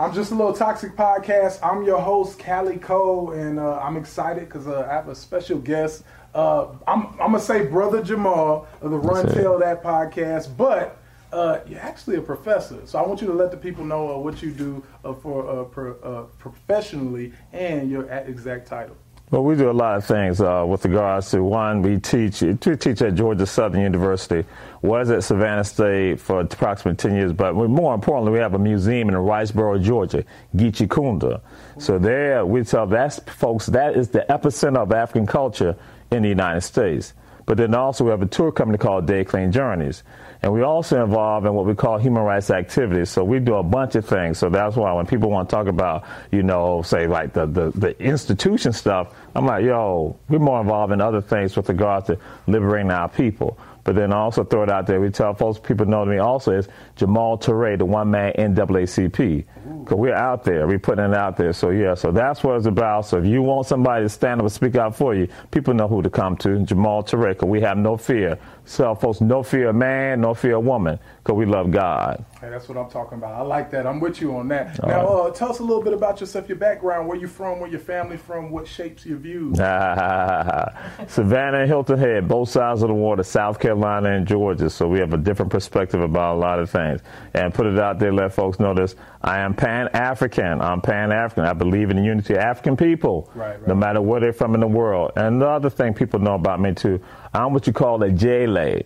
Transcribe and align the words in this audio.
I'm 0.00 0.14
just 0.14 0.30
a 0.30 0.34
little 0.34 0.54
toxic 0.54 0.96
podcast. 0.96 1.58
I'm 1.62 1.84
your 1.84 2.00
host, 2.00 2.38
Kali 2.38 2.78
Kold, 2.78 3.34
and 3.34 3.60
uh, 3.60 3.78
I'm 3.80 3.98
excited 3.98 4.46
because 4.48 4.66
uh, 4.66 4.88
I 4.90 4.94
have 4.94 5.08
a 5.08 5.14
special 5.14 5.58
guest. 5.58 6.04
Uh, 6.34 6.68
I'm, 6.88 7.08
I'm 7.20 7.32
gonna 7.32 7.38
say 7.38 7.66
brother 7.66 8.02
Jamal 8.02 8.66
of 8.80 8.92
the 8.92 8.96
Run 8.96 9.28
Tell 9.28 9.58
That 9.58 9.82
podcast, 9.82 10.56
but 10.56 10.96
uh, 11.34 11.58
you're 11.66 11.80
actually 11.80 12.16
a 12.16 12.22
professor. 12.22 12.80
So 12.86 12.98
I 12.98 13.06
want 13.06 13.20
you 13.20 13.26
to 13.26 13.34
let 13.34 13.50
the 13.50 13.58
people 13.58 13.84
know 13.84 14.14
uh, 14.14 14.18
what 14.18 14.40
you 14.40 14.52
do 14.52 14.82
uh, 15.04 15.12
for 15.12 15.46
uh, 15.46 15.64
pro, 15.64 15.92
uh, 15.98 16.22
professionally 16.38 17.34
and 17.52 17.90
your 17.90 18.04
exact 18.04 18.68
title. 18.68 18.96
Well, 19.30 19.44
we 19.44 19.54
do 19.54 19.70
a 19.70 19.72
lot 19.72 19.96
of 19.96 20.04
things 20.04 20.40
uh, 20.40 20.64
with 20.66 20.84
regards 20.84 21.30
to 21.30 21.44
one, 21.44 21.82
we 21.82 22.00
teach 22.00 22.42
we 22.42 22.56
teach 22.56 23.00
at 23.00 23.14
Georgia 23.14 23.46
Southern 23.46 23.80
University, 23.80 24.44
was 24.82 25.08
at 25.10 25.22
Savannah 25.22 25.62
State 25.62 26.18
for 26.18 26.40
approximately 26.40 26.96
10 26.96 27.16
years, 27.16 27.32
but 27.32 27.54
more 27.54 27.94
importantly, 27.94 28.32
we 28.32 28.40
have 28.40 28.54
a 28.54 28.58
museum 28.58 29.08
in 29.08 29.14
Riceboro, 29.14 29.80
Georgia, 29.80 30.24
Geechee 30.56 30.88
Kunda. 30.88 31.40
So 31.78 31.96
there, 31.96 32.44
we 32.44 32.64
tell 32.64 32.88
that's 32.88 33.20
folks, 33.20 33.66
that 33.66 33.96
is 33.96 34.08
the 34.08 34.26
epicenter 34.28 34.78
of 34.78 34.90
African 34.90 35.28
culture 35.28 35.76
in 36.10 36.22
the 36.24 36.28
United 36.28 36.62
States. 36.62 37.14
But 37.46 37.56
then 37.56 37.72
also 37.72 38.02
we 38.02 38.10
have 38.10 38.22
a 38.22 38.26
tour 38.26 38.50
company 38.50 38.78
called 38.78 39.06
Day 39.06 39.24
Clean 39.24 39.52
Journeys. 39.52 40.02
And 40.42 40.52
we 40.52 40.62
also 40.62 41.02
involve 41.02 41.44
in 41.44 41.52
what 41.52 41.66
we 41.66 41.74
call 41.74 41.98
human 41.98 42.22
rights 42.22 42.50
activities. 42.50 43.10
So 43.10 43.24
we 43.24 43.40
do 43.40 43.56
a 43.56 43.62
bunch 43.62 43.94
of 43.94 44.06
things. 44.06 44.38
So 44.38 44.48
that's 44.48 44.74
why 44.74 44.92
when 44.94 45.06
people 45.06 45.30
want 45.30 45.50
to 45.50 45.56
talk 45.56 45.66
about, 45.66 46.04
you 46.32 46.42
know, 46.42 46.80
say 46.82 47.06
like 47.06 47.34
the, 47.34 47.46
the, 47.46 47.70
the 47.74 48.02
institution 48.02 48.72
stuff, 48.72 49.14
I'm 49.34 49.44
like, 49.44 49.64
yo, 49.64 50.16
we're 50.28 50.38
more 50.38 50.60
involved 50.60 50.92
in 50.92 51.00
other 51.00 51.20
things 51.20 51.56
with 51.56 51.68
regard 51.68 52.06
to 52.06 52.18
liberating 52.46 52.90
our 52.90 53.08
people. 53.08 53.58
But 53.84 53.96
then 53.96 54.12
also 54.12 54.44
throw 54.44 54.62
it 54.62 54.70
out 54.70 54.86
there. 54.86 55.00
We 55.00 55.10
tell 55.10 55.34
folks, 55.34 55.58
people 55.58 55.86
know 55.86 56.04
me 56.04 56.18
also 56.18 56.52
is 56.52 56.68
Jamal 56.96 57.38
Toure, 57.38 57.78
the 57.78 57.84
one 57.84 58.10
man 58.10 58.32
NAACP. 58.34 59.44
Because 59.80 59.96
we're 59.96 60.14
out 60.14 60.44
there, 60.44 60.66
we're 60.66 60.78
putting 60.78 61.04
it 61.04 61.14
out 61.14 61.36
there. 61.36 61.52
So 61.52 61.70
yeah, 61.70 61.94
so 61.94 62.12
that's 62.12 62.44
what 62.44 62.56
it's 62.56 62.66
about. 62.66 63.06
So 63.06 63.18
if 63.18 63.24
you 63.24 63.42
want 63.42 63.66
somebody 63.66 64.04
to 64.04 64.08
stand 64.08 64.40
up 64.40 64.44
and 64.44 64.52
speak 64.52 64.76
out 64.76 64.94
for 64.94 65.14
you, 65.14 65.28
people 65.50 65.72
know 65.74 65.88
who 65.88 66.02
to 66.02 66.10
come 66.10 66.36
to. 66.38 66.58
Jamal 66.60 67.02
Toure, 67.02 67.30
because 67.30 67.48
we 67.48 67.60
have 67.62 67.78
no 67.78 67.96
fear. 67.96 68.38
So 68.64 68.94
folks, 68.94 69.20
no 69.20 69.42
fear 69.42 69.70
of 69.70 69.76
man, 69.76 70.20
no 70.20 70.34
fear 70.34 70.56
of 70.56 70.64
woman, 70.64 70.98
because 71.18 71.36
we 71.36 71.46
love 71.46 71.70
God. 71.70 72.24
Hey, 72.40 72.50
that's 72.50 72.68
what 72.68 72.78
I'm 72.78 72.88
talking 72.90 73.18
about. 73.18 73.34
I 73.34 73.42
like 73.42 73.70
that. 73.72 73.86
I'm 73.86 74.00
with 74.00 74.20
you 74.20 74.36
on 74.36 74.48
that. 74.48 74.78
All 74.80 74.88
now, 74.88 75.06
right. 75.06 75.28
uh, 75.28 75.30
tell 75.32 75.50
us 75.50 75.58
a 75.58 75.62
little 75.62 75.82
bit 75.82 75.92
about 75.92 76.20
yourself, 76.20 76.48
your 76.48 76.58
background, 76.58 77.08
where 77.08 77.18
you 77.18 77.28
from, 77.28 77.60
where 77.60 77.68
your 77.68 77.80
family 77.80 78.16
from, 78.16 78.50
what 78.50 78.66
shapes 78.66 79.04
your 79.04 79.18
views. 79.18 79.56
Savannah 81.08 81.58
and 81.58 81.68
Hilton 81.68 81.98
Head, 81.98 82.28
both 82.28 82.48
sides 82.48 82.82
of 82.82 82.88
the 82.88 82.94
water, 82.94 83.22
South 83.22 83.58
Carolina 83.58 84.10
and 84.10 84.26
Georgia. 84.26 84.70
So 84.70 84.88
we 84.88 84.98
have 85.00 85.12
a 85.12 85.18
different 85.18 85.50
perspective 85.50 86.00
about 86.00 86.36
a 86.36 86.38
lot 86.38 86.58
of 86.58 86.70
things. 86.70 87.00
And 87.34 87.52
put 87.52 87.66
it 87.66 87.78
out 87.78 87.98
there, 87.98 88.12
let 88.12 88.32
folks 88.32 88.58
know 88.58 88.74
this. 88.74 88.94
I 89.22 89.40
am 89.40 89.54
Pan 89.54 89.88
African. 89.88 90.60
I'm 90.62 90.80
Pan 90.80 91.12
African. 91.12 91.44
I 91.44 91.52
believe 91.52 91.90
in 91.90 91.96
the 91.96 92.02
unity 92.02 92.34
of 92.34 92.40
African 92.40 92.76
people, 92.76 93.30
right, 93.34 93.58
right. 93.58 93.68
no 93.68 93.74
matter 93.74 94.00
where 94.00 94.20
they're 94.20 94.32
from 94.32 94.54
in 94.54 94.60
the 94.60 94.66
world. 94.66 95.12
And 95.16 95.40
the 95.40 95.48
other 95.48 95.68
thing 95.68 95.92
people 95.92 96.20
know 96.20 96.34
about 96.34 96.60
me 96.60 96.72
too, 96.72 97.00
I'm 97.34 97.52
what 97.52 97.66
you 97.66 97.72
call 97.72 98.02
a 98.02 98.10
J-lay. 98.10 98.84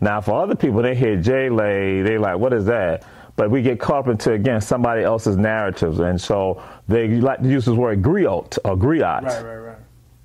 Now, 0.00 0.20
for 0.20 0.42
other 0.42 0.54
people, 0.54 0.82
they 0.82 0.94
hear 0.94 1.16
J-Lay, 1.16 2.02
they 2.02 2.16
like, 2.16 2.38
what 2.38 2.52
is 2.52 2.64
that? 2.66 3.04
But 3.36 3.50
we 3.50 3.62
get 3.62 3.78
caught 3.78 4.00
up 4.00 4.08
into, 4.08 4.32
again, 4.32 4.60
somebody 4.60 5.02
else's 5.02 5.36
narratives. 5.36 5.98
And 5.98 6.20
so 6.20 6.62
they 6.88 7.08
like 7.08 7.42
to 7.42 7.48
use 7.48 7.66
this 7.66 7.74
word 7.74 8.02
griot 8.02 8.58
or 8.64 8.76
griot. 8.76 9.22
Right, 9.22 9.44
right, 9.44 9.56
right. 9.56 9.78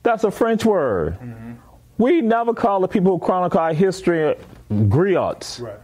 That's 0.04 0.24
a 0.24 0.32
French 0.32 0.66
word. 0.66 1.20
Mm-hmm. 1.20 1.54
We 1.98 2.22
never 2.22 2.54
call 2.54 2.82
the 2.82 2.88
people 2.88 3.18
who 3.18 3.26
chronicle 3.26 3.60
our 3.60 3.74
history 3.74 4.36
griots. 4.70 5.62
Right. 5.62 5.80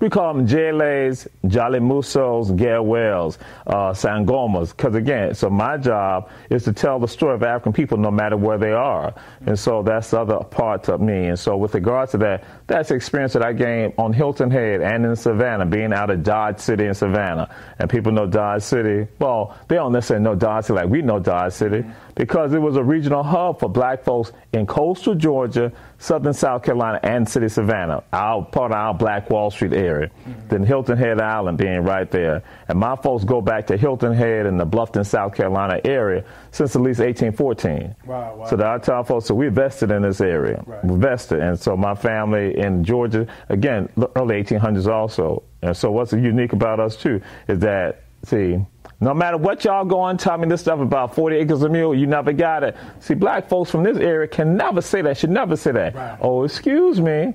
We 0.00 0.08
call 0.08 0.32
them 0.32 0.46
Jales, 0.46 1.26
Jolly 1.48 1.80
Musos, 1.80 2.50
Wells, 2.84 3.38
uh, 3.66 3.90
Sangomas. 3.92 4.70
Because 4.70 4.94
again, 4.94 5.34
so 5.34 5.50
my 5.50 5.76
job 5.76 6.30
is 6.50 6.62
to 6.64 6.72
tell 6.72 7.00
the 7.00 7.08
story 7.08 7.34
of 7.34 7.42
African 7.42 7.72
people 7.72 7.98
no 7.98 8.10
matter 8.10 8.36
where 8.36 8.58
they 8.58 8.72
are. 8.72 9.12
And 9.46 9.58
so 9.58 9.82
that's 9.82 10.10
the 10.10 10.20
other 10.20 10.38
part 10.44 10.88
of 10.88 11.00
me. 11.00 11.26
And 11.26 11.38
so 11.38 11.56
with 11.56 11.74
regards 11.74 12.12
to 12.12 12.18
that, 12.18 12.44
that's 12.68 12.90
the 12.90 12.94
experience 12.94 13.32
that 13.32 13.42
I 13.42 13.54
gained 13.54 13.94
on 13.96 14.12
Hilton 14.12 14.50
Head 14.50 14.82
and 14.82 15.04
in 15.04 15.16
Savannah, 15.16 15.64
being 15.64 15.92
out 15.92 16.10
of 16.10 16.22
Dodge 16.22 16.60
City 16.60 16.84
in 16.84 16.94
Savannah. 16.94 17.52
And 17.78 17.88
people 17.88 18.12
know 18.12 18.26
Dodge 18.26 18.62
City. 18.62 19.08
Well, 19.18 19.56
they 19.68 19.76
don't 19.76 19.92
necessarily 19.92 20.22
know 20.22 20.34
Dodge 20.34 20.66
City 20.66 20.78
like 20.78 20.88
we 20.88 21.00
know 21.00 21.18
Dodge 21.18 21.54
City 21.54 21.84
because 22.14 22.52
it 22.52 22.58
was 22.58 22.76
a 22.76 22.84
regional 22.84 23.22
hub 23.22 23.58
for 23.58 23.70
black 23.70 24.04
folks 24.04 24.32
in 24.52 24.66
coastal 24.66 25.14
Georgia, 25.14 25.72
southern 25.98 26.34
South 26.34 26.62
Carolina, 26.62 27.00
and 27.02 27.26
city 27.26 27.48
Savannah, 27.48 28.02
our 28.12 28.44
part 28.44 28.70
of 28.72 28.76
our 28.76 28.92
Black 28.92 29.30
Wall 29.30 29.50
Street 29.50 29.72
area. 29.72 30.08
Mm-hmm. 30.08 30.48
Then 30.48 30.62
Hilton 30.62 30.98
Head 30.98 31.20
Island 31.20 31.56
being 31.56 31.80
right 31.80 32.10
there. 32.10 32.42
And 32.68 32.78
my 32.78 32.96
folks 32.96 33.24
go 33.24 33.40
back 33.40 33.68
to 33.68 33.78
Hilton 33.78 34.12
Head 34.12 34.44
and 34.44 34.60
the 34.60 34.66
Bluffton, 34.66 35.06
South 35.06 35.34
Carolina 35.34 35.80
area 35.84 36.24
since 36.50 36.74
at 36.74 36.82
least 36.82 37.00
1814. 37.00 37.94
Wow, 38.06 38.36
wow. 38.36 38.46
So 38.46 38.56
the 38.56 38.78
tell 38.82 39.04
folks, 39.04 39.26
so 39.26 39.34
we 39.34 39.48
vested 39.48 39.90
in 39.90 40.02
this 40.02 40.20
area. 40.20 40.62
Right. 40.66 40.84
Vested. 40.84 41.40
And 41.40 41.58
so 41.58 41.76
my 41.76 41.94
family 41.94 42.58
in 42.58 42.84
Georgia, 42.84 43.26
again, 43.48 43.88
early 44.16 44.42
1800s 44.42 44.86
also. 44.86 45.42
And 45.62 45.76
so 45.76 45.90
what's 45.90 46.12
unique 46.12 46.52
about 46.52 46.80
us 46.80 46.96
too 46.96 47.20
is 47.48 47.58
that, 47.60 48.02
see, 48.24 48.58
no 49.00 49.14
matter 49.14 49.36
what 49.36 49.64
y'all 49.64 49.84
go 49.84 50.00
on, 50.00 50.16
tell 50.16 50.36
me 50.38 50.48
this 50.48 50.62
stuff 50.62 50.80
about 50.80 51.14
40 51.14 51.36
acres 51.36 51.62
of 51.62 51.70
mule, 51.70 51.94
you 51.94 52.06
never 52.06 52.32
got 52.32 52.64
it. 52.64 52.76
See, 53.00 53.14
black 53.14 53.48
folks 53.48 53.70
from 53.70 53.84
this 53.84 53.98
area 53.98 54.26
can 54.26 54.56
never 54.56 54.80
say 54.80 55.02
that, 55.02 55.16
should 55.16 55.30
never 55.30 55.56
say 55.56 55.72
that. 55.72 55.94
Right. 55.94 56.18
Oh, 56.20 56.44
excuse 56.44 57.00
me. 57.00 57.34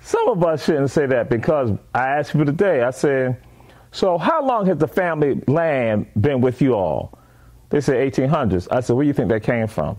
Some 0.00 0.28
of 0.28 0.44
us 0.44 0.64
shouldn't 0.64 0.90
say 0.90 1.06
that 1.06 1.30
because 1.30 1.70
I 1.94 2.08
asked 2.08 2.34
you 2.34 2.44
today, 2.44 2.82
I 2.82 2.90
said, 2.90 3.40
so 3.92 4.18
how 4.18 4.44
long 4.44 4.66
has 4.66 4.78
the 4.78 4.88
family 4.88 5.40
land 5.46 6.06
been 6.20 6.40
with 6.40 6.60
you 6.60 6.74
all? 6.74 7.18
They 7.72 7.80
said 7.80 8.12
1800s. 8.12 8.68
I 8.70 8.80
said, 8.80 8.94
where 8.94 9.02
do 9.02 9.06
you 9.06 9.14
think 9.14 9.30
that 9.30 9.42
came 9.42 9.66
from? 9.66 9.98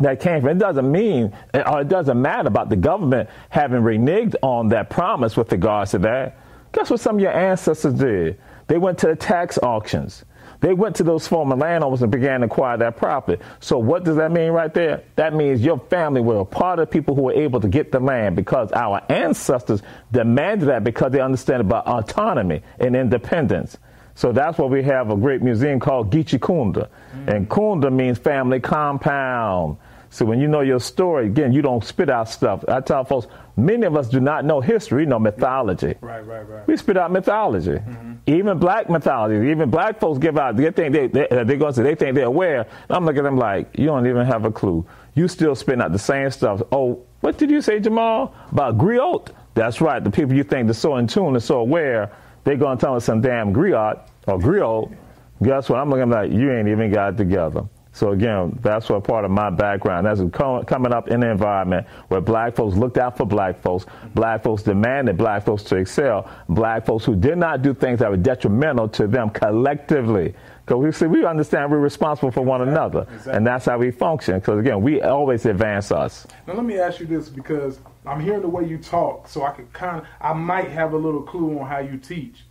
That 0.00 0.18
came 0.18 0.40
from. 0.40 0.50
It 0.50 0.58
doesn't 0.58 0.90
mean, 0.90 1.32
or 1.54 1.68
uh, 1.68 1.80
it 1.82 1.88
doesn't 1.88 2.20
matter 2.20 2.48
about 2.48 2.70
the 2.70 2.76
government 2.76 3.30
having 3.50 3.82
reneged 3.82 4.34
on 4.42 4.70
that 4.70 4.90
promise 4.90 5.36
with 5.36 5.52
regards 5.52 5.92
to 5.92 6.00
that. 6.00 6.36
Guess 6.72 6.90
what 6.90 6.98
some 6.98 7.14
of 7.14 7.22
your 7.22 7.30
ancestors 7.30 7.94
did? 7.94 8.40
They 8.66 8.78
went 8.78 8.98
to 8.98 9.06
the 9.06 9.14
tax 9.14 9.58
auctions. 9.62 10.24
They 10.58 10.74
went 10.74 10.96
to 10.96 11.04
those 11.04 11.28
former 11.28 11.54
landowners 11.54 12.02
and 12.02 12.10
began 12.10 12.40
to 12.40 12.46
acquire 12.46 12.76
that 12.78 12.96
property. 12.96 13.40
So 13.60 13.78
what 13.78 14.02
does 14.02 14.16
that 14.16 14.32
mean 14.32 14.50
right 14.50 14.74
there? 14.74 15.04
That 15.14 15.34
means 15.34 15.60
your 15.60 15.78
family 15.78 16.20
were 16.20 16.40
a 16.40 16.44
part 16.44 16.80
of 16.80 16.90
people 16.90 17.14
who 17.14 17.22
were 17.22 17.32
able 17.32 17.60
to 17.60 17.68
get 17.68 17.92
the 17.92 18.00
land 18.00 18.34
because 18.34 18.72
our 18.72 19.02
ancestors 19.08 19.82
demanded 20.10 20.68
that 20.68 20.82
because 20.82 21.12
they 21.12 21.20
understand 21.20 21.60
about 21.60 21.86
autonomy 21.86 22.62
and 22.80 22.96
independence. 22.96 23.78
So 24.18 24.32
that's 24.32 24.58
why 24.58 24.66
we 24.66 24.82
have 24.82 25.12
a 25.12 25.16
great 25.16 25.42
museum 25.42 25.78
called 25.78 26.10
Geechee 26.10 26.40
Kunda. 26.40 26.88
Mm. 27.14 27.28
And 27.28 27.48
Kunda 27.48 27.92
means 27.92 28.18
family 28.18 28.58
compound. 28.58 29.76
So 30.10 30.24
when 30.24 30.40
you 30.40 30.48
know 30.48 30.60
your 30.60 30.80
story, 30.80 31.26
again, 31.26 31.52
you 31.52 31.62
don't 31.62 31.84
spit 31.84 32.10
out 32.10 32.28
stuff. 32.28 32.64
I 32.66 32.80
tell 32.80 33.04
folks, 33.04 33.28
many 33.56 33.86
of 33.86 33.94
us 33.94 34.08
do 34.08 34.18
not 34.18 34.44
know 34.44 34.60
history, 34.60 35.06
no 35.06 35.20
mythology. 35.20 35.94
Right, 36.00 36.26
right, 36.26 36.42
right. 36.48 36.66
We 36.66 36.76
spit 36.76 36.96
out 36.96 37.12
mythology. 37.12 37.74
Mm-hmm. 37.74 38.14
Even 38.26 38.58
black 38.58 38.90
mythology. 38.90 39.52
Even 39.52 39.70
black 39.70 40.00
folks 40.00 40.18
give 40.18 40.36
out, 40.36 40.56
they 40.56 40.68
think 40.72 40.94
they, 40.94 41.06
they, 41.06 41.28
they're 41.30 41.44
going 41.44 41.60
to 41.60 41.74
say, 41.74 41.84
they 41.84 41.94
think 41.94 42.16
they're 42.16 42.24
aware. 42.24 42.62
And 42.62 42.96
I'm 42.96 43.06
looking 43.06 43.20
at 43.20 43.22
them 43.22 43.36
like, 43.36 43.78
you 43.78 43.86
don't 43.86 44.04
even 44.08 44.26
have 44.26 44.44
a 44.44 44.50
clue. 44.50 44.84
You 45.14 45.28
still 45.28 45.54
spitting 45.54 45.80
out 45.80 45.92
the 45.92 45.98
same 46.00 46.32
stuff. 46.32 46.60
Oh, 46.72 47.04
what 47.20 47.38
did 47.38 47.52
you 47.52 47.62
say, 47.62 47.78
Jamal? 47.78 48.34
About 48.50 48.78
griot? 48.78 49.28
That's 49.54 49.80
right. 49.80 50.02
The 50.02 50.10
people 50.10 50.34
you 50.34 50.42
think 50.42 50.68
are 50.68 50.74
so 50.74 50.96
in 50.96 51.06
tune 51.06 51.36
and 51.36 51.42
so 51.42 51.60
aware, 51.60 52.10
they're 52.42 52.56
going 52.56 52.78
to 52.78 52.84
tell 52.84 52.96
us 52.96 53.04
some 53.04 53.20
damn 53.20 53.54
griot 53.54 54.07
or 54.28 54.38
griot. 54.38 54.94
Guess 55.42 55.68
what? 55.68 55.78
I'm 55.78 55.90
looking 55.90 56.10
like, 56.10 56.32
you 56.32 56.52
ain't 56.52 56.68
even 56.68 56.92
got 56.92 57.14
it 57.14 57.16
together. 57.16 57.62
So 57.92 58.12
again, 58.12 58.56
that's 58.62 58.88
what 58.88 59.02
part 59.02 59.24
of 59.24 59.30
my 59.32 59.50
background. 59.50 60.06
That's 60.06 60.20
coming 60.30 60.92
up 60.92 61.08
in 61.08 61.22
an 61.22 61.30
environment 61.30 61.86
where 62.08 62.20
black 62.20 62.54
folks 62.54 62.76
looked 62.76 62.96
out 62.96 63.16
for 63.16 63.26
black 63.26 63.60
folks. 63.60 63.86
Black 64.14 64.44
folks 64.44 64.62
demanded 64.62 65.16
black 65.16 65.44
folks 65.44 65.64
to 65.64 65.76
excel. 65.76 66.30
Black 66.48 66.86
folks 66.86 67.04
who 67.04 67.16
did 67.16 67.38
not 67.38 67.62
do 67.62 67.74
things 67.74 67.98
that 67.98 68.08
were 68.08 68.16
detrimental 68.16 68.88
to 68.90 69.08
them 69.08 69.30
collectively. 69.30 70.34
Because 70.64 70.84
we 70.84 70.92
see, 70.92 71.06
we 71.06 71.24
understand 71.24 71.72
we're 71.72 71.78
responsible 71.78 72.30
for 72.30 72.42
one 72.42 72.60
another, 72.60 73.00
exactly. 73.02 73.32
and 73.32 73.46
that's 73.46 73.64
how 73.64 73.78
we 73.78 73.90
function. 73.90 74.38
Because 74.38 74.60
again, 74.60 74.82
we 74.82 75.00
always 75.00 75.46
advance 75.46 75.90
us. 75.90 76.26
Now 76.46 76.54
let 76.54 76.64
me 76.64 76.78
ask 76.78 77.00
you 77.00 77.06
this, 77.06 77.30
because 77.30 77.80
I'm 78.04 78.20
hearing 78.20 78.42
the 78.42 78.48
way 78.48 78.64
you 78.66 78.78
talk, 78.78 79.28
so 79.28 79.44
I 79.44 79.52
can 79.52 79.66
kind 79.68 80.02
of, 80.02 80.06
I 80.20 80.34
might 80.34 80.68
have 80.68 80.92
a 80.92 80.96
little 80.96 81.22
clue 81.22 81.58
on 81.58 81.66
how 81.66 81.78
you 81.78 81.96
teach. 81.96 82.44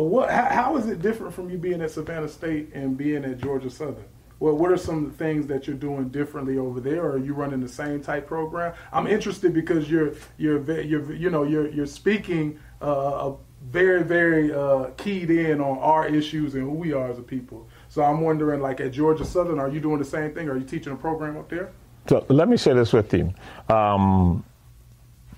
What? 0.00 0.30
How, 0.30 0.44
how 0.44 0.76
is 0.76 0.86
it 0.86 1.02
different 1.02 1.34
from 1.34 1.50
you 1.50 1.58
being 1.58 1.80
at 1.82 1.90
Savannah 1.90 2.28
State 2.28 2.70
and 2.74 2.96
being 2.96 3.24
at 3.24 3.38
Georgia 3.38 3.70
Southern? 3.70 4.04
well, 4.40 4.54
what 4.54 4.70
are 4.70 4.76
some 4.76 5.04
of 5.04 5.10
the 5.10 5.18
things 5.18 5.46
that 5.48 5.66
you're 5.66 5.76
doing 5.76 6.08
differently 6.10 6.58
over 6.58 6.80
there? 6.80 7.04
Or 7.04 7.12
are 7.12 7.18
you 7.18 7.34
running 7.34 7.60
the 7.60 7.68
same 7.68 8.00
type 8.00 8.26
program? 8.26 8.72
I'm 8.92 9.06
interested 9.06 9.52
because 9.52 9.90
you're 9.90 10.12
you're 10.36 10.62
you're 10.80 11.12
you 11.12 11.30
know 11.30 11.42
you're 11.42 11.68
you're 11.68 11.86
speaking 11.86 12.58
uh, 12.80 13.32
very 13.70 14.04
very 14.04 14.52
uh, 14.52 14.90
keyed 14.96 15.30
in 15.30 15.60
on 15.60 15.78
our 15.78 16.06
issues 16.06 16.54
and 16.54 16.62
who 16.62 16.72
we 16.72 16.92
are 16.92 17.10
as 17.10 17.18
a 17.18 17.22
people. 17.22 17.68
So 17.88 18.02
I'm 18.02 18.20
wondering, 18.20 18.60
like 18.60 18.80
at 18.80 18.92
Georgia 18.92 19.24
Southern, 19.24 19.58
are 19.58 19.68
you 19.68 19.80
doing 19.80 19.98
the 19.98 20.04
same 20.04 20.32
thing? 20.32 20.48
Are 20.48 20.56
you 20.56 20.64
teaching 20.64 20.92
a 20.92 20.96
program 20.96 21.36
up 21.36 21.48
there? 21.48 21.72
So 22.08 22.24
let 22.28 22.48
me 22.48 22.56
share 22.56 22.74
this 22.74 22.92
with 22.92 23.12
you. 23.12 23.34
Um, 23.68 24.44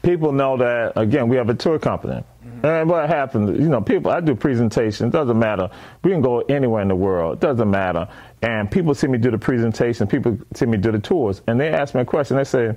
people 0.02 0.32
know 0.32 0.58
that 0.58 0.92
again 0.96 1.28
we 1.28 1.36
have 1.36 1.48
a 1.48 1.54
tour 1.54 1.78
company. 1.78 2.22
And 2.62 2.88
what 2.88 3.08
happens, 3.08 3.58
you 3.58 3.68
know, 3.68 3.80
people, 3.80 4.10
I 4.10 4.20
do 4.20 4.34
presentations, 4.34 5.12
doesn't 5.12 5.38
matter. 5.38 5.70
We 6.02 6.10
can 6.10 6.20
go 6.20 6.40
anywhere 6.40 6.82
in 6.82 6.88
the 6.88 6.96
world, 6.96 7.40
doesn't 7.40 7.70
matter. 7.70 8.08
And 8.42 8.70
people 8.70 8.94
see 8.94 9.06
me 9.06 9.18
do 9.18 9.30
the 9.30 9.38
presentation, 9.38 10.06
people 10.06 10.38
see 10.54 10.66
me 10.66 10.76
do 10.76 10.92
the 10.92 10.98
tours, 10.98 11.42
and 11.46 11.60
they 11.60 11.68
ask 11.68 11.94
me 11.94 12.02
a 12.02 12.04
question. 12.04 12.36
They 12.36 12.44
say, 12.44 12.76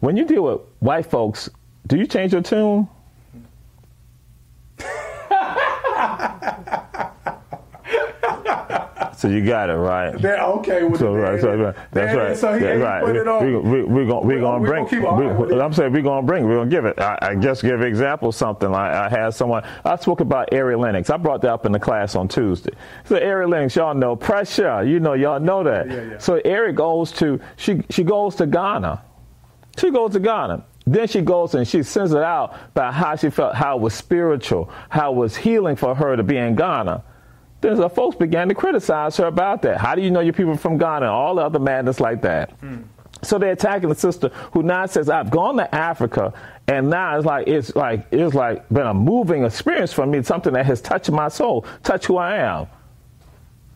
when 0.00 0.16
you 0.16 0.24
deal 0.24 0.42
with 0.44 0.60
white 0.80 1.06
folks, 1.06 1.50
do 1.86 1.96
you 1.96 2.06
change 2.06 2.32
your 2.32 2.42
tune? 2.42 2.88
So 9.18 9.26
you 9.26 9.44
got 9.44 9.68
it 9.68 9.72
right. 9.72 10.16
They're 10.16 10.40
okay 10.40 10.84
with 10.84 11.00
so, 11.00 11.12
it. 11.16 11.18
Right, 11.18 11.40
so, 11.40 11.52
right. 11.56 11.74
That's 11.90 12.16
right. 12.16 12.36
So 12.36 12.56
he, 12.56 12.64
right. 12.64 13.02
Put 13.02 13.16
it 13.16 13.26
on. 13.26 13.44
We, 13.44 13.56
we, 13.56 13.82
we, 13.82 14.04
we, 14.04 14.36
we 14.36 14.40
gonna 14.40 14.64
bring. 14.64 14.84
We, 14.84 15.60
I'm 15.60 15.72
saying 15.72 15.92
we're 15.92 16.02
gonna 16.02 16.24
bring. 16.24 16.46
We're 16.46 16.58
gonna 16.58 16.70
give 16.70 16.84
it. 16.84 17.00
I, 17.00 17.18
I 17.20 17.34
just 17.34 17.62
give 17.62 17.80
an 17.80 17.88
example. 17.88 18.30
Something 18.30 18.72
I, 18.72 19.06
I 19.06 19.08
had 19.08 19.30
someone. 19.30 19.64
I 19.84 19.96
spoke 19.96 20.20
about 20.20 20.54
Ari 20.54 20.76
Lennox. 20.76 21.10
I 21.10 21.16
brought 21.16 21.42
that 21.42 21.50
up 21.50 21.66
in 21.66 21.72
the 21.72 21.80
class 21.80 22.14
on 22.14 22.28
Tuesday. 22.28 22.70
So 23.06 23.16
Ari 23.16 23.48
Lennox, 23.48 23.74
y'all 23.74 23.92
know 23.92 24.14
pressure. 24.14 24.84
You 24.84 25.00
know, 25.00 25.14
y'all 25.14 25.40
know 25.40 25.64
that. 25.64 25.90
Yeah, 25.90 26.02
yeah. 26.12 26.18
So 26.18 26.40
Ari 26.44 26.72
goes 26.74 27.10
to 27.14 27.40
she 27.56 27.82
she 27.90 28.04
goes 28.04 28.36
to 28.36 28.46
Ghana. 28.46 29.02
She 29.80 29.90
goes 29.90 30.12
to 30.12 30.20
Ghana. 30.20 30.64
Then 30.86 31.08
she 31.08 31.22
goes 31.22 31.56
and 31.56 31.66
she 31.66 31.82
sends 31.82 32.12
it 32.12 32.22
out 32.22 32.56
about 32.68 32.94
how 32.94 33.16
she 33.16 33.30
felt, 33.30 33.56
how 33.56 33.78
it 33.78 33.80
was 33.80 33.94
spiritual, 33.94 34.70
how 34.90 35.12
it 35.12 35.16
was 35.16 35.36
healing 35.36 35.74
for 35.74 35.96
her 35.96 36.14
to 36.14 36.22
be 36.22 36.36
in 36.36 36.54
Ghana 36.54 37.02
then 37.60 37.76
the 37.76 37.88
folks 37.88 38.16
began 38.16 38.48
to 38.48 38.54
criticize 38.54 39.16
her 39.16 39.26
about 39.26 39.62
that. 39.62 39.78
How 39.78 39.94
do 39.94 40.02
you 40.02 40.10
know 40.10 40.20
your 40.20 40.32
people 40.32 40.56
from 40.56 40.78
Ghana 40.78 41.06
and 41.06 41.06
all 41.06 41.34
the 41.36 41.42
other 41.42 41.58
madness 41.58 42.00
like 42.00 42.22
that? 42.22 42.58
Mm. 42.60 42.84
So 43.22 43.38
they're 43.38 43.52
attacking 43.52 43.88
the 43.88 43.96
sister 43.96 44.28
who 44.52 44.62
now 44.62 44.86
says, 44.86 45.10
I've 45.10 45.30
gone 45.30 45.56
to 45.56 45.74
Africa 45.74 46.32
and 46.68 46.90
now 46.90 47.16
it's 47.16 47.26
like 47.26 47.48
it's 47.48 47.74
like 47.74 48.06
it's 48.10 48.34
like 48.34 48.68
been 48.68 48.86
a 48.86 48.94
moving 48.94 49.44
experience 49.44 49.92
for 49.92 50.06
me, 50.06 50.22
something 50.22 50.52
that 50.52 50.66
has 50.66 50.82
touched 50.82 51.10
my 51.10 51.28
soul, 51.28 51.64
touched 51.82 52.04
who 52.04 52.18
I 52.18 52.36
am. 52.36 52.66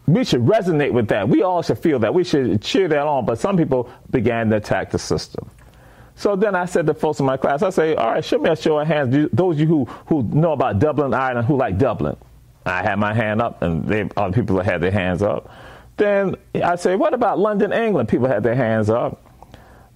We 0.07 0.25
should 0.25 0.43
resonate 0.43 0.93
with 0.93 1.09
that. 1.09 1.29
We 1.29 1.43
all 1.43 1.63
should 1.63 1.79
feel 1.79 1.99
that. 2.01 2.13
We 2.13 2.23
should 2.23 2.61
cheer 2.61 2.89
that 2.89 3.07
on. 3.07 3.25
But 3.25 3.39
some 3.39 3.57
people 3.57 3.91
began 4.11 4.51
to 4.51 4.57
attack 4.57 4.91
the 4.91 4.99
system. 4.99 5.49
So 6.17 6.37
then 6.37 6.55
I 6.55 6.67
said 6.67 6.87
to 6.87 6.95
folks 6.95 7.19
in 7.21 7.27
my 7.27 7.37
class, 7.37 7.63
I 7.63 7.71
say, 7.71 7.95
all 7.95 8.13
right, 8.13 8.25
show 8.25 8.39
me 8.39 8.51
a 8.51 8.57
show 8.57 8.79
of 8.79 8.87
hands. 8.87 9.29
Those 9.33 9.55
of 9.55 9.61
you 9.61 9.67
who, 9.67 9.85
who 9.85 10.23
know 10.25 10.53
about 10.53 10.79
Dublin, 10.79 11.15
Ireland, 11.15 11.47
who 11.47 11.57
like 11.57 11.79
Dublin. 11.79 12.17
I 12.65 12.83
had 12.83 12.97
my 12.97 13.13
hand 13.13 13.43
up, 13.43 13.63
and 13.63 13.85
they, 13.85 14.09
other 14.17 14.33
people 14.33 14.61
had 14.61 14.81
their 14.81 14.91
hands 14.91 15.23
up. 15.23 15.51
Then 15.97 16.37
I 16.55 16.77
say, 16.77 16.97
what 16.97 17.15
about 17.15 17.39
London, 17.39 17.73
England? 17.73 18.09
People 18.09 18.29
had 18.29 18.43
their 18.43 18.55
hands 18.55 18.89
up. 18.89 19.25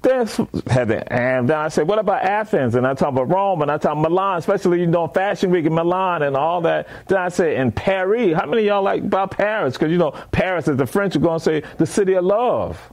Then 0.02 0.26
had 0.68 0.88
their, 0.88 1.12
and 1.12 1.48
then 1.48 1.56
I 1.56 1.68
said, 1.68 1.88
what 1.88 1.98
about 1.98 2.22
Athens? 2.22 2.74
And 2.74 2.86
I 2.86 2.94
talk 2.94 3.08
about 3.08 3.28
Rome, 3.28 3.62
and 3.62 3.70
I 3.70 3.78
talk 3.78 3.96
Milan, 3.96 4.38
especially 4.38 4.80
you 4.80 4.86
know 4.86 5.08
Fashion 5.08 5.50
Week 5.50 5.64
in 5.64 5.74
Milan 5.74 6.22
and 6.22 6.36
all 6.36 6.60
that. 6.62 6.88
Then 7.08 7.18
I 7.18 7.28
say, 7.28 7.56
in 7.56 7.72
Paris, 7.72 8.36
how 8.36 8.46
many 8.46 8.62
y'all 8.64 8.82
like 8.82 9.02
about 9.02 9.30
Paris? 9.30 9.74
Because 9.74 9.90
you 9.90 9.98
know 9.98 10.12
Paris 10.32 10.68
is 10.68 10.76
the 10.76 10.86
French 10.86 11.16
are 11.16 11.20
going 11.20 11.38
to 11.38 11.44
say 11.44 11.62
the 11.78 11.86
city 11.86 12.14
of 12.14 12.24
love. 12.24 12.92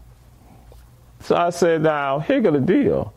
So 1.20 1.36
I 1.36 1.52
said, 1.52 1.81
now 1.84 2.20
here 2.20 2.42
go 2.42 2.52
the 2.52 2.60
deal. 2.60 3.14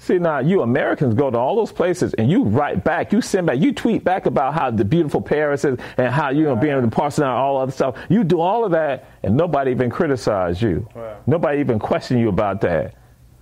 See 0.00 0.18
now, 0.18 0.38
you 0.38 0.62
Americans 0.62 1.14
go 1.14 1.28
to 1.28 1.36
all 1.36 1.56
those 1.56 1.72
places 1.72 2.14
and 2.14 2.30
you 2.30 2.44
write 2.44 2.84
back, 2.84 3.12
you 3.12 3.20
send 3.20 3.48
back, 3.48 3.58
you 3.58 3.72
tweet 3.72 4.04
back 4.04 4.26
about 4.26 4.54
how 4.54 4.70
the 4.70 4.84
beautiful 4.84 5.20
Paris 5.20 5.64
is 5.64 5.76
and 5.96 6.14
how 6.14 6.30
you 6.30 6.44
know 6.44 6.54
being 6.54 6.72
able 6.72 6.82
to 6.82 6.88
parse 6.88 7.18
out 7.18 7.36
all 7.36 7.56
other 7.56 7.72
stuff. 7.72 7.96
You 8.08 8.22
do 8.22 8.40
all 8.40 8.64
of 8.64 8.70
that 8.70 9.10
and 9.24 9.36
nobody 9.36 9.72
even 9.72 9.90
criticize 9.90 10.62
you. 10.62 10.88
Wow. 10.94 11.18
Nobody 11.26 11.58
even 11.58 11.80
question 11.80 12.18
you 12.18 12.28
about 12.28 12.60
that. 12.60 12.94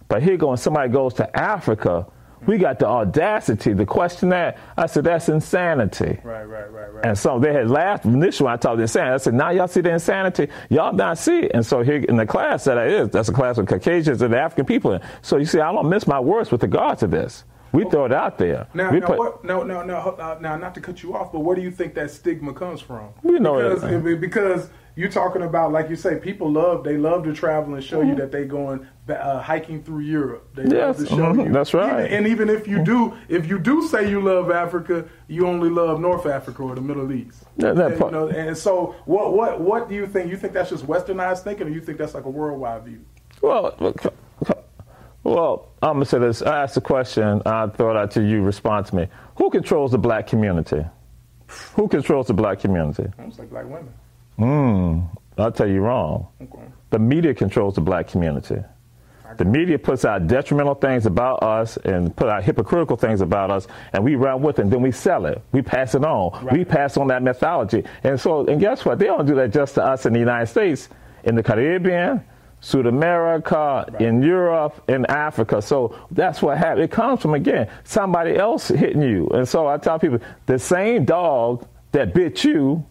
But 0.08 0.23
here 0.23 0.38
going 0.38 0.56
somebody 0.56 0.91
goes 0.91 1.12
to 1.14 1.38
Africa 1.38 2.06
we 2.46 2.58
got 2.58 2.78
the 2.78 2.87
audacity 2.87 3.75
to 3.75 3.87
question 3.87 4.28
that. 4.31 4.58
I 4.76 4.87
said, 4.87 5.04
that's 5.04 5.28
insanity. 5.28 6.19
Right, 6.22 6.44
right, 6.44 6.70
right, 6.72 6.94
right. 6.94 7.04
And 7.04 7.19
so 7.19 7.38
they 7.38 7.52
had 7.52 7.70
laughed 7.70 8.04
initially 8.04 8.46
when 8.46 8.54
I 8.54 8.56
talked 8.56 8.81
insanity. 8.81 9.14
I 9.14 9.16
said, 9.19 9.34
now 9.34 9.50
y'all 9.50 9.69
see 9.69 9.81
the 9.81 9.93
insanity? 9.93 10.48
Y'all 10.70 10.93
not 10.93 11.19
see 11.19 11.40
it. 11.40 11.52
And 11.54 11.64
so 11.64 11.82
here 11.82 11.96
in 11.96 12.16
the 12.16 12.26
class 12.26 12.64
that 12.64 12.78
I 12.78 12.87
is, 12.87 13.10
that's 13.10 13.28
a 13.28 13.32
class 13.32 13.56
with 13.56 13.69
Caucasians 13.69 14.22
and 14.22 14.34
African 14.34 14.66
people. 14.66 14.98
So 15.22 15.37
you 15.37 15.44
see, 15.44 15.60
I 15.60 15.72
don't 15.72 15.88
miss 15.88 16.06
my 16.06 16.20
words 16.20 16.50
with 16.50 16.62
regard 16.62 16.98
to 17.00 17.06
this. 17.06 17.44
We 17.72 17.82
okay. 17.82 17.90
throw 17.90 18.04
it 18.06 18.12
out 18.12 18.38
there. 18.38 18.69
Now, 18.72 18.90
we 18.90 19.00
now, 19.00 19.06
put, 19.06 19.19
what, 19.19 19.44
no, 19.44 19.62
no, 19.62 19.82
no, 19.82 19.96
uh, 19.96 20.38
now, 20.40 20.56
not 20.56 20.75
to 20.76 20.81
cut 20.81 21.02
you 21.02 21.14
off, 21.14 21.32
but 21.32 21.40
where 21.40 21.56
do 21.56 21.62
you 21.62 21.70
think 21.70 21.94
that 21.94 22.10
stigma 22.10 22.54
comes 22.54 22.81
from? 22.81 23.10
We 23.22 23.38
know 23.38 23.56
because, 23.56 23.82
that. 23.82 24.20
Because 24.20 24.70
you're 24.96 25.10
talking 25.10 25.43
about, 25.43 25.72
like 25.72 25.90
you 25.90 25.94
say, 25.94 26.19
people 26.19 26.50
love, 26.50 26.82
they 26.82 26.96
love 26.96 27.25
to 27.25 27.34
travel 27.34 27.75
and 27.75 27.84
show 27.84 28.00
mm-hmm. 28.00 28.10
you 28.10 28.14
that 28.16 28.32
they 28.32 28.46
going 28.46 28.87
uh, 29.10 29.40
hiking 29.43 29.82
through 29.82 30.00
Europe. 30.00 30.48
They 30.54 30.64
yes, 30.75 30.98
mm-hmm. 30.98 31.52
that's 31.52 31.75
right. 31.75 32.06
Even, 32.06 32.12
and 32.12 32.26
even 32.26 32.48
if 32.48 32.66
you 32.66 32.82
do, 32.82 33.14
if 33.28 33.46
you 33.46 33.58
do 33.58 33.87
say 33.87 34.08
you 34.08 34.22
love 34.22 34.50
Africa, 34.50 35.06
you 35.28 35.46
only 35.46 35.69
love 35.69 36.00
North 36.00 36.25
Africa 36.25 36.62
or 36.62 36.75
the 36.75 36.81
Middle 36.81 37.12
East. 37.12 37.44
That, 37.58 37.76
that 37.76 37.93
and, 37.93 38.00
you 38.00 38.10
know, 38.10 38.28
and 38.28 38.56
so, 38.56 38.96
what, 39.04 39.34
what, 39.34 39.60
what 39.60 39.88
do 39.90 39.94
you 39.94 40.06
think? 40.06 40.31
You 40.31 40.38
think 40.38 40.54
that's 40.54 40.70
just 40.70 40.87
Westernized 40.87 41.44
thinking, 41.44 41.66
or 41.66 41.70
you 41.70 41.82
think 41.82 41.98
that's 41.98 42.14
like 42.14 42.25
a 42.25 42.31
worldwide 42.31 42.84
view? 42.84 43.04
Well, 43.43 43.76
well, 45.25 45.69
I'm 45.82 45.94
gonna 45.94 46.06
say 46.06 46.20
this. 46.20 46.40
I 46.40 46.62
asked 46.62 46.78
a 46.78 46.81
question. 46.81 47.43
I 47.44 47.66
throw 47.66 47.90
it 47.90 47.98
out 47.98 48.12
to 48.12 48.22
you. 48.22 48.40
Respond 48.40 48.87
to 48.87 48.96
me. 48.96 49.08
Who 49.37 49.50
controls 49.50 49.93
the 49.93 49.98
black 49.98 50.26
community? 50.26 50.87
Who 51.75 51.87
controls 51.87 52.28
the 52.28 52.34
black 52.34 52.60
community? 52.60 53.04
It's 53.19 53.38
like 53.38 53.50
black 53.50 53.66
women. 53.66 53.93
Hmm. 54.37 55.00
I'll 55.38 55.53
tell 55.53 55.69
you 55.69 55.81
wrong. 55.81 56.29
Okay. 56.41 56.62
The 56.91 56.99
media 56.99 57.35
controls 57.35 57.75
the 57.75 57.81
black 57.81 58.09
community. 58.09 58.62
The 59.38 59.44
media 59.44 59.79
puts 59.79 60.05
out 60.05 60.29
detrimental 60.29 60.75
things 60.75 61.05
about 61.05 61.43
us 61.43 61.77
and 61.79 62.15
put 62.17 62.29
out 62.29 62.43
hypocritical 62.43 62.97
things 62.97 63.21
about 63.21 63.50
us, 63.50 63.67
and 63.93 64.03
we 64.03 64.15
run 64.15 64.41
with 64.41 64.59
it, 64.59 64.62
and 64.62 64.73
then 64.73 64.81
we 64.81 64.93
sell 64.93 65.27
it. 65.27 65.43
We 65.53 65.61
pass 65.61 65.94
it 65.94 66.05
on. 66.05 66.44
Right. 66.44 66.59
We 66.59 66.65
pass 66.65 66.97
on 66.97 67.09
that 67.09 67.23
mythology. 67.23 67.85
And 68.03 68.19
so, 68.19 68.47
and 68.47 68.59
guess 68.61 68.85
what? 68.85 68.99
They 68.99 69.06
don't 69.06 69.27
do 69.27 69.35
that 69.35 69.50
just 69.53 69.75
to 69.75 69.85
us 69.85 70.06
in 70.06 70.15
the 70.15 70.19
United 70.19 70.47
States. 70.47 70.89
In 71.25 71.35
the 71.35 71.43
Caribbean, 71.43 72.25
South 72.61 72.87
America, 72.87 73.85
right. 73.93 74.00
in 74.00 74.23
Europe, 74.23 74.82
in 74.89 75.05
Africa. 75.06 75.61
So 75.61 75.99
that's 76.11 76.41
what 76.41 76.56
happened. 76.56 76.85
It 76.85 76.91
comes 76.91 77.21
from, 77.21 77.35
again, 77.35 77.69
somebody 77.85 78.37
else 78.37 78.69
hitting 78.69 79.03
you. 79.03 79.29
And 79.29 79.47
so 79.47 79.67
I 79.67 79.77
tell 79.77 79.99
people 79.99 80.21
the 80.47 80.59
same 80.59 81.05
dog 81.05 81.67
that 81.93 82.15
bit 82.15 82.43
you 82.44 82.87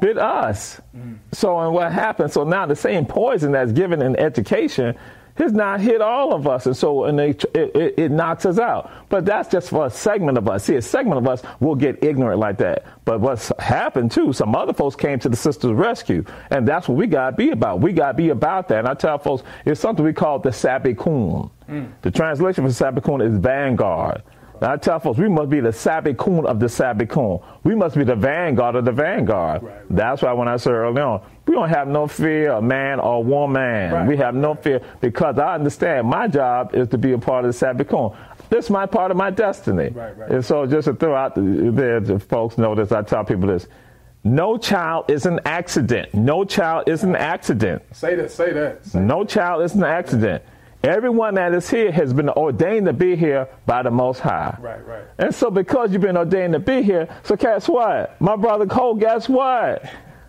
bit 0.00 0.18
us. 0.18 0.80
Mm. 0.96 1.18
So, 1.32 1.58
and 1.58 1.72
what 1.72 1.92
happened? 1.92 2.32
So 2.32 2.44
now 2.44 2.66
the 2.66 2.76
same 2.76 3.06
poison 3.06 3.52
that's 3.52 3.72
given 3.72 4.02
in 4.02 4.16
education 4.16 4.96
has 5.36 5.52
not 5.52 5.80
hit 5.80 6.00
all 6.00 6.32
of 6.32 6.46
us, 6.46 6.66
and 6.66 6.76
so 6.76 7.04
and 7.04 7.18
they, 7.18 7.30
it, 7.30 7.46
it, 7.54 7.94
it, 7.98 8.10
knocks 8.10 8.46
us 8.46 8.58
out. 8.58 8.90
But 9.08 9.26
that's 9.26 9.50
just 9.50 9.68
for 9.68 9.86
a 9.86 9.90
segment 9.90 10.38
of 10.38 10.48
us. 10.48 10.64
See, 10.64 10.76
a 10.76 10.82
segment 10.82 11.18
of 11.18 11.28
us 11.28 11.42
will 11.60 11.74
get 11.74 12.02
ignorant 12.02 12.40
like 12.40 12.58
that. 12.58 12.86
But 13.04 13.20
what's 13.20 13.52
happened 13.58 14.12
too? 14.12 14.32
Some 14.32 14.54
other 14.54 14.72
folks 14.72 14.96
came 14.96 15.18
to 15.20 15.28
the 15.28 15.36
sister's 15.36 15.72
rescue, 15.72 16.24
and 16.50 16.66
that's 16.66 16.88
what 16.88 16.96
we 16.96 17.06
got 17.06 17.30
to 17.30 17.36
be 17.36 17.50
about. 17.50 17.80
We 17.80 17.92
got 17.92 18.12
to 18.12 18.14
be 18.14 18.30
about 18.30 18.68
that. 18.68 18.80
And 18.80 18.88
I 18.88 18.94
tell 18.94 19.18
folks, 19.18 19.42
it's 19.66 19.80
something 19.80 20.04
we 20.04 20.14
call 20.14 20.38
the 20.38 20.50
Sabikun. 20.50 21.50
Mm. 21.68 21.92
The 22.00 22.10
translation 22.10 22.64
for 22.64 22.70
Sabikun 22.70 23.26
is 23.26 23.36
vanguard. 23.38 24.22
I 24.60 24.76
tell 24.76 24.98
folks 25.00 25.18
we 25.18 25.28
must 25.28 25.50
be 25.50 25.60
the 25.60 25.70
Sabikun 25.70 26.46
of 26.46 26.60
the 26.60 26.66
Sabikun. 26.66 27.42
We 27.64 27.74
must 27.74 27.96
be 27.96 28.04
the 28.04 28.14
vanguard 28.16 28.76
of 28.76 28.84
the 28.84 28.92
vanguard. 28.92 29.62
Right, 29.62 29.74
right. 29.74 29.84
That's 29.90 30.22
why 30.22 30.32
when 30.32 30.48
I 30.48 30.56
said 30.56 30.72
early 30.72 31.02
on, 31.02 31.22
we 31.46 31.54
don't 31.54 31.68
have 31.68 31.88
no 31.88 32.06
fear 32.06 32.52
of 32.52 32.64
man 32.64 33.00
or 33.00 33.22
woman. 33.22 33.92
Right, 33.92 34.06
we 34.06 34.16
have 34.16 34.34
no 34.34 34.54
fear 34.54 34.80
because 35.00 35.38
I 35.38 35.54
understand 35.54 36.08
my 36.08 36.28
job 36.28 36.74
is 36.74 36.88
to 36.88 36.98
be 36.98 37.12
a 37.12 37.18
part 37.18 37.44
of 37.44 37.58
the 37.58 37.66
Sabikun. 37.66 38.16
This 38.48 38.66
is 38.66 38.70
my 38.70 38.86
part 38.86 39.10
of 39.10 39.16
my 39.16 39.30
destiny. 39.30 39.92
And 40.28 40.44
so 40.44 40.66
just 40.66 40.86
to 40.86 40.94
throw 40.94 41.14
out 41.14 41.34
there, 41.34 42.00
the 42.00 42.18
folks 42.18 42.58
know 42.58 42.74
this, 42.74 42.92
I 42.92 43.02
tell 43.02 43.24
people 43.24 43.48
this. 43.48 43.66
No 44.24 44.58
child 44.58 45.10
is 45.10 45.24
an 45.24 45.40
accident. 45.44 46.12
No 46.12 46.44
child 46.44 46.88
is 46.88 47.04
an 47.04 47.14
accident. 47.14 47.82
Say 47.92 48.16
that, 48.16 48.30
say 48.30 48.52
that. 48.52 48.84
Say 48.84 48.98
no 49.00 49.24
child 49.24 49.62
is 49.62 49.74
an 49.74 49.84
accident. 49.84 50.42
Everyone 50.82 51.34
that 51.34 51.52
is 51.52 51.68
here 51.68 51.90
has 51.90 52.12
been 52.12 52.28
ordained 52.28 52.86
to 52.86 52.92
be 52.92 53.16
here 53.16 53.48
by 53.64 53.82
the 53.82 53.90
Most 53.90 54.20
High. 54.20 54.56
Right, 54.60 54.86
right. 54.86 55.04
And 55.18 55.34
so, 55.34 55.50
because 55.50 55.92
you've 55.92 56.02
been 56.02 56.16
ordained 56.16 56.52
to 56.52 56.58
be 56.60 56.82
here, 56.82 57.08
so 57.24 57.34
guess 57.34 57.68
what? 57.68 58.20
My 58.20 58.36
brother 58.36 58.66
Kold, 58.66 59.00
guess 59.00 59.28
what? 59.28 59.84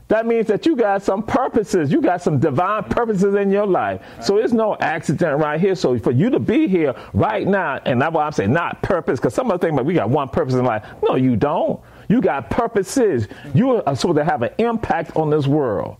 That 0.07 0.25
means 0.25 0.47
that 0.47 0.65
you 0.65 0.75
got 0.77 1.03
some 1.03 1.21
purposes. 1.21 1.91
You 1.91 2.01
got 2.01 2.21
some 2.21 2.39
divine 2.39 2.85
purposes 2.85 3.35
in 3.35 3.51
your 3.51 3.67
life. 3.67 4.01
Right. 4.01 4.25
So 4.25 4.37
it's 4.37 4.53
no 4.53 4.77
accident 4.79 5.39
right 5.39 5.59
here. 5.59 5.75
So 5.75 5.99
for 5.99 6.11
you 6.11 6.29
to 6.29 6.39
be 6.39 6.67
here 6.67 6.95
right 7.13 7.45
now, 7.45 7.81
and 7.85 8.01
that's 8.01 8.13
why 8.13 8.25
I'm 8.25 8.31
saying 8.31 8.53
not 8.53 8.81
purpose, 8.81 9.19
because 9.19 9.33
some 9.33 9.51
of 9.51 9.59
the 9.59 9.67
things 9.67 9.75
like 9.75 9.85
we 9.85 9.93
got 9.93 10.09
one 10.09 10.29
purpose 10.29 10.53
in 10.53 10.63
life. 10.63 10.85
No, 11.03 11.15
you 11.15 11.35
don't. 11.35 11.81
You 12.07 12.21
got 12.21 12.49
purposes. 12.49 13.27
You 13.53 13.83
are 13.83 13.95
supposed 13.97 14.17
to 14.17 14.23
have 14.23 14.43
an 14.43 14.51
impact 14.59 15.17
on 15.17 15.29
this 15.29 15.45
world. 15.45 15.97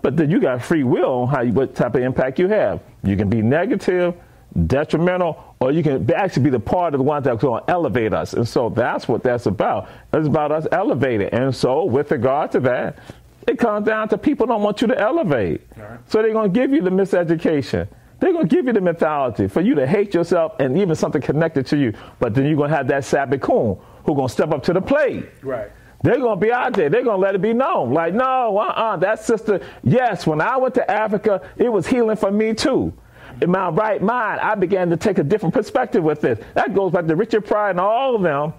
But 0.00 0.16
then 0.16 0.30
you 0.30 0.40
got 0.40 0.62
free 0.62 0.82
will 0.82 1.24
on 1.24 1.28
how 1.28 1.42
you, 1.42 1.52
what 1.52 1.74
type 1.74 1.94
of 1.94 2.02
impact 2.02 2.38
you 2.38 2.48
have. 2.48 2.80
You 3.02 3.16
can 3.16 3.28
be 3.28 3.42
negative, 3.42 4.14
detrimental, 4.66 5.56
or 5.60 5.72
you 5.72 5.82
can 5.82 6.10
actually 6.12 6.44
be 6.44 6.50
the 6.50 6.60
part 6.60 6.94
of 6.94 6.98
the 6.98 7.04
ones 7.04 7.24
that's 7.24 7.40
going 7.40 7.62
to 7.64 7.70
elevate 7.70 8.12
us. 8.12 8.34
And 8.34 8.46
so 8.46 8.68
that's 8.68 9.08
what 9.08 9.22
that's 9.22 9.46
about. 9.46 9.88
It's 10.12 10.26
about 10.26 10.52
us 10.52 10.66
elevating. 10.72 11.28
And 11.28 11.54
so 11.54 11.84
with 11.84 12.10
regard 12.10 12.52
to 12.52 12.60
that, 12.60 12.98
it 13.46 13.58
comes 13.58 13.86
down 13.86 14.08
to 14.10 14.18
people 14.18 14.46
don't 14.46 14.62
want 14.62 14.80
you 14.80 14.88
to 14.88 14.98
elevate. 14.98 15.62
Right. 15.76 15.98
So 16.08 16.22
they're 16.22 16.32
going 16.32 16.52
to 16.52 16.60
give 16.60 16.72
you 16.72 16.82
the 16.82 16.90
miseducation. 16.90 17.88
They're 18.20 18.32
going 18.32 18.48
to 18.48 18.54
give 18.54 18.66
you 18.66 18.72
the 18.72 18.82
mentality 18.82 19.48
for 19.48 19.62
you 19.62 19.74
to 19.76 19.86
hate 19.86 20.12
yourself 20.12 20.52
and 20.60 20.76
even 20.76 20.94
something 20.94 21.22
connected 21.22 21.66
to 21.68 21.76
you. 21.76 21.94
But 22.18 22.34
then 22.34 22.44
you're 22.46 22.56
going 22.56 22.70
to 22.70 22.76
have 22.76 22.86
that 22.88 23.02
Sabikun 23.02 23.80
who's 24.04 24.14
going 24.14 24.28
to 24.28 24.32
step 24.32 24.50
up 24.52 24.62
to 24.64 24.72
the 24.74 24.80
plate. 24.80 25.26
Right. 25.42 25.70
They're 26.02 26.18
going 26.18 26.40
to 26.40 26.46
be 26.46 26.52
out 26.52 26.72
there. 26.72 26.88
They're 26.88 27.04
going 27.04 27.18
to 27.18 27.20
let 27.20 27.34
it 27.34 27.42
be 27.42 27.52
known. 27.52 27.92
Like, 27.92 28.14
no, 28.14 28.56
uh-uh, 28.58 28.96
that 28.98 29.22
sister, 29.22 29.60
yes, 29.82 30.26
when 30.26 30.40
I 30.40 30.56
went 30.56 30.74
to 30.76 30.90
Africa, 30.90 31.42
it 31.56 31.70
was 31.70 31.86
healing 31.86 32.16
for 32.16 32.30
me 32.30 32.54
too. 32.54 32.92
In 33.42 33.50
my 33.50 33.68
right 33.68 34.02
mind, 34.02 34.40
I 34.40 34.54
began 34.54 34.90
to 34.90 34.96
take 34.96 35.18
a 35.18 35.22
different 35.22 35.54
perspective 35.54 36.02
with 36.02 36.20
this. 36.20 36.38
That 36.54 36.74
goes 36.74 36.92
back 36.92 37.06
to 37.06 37.16
Richard 37.16 37.46
Pryor 37.46 37.70
and 37.70 37.80
all 37.80 38.16
of 38.16 38.22
them 38.22 38.52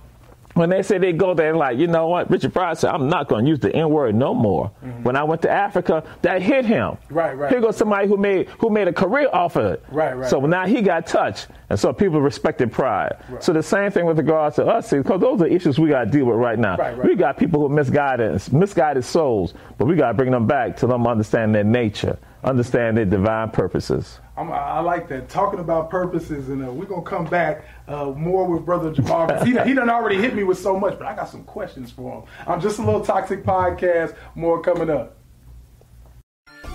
when 0.54 0.70
they 0.70 0.82
say 0.82 0.98
they 0.98 1.14
go 1.14 1.34
there, 1.34 1.56
like, 1.56 1.78
you 1.78 1.88
know 1.88 2.08
what? 2.08 2.30
Richard 2.30 2.54
Pryor 2.54 2.76
said, 2.76 2.92
I'm 2.92 3.08
not 3.08 3.28
going 3.28 3.46
to 3.46 3.50
use 3.50 3.60
the 3.60 3.74
N 3.76 3.90
word 3.90 4.16
no 4.16 4.34
more. 4.34 4.72
Mm-hmm. 4.84 5.04
When 5.04 5.16
I 5.16 5.24
went 5.24 5.42
to 5.44 5.50
Africa, 5.50 6.04
that 6.22 6.42
hit 6.42 6.66
him. 6.66 6.98
Right, 7.10 7.34
right. 7.34 7.52
Here 7.52 7.62
goes 7.62 7.78
somebody 7.78 8.08
who 8.08 8.18
made 8.18 8.50
who 8.60 8.70
made 8.70 8.88
a 8.88 8.94
career 8.94 9.30
off 9.32 9.56
of 9.56 9.66
it. 9.66 9.84
Right, 9.90 10.16
right. 10.18 10.30
So 10.30 10.40
now 10.42 10.66
he 10.66 10.82
got 10.82 11.08
touched, 11.08 11.48
and 11.70 11.80
so 11.80 11.94
people 11.94 12.22
respected 12.22 12.72
Pryor. 12.72 13.18
Right. 13.30 13.44
So 13.44 13.54
the 13.54 13.64
same 13.64 13.92
thing 13.92 14.06
with 14.06 14.18
regards 14.18 14.56
to 14.58 14.66
us, 14.66 14.90
because 14.90 15.22
those 15.22 15.42
are 15.42 15.48
issues 15.48 15.80
we 15.80 15.90
got 15.90 16.06
to 16.06 16.12
deal 16.12 16.26
with 16.26 16.38
right 16.38 16.60
now. 16.60 16.78
Right, 16.78 16.98
right. 16.98 17.08
We 17.08 17.16
got 17.16 17.38
people 17.38 17.62
who 17.62 17.70
misguided, 17.70 18.52
misguided 18.52 19.06
souls, 19.06 19.54
but 19.78 19.86
we 19.86 19.96
got 19.96 20.10
to 20.10 20.14
bring 20.14 20.32
them 20.32 20.48
back 20.48 20.78
to 20.78 20.88
them 20.88 21.08
understand 21.08 21.54
their 21.54 21.64
nature, 21.64 22.18
understand 22.44 22.98
their 22.98 23.06
divine 23.06 23.50
purposes. 23.52 24.20
I'm, 24.36 24.52
i 24.52 24.80
like 24.80 25.08
that. 25.10 25.30
Talking 25.30 25.60
about 25.60 25.90
purposes, 25.90 26.50
and 26.50 26.66
uh, 26.66 26.72
we're 26.72 26.86
gonna 26.86 27.02
come 27.04 27.26
back 27.26 27.66
uh, 27.88 28.06
more 28.06 28.48
with 28.48 28.66
Brother 28.66 28.92
Jamal. 28.92 29.44
he 29.44 29.52
he 29.52 29.74
done 29.74 29.90
already 29.90 30.18
hit 30.18 30.36
me 30.36 30.44
with 30.44 30.58
so 30.58 30.80
much, 30.80 30.98
but 30.98 31.08
I 31.08 31.16
got 31.16 31.30
some 31.30 31.44
questions 31.44 31.92
for 31.92 32.22
him. 32.22 32.30
I'm 32.48 32.62
just 32.62 32.80
a 32.80 32.82
little 32.82 33.02
toxic 33.02 33.44
podcast. 33.44 34.16
More 34.36 34.62
coming 34.62 34.90
up. 34.90 35.18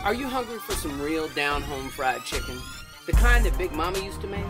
Are 0.05 0.15
you 0.15 0.29
hungry 0.29 0.59
for 0.59 0.73
some 0.73 1.01
real 1.01 1.29
down 1.29 1.63
home 1.63 1.89
fried 1.89 2.25
chicken, 2.25 2.59
the 3.07 3.13
kind 3.13 3.45
that 3.45 3.59
Big 3.59 3.73
Mama 3.73 3.99
used 3.99 4.21
to 4.21 4.29
make? 4.29 4.45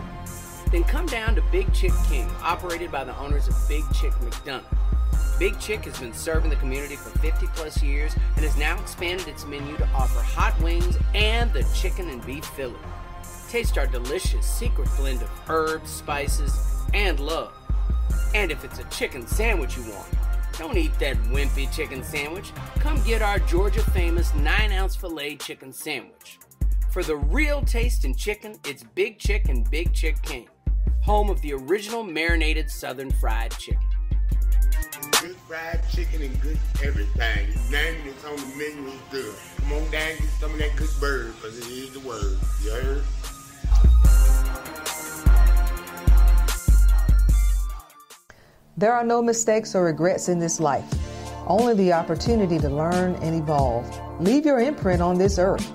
Then 0.71 0.83
come 0.83 1.05
down 1.05 1.33
to 1.35 1.41
Big 1.51 1.73
Chick 1.73 1.93
King, 2.09 2.29
operated 2.41 2.91
by 2.91 3.05
the 3.05 3.17
owners 3.17 3.47
of 3.47 3.55
Big 3.67 3.83
Chick 3.93 4.11
McDonough. 4.13 4.63
Big 5.39 5.59
Chick 5.59 5.85
has 5.85 5.99
been 5.99 6.13
serving 6.13 6.49
the 6.49 6.55
community 6.55 6.95
for 6.95 7.15
50 7.19 7.45
plus 7.53 7.83
years 7.83 8.15
and 8.35 8.43
has 8.43 8.57
now 8.57 8.79
expanded 8.79 9.27
its 9.27 9.45
menu 9.45 9.77
to 9.77 9.87
offer 9.89 10.19
hot 10.19 10.59
wings 10.61 10.97
and 11.13 11.53
the 11.53 11.63
chicken 11.75 12.09
and 12.09 12.25
beef 12.25 12.43
Philly. 12.43 12.79
Taste 13.47 13.77
our 13.77 13.85
delicious 13.85 14.45
secret 14.47 14.89
blend 14.97 15.21
of 15.21 15.29
herbs, 15.47 15.91
spices, 15.91 16.59
and 16.95 17.19
love. 17.19 17.53
And 18.33 18.51
if 18.51 18.63
it's 18.63 18.79
a 18.79 18.83
chicken 18.85 19.27
sandwich 19.27 19.77
you 19.77 19.83
want, 19.83 20.07
don't 20.57 20.75
eat 20.75 20.97
that 20.97 21.17
wimpy 21.25 21.71
chicken 21.71 22.03
sandwich. 22.03 22.51
Come 22.79 22.99
get 23.03 23.21
our 23.21 23.37
Georgia 23.37 23.83
famous 23.91 24.33
9 24.33 24.71
ounce 24.71 24.95
filet 24.95 25.35
chicken 25.35 25.71
sandwich. 25.71 26.39
For 26.89 27.03
the 27.03 27.15
real 27.15 27.61
taste 27.61 28.05
in 28.05 28.15
chicken, 28.15 28.55
it's 28.65 28.83
Big 28.95 29.19
Chick 29.19 29.49
and 29.49 29.69
Big 29.69 29.93
Chick 29.93 30.19
King, 30.23 30.47
home 31.01 31.29
of 31.29 31.39
the 31.41 31.53
original 31.53 32.01
marinated 32.01 32.71
southern 32.71 33.11
fried 33.11 33.51
chicken 33.51 33.86
good 35.21 35.35
fried 35.47 35.81
chicken 35.89 36.21
and 36.21 36.41
good 36.41 36.59
everything. 36.83 37.47
Name 37.71 38.13
on 38.27 38.35
the 38.35 38.45
menu 38.57 38.91
good. 39.11 39.35
Come 39.57 39.73
on 39.73 39.91
down 39.91 40.09
and 40.09 40.19
get 40.19 40.29
some 40.39 40.51
of 40.51 40.57
that 40.59 40.75
good 40.75 40.89
bird, 40.99 41.33
because 41.35 41.57
it 41.59 41.67
is 41.67 41.91
the 41.91 41.99
word. 42.01 42.37
You 42.63 42.71
heard? 42.71 43.03
There 48.77 48.93
are 48.93 49.03
no 49.03 49.21
mistakes 49.21 49.73
or 49.73 49.85
regrets 49.85 50.29
in 50.29 50.39
this 50.39 50.59
life, 50.59 50.85
only 51.47 51.73
the 51.73 51.93
opportunity 51.93 52.59
to 52.59 52.69
learn 52.69 53.15
and 53.15 53.35
evolve. 53.35 53.89
Leave 54.21 54.45
your 54.45 54.59
imprint 54.59 55.01
on 55.01 55.17
this 55.17 55.39
earth. 55.39 55.67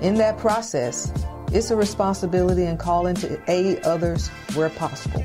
In 0.00 0.16
that 0.16 0.36
process, 0.38 1.12
it's 1.52 1.70
a 1.70 1.76
responsibility 1.76 2.64
and 2.64 2.78
calling 2.78 3.14
to 3.16 3.40
aid 3.48 3.84
others 3.84 4.28
where 4.54 4.70
possible. 4.70 5.24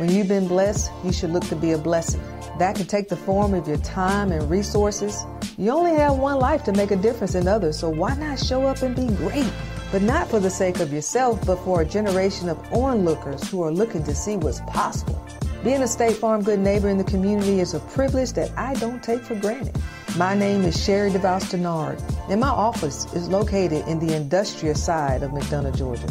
When 0.00 0.10
you've 0.10 0.28
been 0.28 0.48
blessed, 0.48 0.90
you 1.04 1.12
should 1.12 1.28
look 1.28 1.44
to 1.48 1.54
be 1.54 1.72
a 1.72 1.76
blessing. 1.76 2.22
That 2.58 2.74
can 2.74 2.86
take 2.86 3.10
the 3.10 3.18
form 3.18 3.52
of 3.52 3.68
your 3.68 3.76
time 3.76 4.32
and 4.32 4.50
resources. 4.50 5.26
You 5.58 5.72
only 5.72 5.94
have 5.94 6.16
one 6.16 6.38
life 6.38 6.64
to 6.64 6.72
make 6.72 6.90
a 6.90 6.96
difference 6.96 7.34
in 7.34 7.46
others, 7.46 7.78
so 7.78 7.90
why 7.90 8.14
not 8.14 8.38
show 8.38 8.62
up 8.62 8.80
and 8.80 8.96
be 8.96 9.08
great? 9.16 9.52
But 9.92 10.00
not 10.00 10.30
for 10.30 10.40
the 10.40 10.48
sake 10.48 10.80
of 10.80 10.90
yourself, 10.90 11.44
but 11.44 11.56
for 11.64 11.82
a 11.82 11.84
generation 11.84 12.48
of 12.48 12.56
onlookers 12.72 13.46
who 13.50 13.62
are 13.62 13.70
looking 13.70 14.02
to 14.04 14.14
see 14.14 14.38
what's 14.38 14.60
possible. 14.60 15.22
Being 15.62 15.82
a 15.82 15.86
State 15.86 16.16
Farm 16.16 16.42
good 16.42 16.60
neighbor 16.60 16.88
in 16.88 16.96
the 16.96 17.04
community 17.04 17.60
is 17.60 17.74
a 17.74 17.80
privilege 17.80 18.32
that 18.32 18.50
I 18.56 18.72
don't 18.76 19.02
take 19.02 19.20
for 19.20 19.34
granted. 19.34 19.76
My 20.16 20.34
name 20.34 20.62
is 20.62 20.82
Sherry 20.82 21.10
DeVos 21.10 21.50
Denard, 21.50 22.02
and 22.30 22.40
my 22.40 22.48
office 22.48 23.04
is 23.12 23.28
located 23.28 23.86
in 23.86 23.98
the 23.98 24.16
industrial 24.16 24.76
side 24.76 25.22
of 25.22 25.32
McDonough, 25.32 25.76
Georgia. 25.76 26.08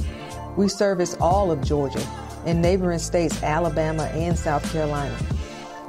We 0.58 0.68
service 0.68 1.18
all 1.20 1.50
of 1.50 1.64
Georgia 1.64 2.06
and 2.46 2.62
neighboring 2.62 3.00
states 3.00 3.42
Alabama 3.44 4.04
and 4.14 4.38
South 4.38 4.70
Carolina. 4.72 5.18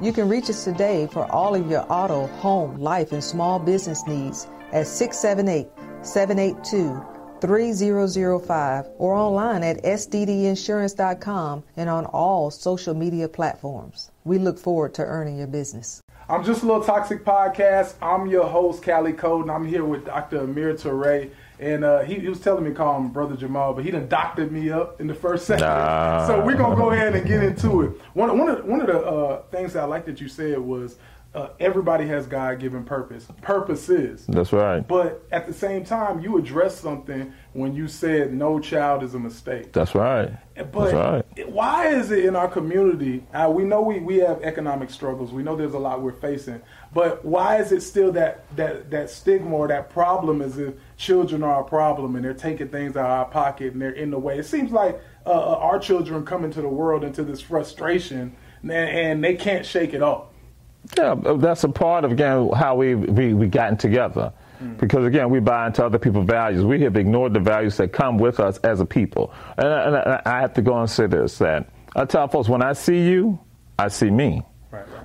You 0.02 0.12
can 0.12 0.28
reach 0.28 0.48
us 0.48 0.64
today 0.64 1.08
for 1.12 1.30
all 1.30 1.54
of 1.54 1.70
your 1.70 1.84
auto, 1.92 2.26
home, 2.26 2.76
life, 2.76 3.12
and 3.12 3.22
small 3.22 3.58
business 3.58 4.06
needs 4.06 4.46
at 4.72 4.86
678 4.86 5.68
782 6.02 7.04
3005 7.40 8.86
or 8.98 9.14
online 9.14 9.62
at 9.62 9.82
sddinsurance.com 9.82 11.64
and 11.76 11.88
on 11.88 12.06
all 12.06 12.50
social 12.50 12.94
media 12.94 13.28
platforms. 13.28 14.10
We 14.24 14.38
look 14.38 14.58
forward 14.58 14.94
to 14.94 15.02
earning 15.02 15.38
your 15.38 15.46
business. 15.46 16.02
I'm 16.28 16.44
just 16.44 16.62
a 16.62 16.66
little 16.66 16.84
toxic 16.84 17.24
podcast. 17.24 17.94
I'm 18.00 18.26
your 18.28 18.46
host, 18.46 18.82
Kali 18.82 19.12
Kold, 19.12 19.42
and 19.42 19.50
I'm 19.50 19.66
here 19.66 19.84
with 19.84 20.06
Dr. 20.06 20.40
Amir 20.42 20.74
Toure. 20.74 21.30
And 21.60 21.84
uh, 21.84 22.00
he, 22.00 22.14
he, 22.14 22.28
was 22.28 22.40
telling 22.40 22.64
me 22.64 22.70
to 22.70 22.76
call 22.76 22.96
him 22.96 23.10
Brother 23.10 23.36
Jamal, 23.36 23.74
but 23.74 23.84
he 23.84 23.90
done 23.90 24.08
doctored 24.08 24.50
me 24.50 24.70
up 24.70 24.98
in 24.98 25.06
the 25.06 25.14
first 25.14 25.46
second. 25.46 25.66
Nah. 25.66 26.26
So 26.26 26.42
we're 26.42 26.56
going 26.56 26.70
to 26.70 26.76
go 26.76 26.90
ahead 26.90 27.14
and 27.14 27.26
get 27.26 27.42
into 27.42 27.82
it. 27.82 28.00
One, 28.14 28.36
one, 28.38 28.48
of, 28.48 28.64
one 28.64 28.80
of 28.80 28.86
the 28.86 28.98
uh, 28.98 29.42
things 29.50 29.74
that 29.74 29.82
I 29.82 29.86
like 29.86 30.06
that 30.06 30.22
you 30.22 30.28
said 30.28 30.58
was 30.58 30.96
uh, 31.32 31.50
everybody 31.60 32.06
has 32.08 32.26
God 32.26 32.58
given 32.58 32.82
purpose. 32.84 33.28
Purposes. 33.40 34.24
That's 34.26 34.52
right. 34.52 34.86
But 34.86 35.24
at 35.30 35.46
the 35.46 35.52
same 35.52 35.84
time, 35.84 36.20
you 36.20 36.38
addressed 36.38 36.80
something 36.80 37.32
when 37.52 37.74
you 37.74 37.86
said 37.86 38.32
no 38.32 38.58
child 38.58 39.04
is 39.04 39.14
a 39.14 39.18
mistake. 39.18 39.72
That's 39.72 39.94
right. 39.94 40.30
But 40.56 40.90
That's 40.90 40.94
right. 40.94 41.48
why 41.48 41.88
is 41.88 42.10
it 42.10 42.24
in 42.24 42.36
our 42.36 42.48
community? 42.48 43.24
Uh, 43.32 43.50
we 43.54 43.64
know 43.64 43.80
we, 43.80 44.00
we 44.00 44.16
have 44.16 44.42
economic 44.42 44.90
struggles. 44.90 45.32
We 45.32 45.42
know 45.42 45.56
there's 45.56 45.74
a 45.74 45.78
lot 45.78 46.02
we're 46.02 46.12
facing. 46.12 46.60
But 46.92 47.24
why 47.24 47.58
is 47.58 47.70
it 47.70 47.82
still 47.82 48.12
that, 48.12 48.44
that, 48.56 48.90
that 48.90 49.10
stigma 49.10 49.54
or 49.54 49.68
that 49.68 49.90
problem 49.90 50.42
as 50.42 50.58
if 50.58 50.74
children 51.00 51.42
are 51.42 51.62
a 51.62 51.64
problem 51.64 52.14
and 52.14 52.24
they're 52.24 52.34
taking 52.34 52.68
things 52.68 52.94
out 52.94 53.06
of 53.06 53.10
our 53.10 53.24
pocket 53.24 53.72
and 53.72 53.80
they're 53.80 53.90
in 53.90 54.10
the 54.10 54.18
way? 54.18 54.38
It 54.38 54.44
seems 54.44 54.70
like 54.70 55.00
uh, 55.26 55.30
uh 55.30 55.56
our 55.56 55.78
children 55.78 56.24
come 56.24 56.44
into 56.44 56.60
the 56.60 56.68
world 56.68 57.02
into 57.02 57.24
this 57.24 57.40
frustration 57.40 58.36
and, 58.62 58.72
and 58.72 59.24
they 59.24 59.34
can't 59.34 59.64
shake 59.64 59.94
it 59.94 60.02
off. 60.02 60.26
Yeah, 60.96 61.14
that's 61.36 61.64
a 61.64 61.68
part 61.68 62.04
of 62.04 62.12
again 62.12 62.50
how 62.50 62.74
we 62.76 62.94
we, 62.94 63.34
we 63.34 63.46
gotten 63.46 63.76
together. 63.76 64.32
Mm. 64.62 64.78
Because 64.78 65.06
again, 65.06 65.30
we 65.30 65.40
buy 65.40 65.66
into 65.66 65.84
other 65.84 65.98
people's 65.98 66.26
values. 66.26 66.64
We 66.64 66.80
have 66.82 66.96
ignored 66.96 67.32
the 67.32 67.40
values 67.40 67.76
that 67.78 67.92
come 67.92 68.18
with 68.18 68.40
us 68.40 68.58
as 68.58 68.80
a 68.80 68.86
people. 68.86 69.32
And, 69.56 69.68
and 69.68 69.96
I 70.26 70.40
have 70.40 70.54
to 70.54 70.62
go 70.62 70.78
and 70.78 70.88
say 70.88 71.06
this: 71.06 71.38
that 71.38 71.68
I 71.96 72.04
tell 72.04 72.28
folks, 72.28 72.48
when 72.48 72.62
I 72.62 72.74
see 72.74 73.08
you, 73.08 73.38
I 73.78 73.88
see 73.88 74.10
me. 74.10 74.42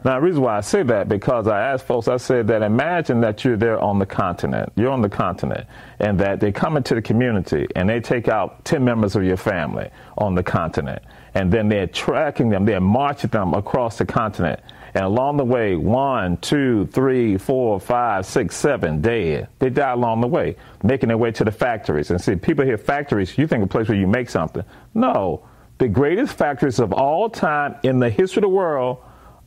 Now, 0.05 0.19
the 0.19 0.21
reason 0.21 0.43
why 0.43 0.57
I 0.57 0.61
say 0.61 0.83
that 0.83 1.09
because 1.09 1.47
I 1.47 1.59
asked 1.59 1.87
folks, 1.87 2.07
I 2.07 2.17
said 2.17 2.45
that 2.49 2.61
imagine 2.61 3.21
that 3.21 3.43
you're 3.43 3.57
there 3.57 3.79
on 3.79 3.97
the 3.97 4.05
continent, 4.05 4.71
you're 4.75 4.91
on 4.91 5.01
the 5.01 5.09
continent, 5.09 5.65
and 5.97 6.19
that 6.19 6.39
they 6.39 6.51
come 6.51 6.77
into 6.77 6.93
the 6.93 7.01
community 7.01 7.67
and 7.75 7.89
they 7.89 7.99
take 7.99 8.27
out 8.27 8.63
ten 8.65 8.85
members 8.85 9.15
of 9.15 9.23
your 9.23 9.35
family 9.35 9.89
on 10.19 10.35
the 10.35 10.43
continent, 10.43 11.01
and 11.33 11.51
then 11.51 11.69
they're 11.69 11.87
tracking 11.87 12.49
them, 12.49 12.65
they're 12.65 12.79
marching 12.79 13.31
them 13.31 13.55
across 13.55 13.97
the 13.97 14.05
continent 14.05 14.59
and 14.93 15.03
along 15.03 15.37
the 15.37 15.43
way, 15.43 15.75
one, 15.75 16.37
two, 16.37 16.85
three, 16.93 17.37
four, 17.37 17.79
five, 17.79 18.27
six, 18.27 18.55
seven 18.55 19.01
dead. 19.01 19.49
They 19.57 19.71
die 19.71 19.91
along 19.91 20.21
the 20.21 20.27
way, 20.27 20.55
making 20.83 21.07
their 21.09 21.17
way 21.17 21.31
to 21.31 21.43
the 21.43 21.51
factories. 21.51 22.11
And 22.11 22.21
see, 22.21 22.35
people 22.35 22.63
hear 22.63 22.77
factories, 22.77 23.37
you 23.39 23.47
think 23.47 23.63
a 23.63 23.67
place 23.67 23.89
where 23.89 23.97
you 23.97 24.07
make 24.07 24.29
something. 24.29 24.63
No, 24.93 25.47
the 25.79 25.87
greatest 25.87 26.37
factories 26.37 26.79
of 26.79 26.93
all 26.93 27.27
time 27.29 27.75
in 27.81 27.97
the 27.97 28.09
history 28.11 28.41
of 28.41 28.43
the 28.43 28.49
world 28.49 28.99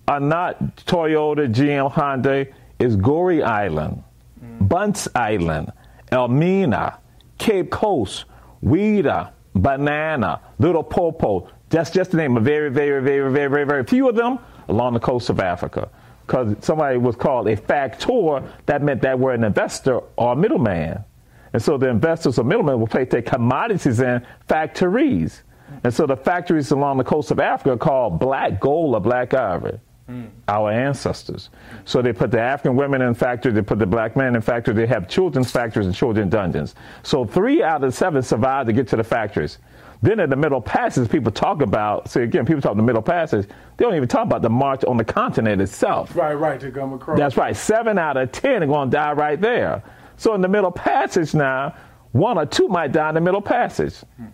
are 0.09 0.21
not 0.21 0.77
Toyota, 0.87 1.53
GM, 1.53 1.93
Hyundai. 1.93 2.53
It's 2.79 2.97
Goree 2.97 3.45
Island, 3.45 4.03
mm. 4.43 4.69
Bunce 4.69 5.07
Island, 5.15 5.71
Elmina, 6.11 6.99
Cape 7.37 7.71
Coast, 7.71 8.25
Ouidah, 8.65 9.31
Banana, 9.55 10.41
Little 10.59 10.83
Popo. 10.83 11.51
That's 11.69 11.91
just 11.91 12.13
the 12.13 12.17
name 12.17 12.37
of 12.39 12.45
very, 12.45 12.71
very, 12.71 13.03
very, 13.03 13.31
very, 13.31 13.51
very, 13.51 13.65
very 13.67 13.85
few 13.85 14.09
of 14.09 14.17
them 14.17 14.39
along 14.69 14.95
the 14.95 15.01
coast 15.01 15.29
of 15.29 15.41
Africa. 15.41 15.91
Because 16.27 16.57
somebody 16.61 16.97
was 16.99 17.17
called 17.17 17.49
a 17.49 17.57
factor, 17.57 18.43
that 18.67 18.83
meant 18.83 19.03
that 19.03 19.19
we're 19.19 19.33
an 19.33 19.45
investor 19.45 20.01
or 20.17 20.33
a 20.33 20.37
middleman. 20.37 21.05
And 21.53 21.63
so 21.63 21.77
the 21.77 21.89
investors 21.89 22.39
or 22.39 22.45
middlemen 22.45 22.81
will 22.81 22.87
place 22.87 23.09
their 23.11 23.23
commodities 23.23 24.01
in 24.01 24.25
factories. 24.47 25.43
And 25.85 25.93
so 25.93 26.07
the 26.07 26.17
factories 26.17 26.71
along 26.71 26.99
the 26.99 27.05
coast 27.05 27.31
of 27.31 27.41
Africa 27.41 27.73
are 27.73 27.79
called 27.79 28.19
black 28.19 28.61
gold 28.61 28.95
or 28.95 29.01
black 29.01 29.35
ivory. 29.35 29.81
Mm. 30.09 30.31
Our 30.49 30.73
ancestors. 30.73 31.51
So 31.85 32.01
they 32.01 32.15
put 32.15 32.31
the 32.31 32.41
African 32.41 32.77
women 32.77 33.03
in 33.03 33.13
factories, 33.13 33.55
they 33.55 33.61
put 33.61 33.79
the 33.79 33.87
black 33.87 34.17
men 34.17 34.35
in 34.35 34.41
factories, 34.41 34.77
they 34.77 34.87
have 34.87 35.07
children's 35.07 35.51
factories 35.51 35.85
and 35.85 35.95
children's 35.95 36.31
dungeons. 36.31 36.75
So 37.03 37.27
three 37.27 37.63
out 37.63 37.85
of 37.85 37.93
seven 37.93 38.23
survived 38.23 38.69
to 38.69 38.73
get 38.73 38.89
to 38.89 38.97
the 38.97 39.05
factories. 39.05 39.59
Then 40.01 40.21
in 40.21 40.31
the 40.31 40.37
Middle 40.37 40.63
Passage, 40.63 41.11
people 41.11 41.33
talk 41.33 41.61
about, 41.61 42.09
see 42.09 42.21
again, 42.21 42.47
people 42.47 42.63
talk 42.63 42.77
the 42.77 42.83
Middle 42.83 43.03
Passage, 43.03 43.49
they 43.77 43.85
don't 43.85 43.97
even 43.97 44.09
talk 44.09 44.25
about 44.25 44.43
the 44.43 44.49
march 44.49 44.85
on 44.85 44.97
the 44.97 45.05
continent 45.05 45.61
itself. 45.61 46.17
Right, 46.17 46.35
right, 46.35 46.61
to 46.61 46.71
come 46.71 46.95
across. 46.95 47.19
That's 47.19 47.37
right. 47.37 47.55
Seven 47.55 47.99
out 47.99 48.17
of 48.17 48.33
ten 48.33 48.63
are 48.63 48.67
going 48.67 48.91
to 48.91 48.97
die 48.97 49.13
right 49.13 49.41
there. 49.41 49.83
So 50.17 50.35
in 50.35 50.41
the 50.41 50.49
Middle 50.49 50.73
Passage 50.73 51.35
now, 51.35 51.75
one 52.13 52.39
or 52.39 52.47
two 52.47 52.69
might 52.69 52.93
die 52.93 53.11
in 53.11 53.15
the 53.15 53.21
Middle 53.21 53.43
Passage. 53.43 53.95
Hmm. 54.17 54.27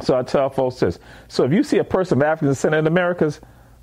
So 0.00 0.18
I 0.18 0.22
tell 0.22 0.50
folks 0.50 0.80
this. 0.80 0.98
So 1.28 1.44
if 1.44 1.52
you 1.52 1.62
see 1.62 1.78
a 1.78 1.84
person 1.84 2.18
of 2.18 2.24
African 2.24 2.48
descent 2.48 2.74
in 2.74 2.84
the 2.84 2.90
Americas, 2.90 3.40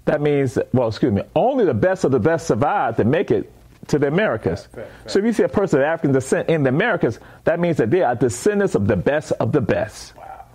that 0.10 0.22
means, 0.22 0.58
well, 0.74 0.88
excuse 0.88 1.14
me, 1.14 1.22
only 1.36 1.66
the 1.66 1.74
best 1.76 2.04
of 2.04 2.10
the 2.10 2.20
best 2.20 2.48
survive 2.48 2.98
to 2.98 3.04
make 3.04 3.30
it 3.30 3.52
to 3.90 4.00
the 4.00 4.08
Americas. 4.08 4.66
Fair, 4.66 4.86
fair, 4.86 4.92
fair. 5.04 5.10
So 5.10 5.20
if 5.20 5.26
you 5.26 5.34
see 5.34 5.44
a 5.44 5.50
person 5.50 5.82
of 5.82 5.86
African 5.86 6.14
descent 6.14 6.50
in 6.50 6.64
the 6.64 6.70
Americas, 6.70 7.20
that 7.44 7.60
means 7.60 7.78
that 7.78 7.92
they 7.92 8.02
are 8.02 8.16
descendants 8.16 8.74
of 8.74 8.88
the 8.88 8.96
best 8.96 9.34
of 9.34 9.52
the 9.52 9.62
best. 9.62 10.16
Wow. 10.18 10.46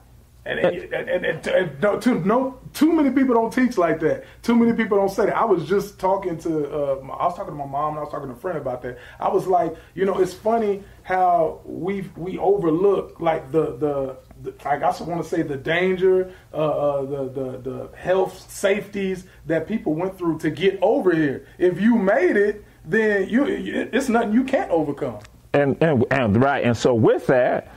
And, 0.45 0.59
and, 0.59 0.93
and, 0.93 1.25
and, 1.25 1.47
and 1.47 1.81
no, 1.81 2.01
too, 2.01 2.19
no, 2.25 2.59
too 2.73 2.93
many 2.93 3.11
people 3.11 3.33
don't 3.35 3.53
teach 3.53 3.79
like 3.79 4.01
that. 4.01 4.25
Too 4.43 4.57
many 4.57 4.73
people 4.73 4.99
don't 4.99 5.09
say 5.09 5.27
that. 5.27 5.37
I 5.37 5.45
was 5.45 5.69
just 5.69 6.01
talking 6.01 6.37
to, 6.39 6.69
uh, 6.69 6.95
I 6.97 7.27
was 7.27 7.37
talking 7.37 7.53
to 7.53 7.57
my 7.57 7.65
mom 7.65 7.91
and 7.91 7.99
I 7.99 8.03
was 8.03 8.11
talking 8.11 8.29
to 8.29 8.35
a 8.35 8.37
friend 8.37 8.59
about 8.59 8.83
that. 8.83 8.99
I 9.21 9.29
was 9.29 9.47
like, 9.47 9.77
you 9.95 10.05
know, 10.05 10.19
it's 10.19 10.35
funny 10.35 10.83
how 11.05 11.61
we 11.65 12.11
we 12.17 12.39
overlook 12.39 13.21
like 13.21 13.53
the 13.53 13.77
the 13.77 14.17
I 14.65 14.81
also 14.81 15.05
want 15.05 15.23
to 15.23 15.29
say 15.29 15.43
the 15.43 15.57
danger, 15.57 16.33
uh, 16.53 16.57
uh, 16.57 17.03
the, 17.03 17.25
the 17.29 17.59
the 17.59 17.97
health 17.97 18.51
safeties 18.51 19.25
that 19.47 19.67
people 19.67 19.95
went 19.95 20.19
through 20.19 20.39
to 20.41 20.51
get 20.51 20.79
over 20.83 21.15
here. 21.15 21.47
If 21.59 21.81
you 21.81 21.97
made 21.97 22.37
it, 22.37 22.65
then 22.85 23.29
you 23.29 23.45
it's 23.47 24.09
nothing 24.09 24.33
you 24.33 24.45
can't 24.45 24.71
overcome. 24.71 25.21
And 25.53 25.77
and 25.83 26.05
and 26.11 26.43
right, 26.43 26.65
and 26.65 26.77
so 26.77 26.95
with 26.95 27.27
that, 27.29 27.69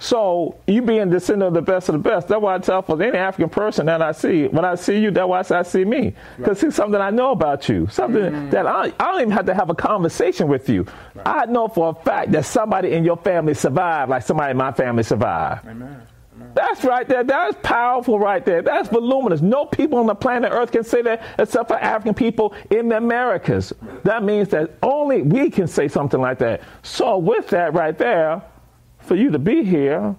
so 0.00 0.58
you 0.66 0.80
being 0.80 1.10
descendant 1.10 1.48
of 1.48 1.54
the 1.54 1.60
best 1.60 1.90
of 1.90 1.92
the 1.92 1.98
best. 1.98 2.28
That's 2.28 2.40
why 2.40 2.54
I 2.54 2.58
tell 2.58 2.80
for 2.80 3.00
any 3.02 3.18
African 3.18 3.50
person 3.50 3.84
that 3.86 4.00
I 4.00 4.12
see, 4.12 4.48
when 4.48 4.64
I 4.64 4.74
see 4.74 4.98
you, 4.98 5.10
that's 5.10 5.28
why 5.28 5.42
I 5.58 5.62
see 5.62 5.84
me. 5.84 6.14
Because 6.38 6.62
right. 6.62 6.68
it's 6.68 6.76
something 6.76 6.98
I 6.98 7.10
know 7.10 7.32
about 7.32 7.68
you. 7.68 7.86
Something 7.88 8.22
mm. 8.22 8.50
that 8.50 8.66
I, 8.66 8.92
I 8.98 9.12
don't 9.12 9.20
even 9.20 9.30
have 9.32 9.44
to 9.46 9.54
have 9.54 9.68
a 9.68 9.74
conversation 9.74 10.48
with 10.48 10.70
you. 10.70 10.86
Right. 11.14 11.26
I 11.26 11.44
know 11.44 11.68
for 11.68 11.90
a 11.90 12.02
fact 12.02 12.32
that 12.32 12.46
somebody 12.46 12.92
in 12.92 13.04
your 13.04 13.18
family 13.18 13.52
survived 13.52 14.10
like 14.10 14.22
somebody 14.22 14.52
in 14.52 14.56
my 14.56 14.72
family 14.72 15.02
survived. 15.02 15.68
Amen. 15.68 16.00
That's 16.54 16.84
right 16.84 17.08
there. 17.08 17.24
That's 17.24 17.56
powerful 17.62 18.18
right 18.18 18.44
there. 18.44 18.62
That's 18.62 18.88
voluminous. 18.88 19.40
No 19.40 19.66
people 19.66 19.98
on 19.98 20.06
the 20.06 20.14
planet 20.14 20.52
Earth 20.52 20.72
can 20.72 20.84
say 20.84 21.02
that 21.02 21.22
except 21.38 21.68
for 21.68 21.78
African 21.78 22.14
people 22.14 22.54
in 22.70 22.88
the 22.88 22.96
Americas. 22.96 23.72
That 24.04 24.24
means 24.24 24.48
that 24.48 24.76
only 24.82 25.22
we 25.22 25.50
can 25.50 25.66
say 25.66 25.88
something 25.88 26.20
like 26.20 26.38
that. 26.38 26.62
So 26.82 27.18
with 27.18 27.48
that 27.48 27.74
right 27.74 27.96
there, 27.96 28.42
for 29.00 29.14
you 29.14 29.30
to 29.30 29.38
be 29.38 29.64
here, 29.64 30.14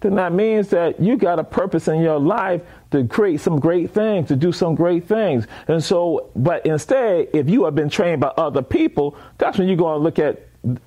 then 0.00 0.16
that 0.16 0.32
means 0.32 0.68
that 0.68 1.00
you 1.00 1.16
got 1.16 1.38
a 1.38 1.44
purpose 1.44 1.88
in 1.88 2.00
your 2.00 2.18
life 2.18 2.60
to 2.90 3.06
create 3.06 3.40
some 3.40 3.58
great 3.58 3.90
things, 3.90 4.28
to 4.28 4.36
do 4.36 4.52
some 4.52 4.74
great 4.74 5.06
things. 5.08 5.46
And 5.66 5.82
so, 5.82 6.30
but 6.36 6.66
instead, 6.66 7.28
if 7.32 7.48
you 7.48 7.64
have 7.64 7.74
been 7.74 7.88
trained 7.88 8.20
by 8.20 8.28
other 8.36 8.62
people, 8.62 9.16
that's 9.38 9.58
when 9.58 9.66
you're 9.66 9.76
going 9.76 9.98
to 9.98 10.02
look 10.02 10.18
at 10.18 10.46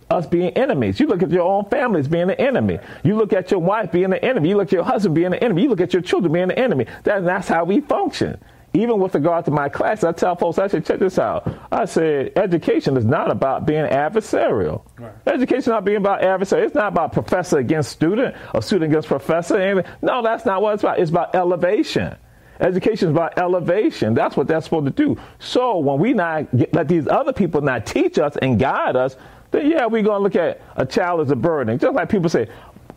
us 0.09 0.25
being 0.27 0.51
enemies. 0.51 0.99
You 0.99 1.07
look 1.07 1.23
at 1.23 1.31
your 1.31 1.43
own 1.43 1.65
family 1.65 1.99
as 1.99 2.07
being 2.07 2.29
an 2.29 2.35
enemy. 2.39 2.79
You 3.03 3.15
look 3.15 3.33
at 3.33 3.51
your 3.51 3.59
wife 3.59 3.91
being 3.91 4.05
an 4.05 4.15
enemy. 4.15 4.49
You 4.49 4.57
look 4.57 4.67
at 4.67 4.73
your 4.73 4.83
husband 4.83 5.15
being 5.15 5.27
an 5.27 5.35
enemy. 5.35 5.63
You 5.63 5.69
look 5.69 5.81
at 5.81 5.93
your 5.93 6.01
children 6.01 6.33
being 6.33 6.51
an 6.51 6.51
enemy. 6.51 6.85
That, 7.03 7.23
that's 7.25 7.47
how 7.47 7.63
we 7.65 7.81
function. 7.81 8.39
Even 8.73 8.99
with 8.99 9.15
regard 9.15 9.45
to 9.45 9.51
my 9.51 9.69
class, 9.69 10.03
I 10.03 10.11
tell 10.11 10.35
folks, 10.35 10.59
I 10.59 10.67
said, 10.67 10.85
check 10.85 10.99
this 10.99 11.17
out. 11.17 11.51
I 11.71 11.85
said, 11.85 12.33
education 12.35 12.97
is 12.97 13.05
not 13.05 13.31
about 13.31 13.65
being 13.65 13.85
adversarial. 13.85 14.83
Right. 14.99 15.13
Education 15.25 15.59
is 15.59 15.67
not 15.67 15.85
being 15.85 15.97
about 15.97 16.21
adversarial. 16.21 16.65
It's 16.65 16.75
not 16.75 16.89
about 16.89 17.13
professor 17.13 17.57
against 17.57 17.91
student 17.91 18.35
or 18.53 18.61
student 18.61 18.91
against 18.91 19.07
professor. 19.07 19.83
No, 20.01 20.21
that's 20.21 20.45
not 20.45 20.61
what 20.61 20.75
it's 20.75 20.83
about. 20.83 20.99
It's 20.99 21.09
about 21.09 21.33
elevation. 21.33 22.17
Education 22.59 23.09
is 23.09 23.11
about 23.13 23.37
elevation. 23.37 24.13
That's 24.13 24.35
what 24.35 24.47
that's 24.47 24.65
supposed 24.65 24.85
to 24.85 24.91
do. 24.91 25.19
So 25.39 25.77
when 25.77 25.99
we 25.99 26.13
not 26.13 26.55
get, 26.55 26.73
let 26.73 26.87
these 26.87 27.07
other 27.07 27.33
people 27.33 27.61
not 27.61 27.85
teach 27.85 28.17
us 28.17 28.35
and 28.37 28.59
guide 28.59 28.95
us, 28.95 29.15
then 29.51 29.69
yeah, 29.69 29.85
we're 29.85 30.03
going 30.03 30.19
to 30.19 30.23
look 30.23 30.35
at 30.35 30.61
a 30.75 30.85
child 30.85 31.21
as 31.21 31.31
a 31.31 31.35
burden. 31.35 31.77
Just 31.77 31.95
like 31.95 32.09
people 32.09 32.29
say, 32.29 32.47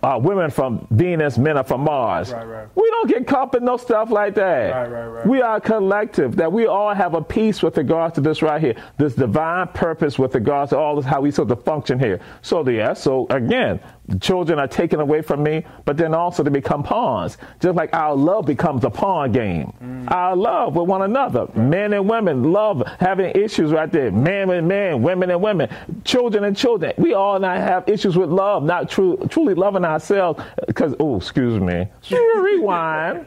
uh, 0.02 0.18
women 0.22 0.50
from 0.50 0.86
Venus, 0.90 1.36
men 1.36 1.56
are 1.58 1.64
from 1.64 1.82
Mars. 1.82 2.32
Right, 2.32 2.46
right. 2.46 2.68
We 2.74 2.88
don't 2.90 3.08
get 3.08 3.26
caught 3.26 3.54
in 3.54 3.64
no 3.64 3.76
stuff 3.76 4.10
like 4.10 4.34
that. 4.36 4.70
Right, 4.70 4.90
right, 4.90 5.06
right. 5.06 5.26
We 5.26 5.42
are 5.42 5.56
a 5.56 5.60
collective, 5.60 6.36
that 6.36 6.50
we 6.50 6.66
all 6.66 6.94
have 6.94 7.14
a 7.14 7.22
piece 7.22 7.62
with 7.62 7.76
regards 7.76 8.14
to 8.14 8.22
this 8.22 8.40
right 8.40 8.60
here, 8.60 8.74
this 8.96 9.14
divine 9.14 9.68
purpose 9.68 10.18
with 10.18 10.34
regards 10.34 10.70
to 10.70 10.78
all 10.78 10.96
this, 10.96 11.04
how 11.04 11.20
we 11.20 11.30
sort 11.30 11.50
of 11.50 11.62
function 11.64 11.98
here. 11.98 12.20
So, 12.40 12.66
yeah, 12.68 12.94
so 12.94 13.26
again, 13.28 13.80
children 14.20 14.58
are 14.58 14.66
taken 14.66 15.00
away 15.00 15.22
from 15.22 15.42
me, 15.42 15.64
but 15.84 15.96
then 15.96 16.14
also 16.14 16.42
they 16.42 16.50
become 16.50 16.82
pawns. 16.82 17.38
Just 17.60 17.76
like 17.76 17.94
our 17.94 18.14
love 18.14 18.46
becomes 18.46 18.84
a 18.84 18.90
pawn 18.90 19.32
game. 19.32 19.72
Mm. 19.82 20.10
Our 20.10 20.36
love 20.36 20.76
with 20.76 20.88
one 20.88 21.02
another. 21.02 21.46
Right. 21.46 21.56
Men 21.56 21.92
and 21.92 22.08
women 22.08 22.52
love 22.52 22.82
having 22.98 23.30
issues 23.36 23.72
right 23.72 23.90
there. 23.90 24.10
Men 24.10 24.50
and 24.50 24.66
men, 24.66 25.02
women 25.02 25.30
and 25.30 25.42
women, 25.42 25.68
children 26.04 26.44
and 26.44 26.56
children. 26.56 26.92
We 26.98 27.14
all 27.14 27.38
not 27.38 27.58
have 27.58 27.88
issues 27.88 28.16
with 28.16 28.30
love, 28.30 28.62
not 28.62 28.90
true, 28.90 29.18
truly 29.30 29.54
loving 29.54 29.84
ourselves. 29.84 30.42
Because, 30.66 30.94
oh, 30.98 31.16
excuse 31.16 31.60
me. 31.60 31.86
Rewind. 32.10 33.26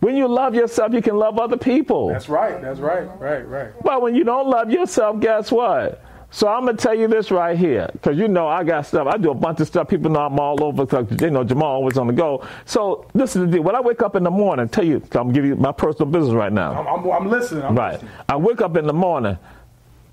When 0.00 0.16
you 0.16 0.28
love 0.28 0.54
yourself, 0.54 0.92
you 0.92 1.02
can 1.02 1.16
love 1.16 1.38
other 1.38 1.56
people. 1.56 2.08
That's 2.08 2.28
right. 2.28 2.62
That's 2.62 2.78
right. 2.78 3.08
Right, 3.18 3.46
right. 3.48 3.70
But 3.82 4.00
when 4.00 4.14
you 4.14 4.22
don't 4.22 4.48
love 4.48 4.70
yourself, 4.70 5.18
guess 5.20 5.50
what? 5.50 6.02
So 6.30 6.46
I'm 6.46 6.66
gonna 6.66 6.76
tell 6.76 6.94
you 6.94 7.08
this 7.08 7.30
right 7.30 7.56
here, 7.56 7.88
because 7.92 8.18
you 8.18 8.28
know 8.28 8.48
I 8.48 8.62
got 8.62 8.84
stuff. 8.86 9.06
I 9.06 9.16
do 9.16 9.30
a 9.30 9.34
bunch 9.34 9.60
of 9.60 9.66
stuff. 9.66 9.88
People 9.88 10.10
know 10.10 10.20
I'm 10.20 10.38
all 10.38 10.62
over. 10.62 10.84
Cause 10.86 11.06
they 11.08 11.30
know 11.30 11.42
Jamal 11.42 11.68
always 11.68 11.96
on 11.96 12.06
the 12.06 12.12
go. 12.12 12.46
So 12.66 13.06
this 13.14 13.34
is 13.34 13.42
the 13.42 13.46
deal. 13.46 13.62
When 13.62 13.74
I 13.74 13.80
wake 13.80 14.02
up 14.02 14.14
in 14.14 14.24
the 14.24 14.30
morning, 14.30 14.68
tell 14.68 14.84
you, 14.84 14.96
I'm 14.96 15.08
gonna 15.08 15.32
give 15.32 15.46
you 15.46 15.56
my 15.56 15.72
personal 15.72 16.10
business 16.10 16.34
right 16.34 16.52
now. 16.52 16.72
I'm, 16.80 16.86
I'm, 16.86 17.10
I'm 17.10 17.30
listening. 17.30 17.64
I'm 17.64 17.74
right. 17.74 17.94
Listening. 17.94 18.12
I 18.28 18.36
wake 18.36 18.60
up 18.60 18.76
in 18.76 18.86
the 18.86 18.92
morning, 18.92 19.38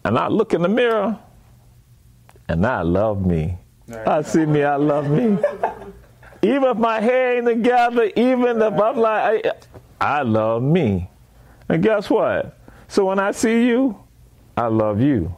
and 0.05 0.17
I 0.17 0.27
look 0.29 0.53
in 0.53 0.61
the 0.61 0.69
mirror, 0.69 1.19
and 2.47 2.65
I 2.65 2.81
love 2.81 3.25
me. 3.25 3.57
Right. 3.87 4.07
I 4.07 4.21
see 4.21 4.45
me. 4.45 4.63
I 4.63 4.77
love 4.77 5.09
me. 5.09 5.37
even 6.41 6.63
if 6.63 6.77
my 6.77 7.01
hair 7.01 7.37
ain't 7.37 7.45
together, 7.45 8.09
even 8.15 8.61
if 8.61 8.73
I'm 8.73 8.97
like, 8.97 9.45
I, 9.99 10.19
I 10.19 10.21
love 10.21 10.63
me. 10.63 11.09
And 11.67 11.83
guess 11.83 12.09
what? 12.09 12.57
So 12.87 13.05
when 13.05 13.19
I 13.19 13.31
see 13.31 13.67
you, 13.67 13.99
I 14.57 14.67
love 14.67 15.01
you. 15.01 15.35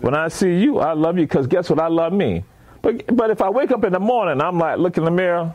When 0.00 0.14
I 0.14 0.28
see 0.28 0.58
you, 0.58 0.78
I 0.78 0.92
love 0.94 1.18
you 1.18 1.26
because 1.26 1.46
guess 1.46 1.68
what? 1.68 1.78
I 1.78 1.88
love 1.88 2.12
me. 2.12 2.44
But 2.82 3.14
but 3.14 3.30
if 3.30 3.40
I 3.42 3.50
wake 3.50 3.70
up 3.70 3.84
in 3.84 3.92
the 3.92 4.00
morning, 4.00 4.40
I'm 4.40 4.58
like, 4.58 4.78
look 4.78 4.96
in 4.96 5.04
the 5.04 5.10
mirror. 5.10 5.54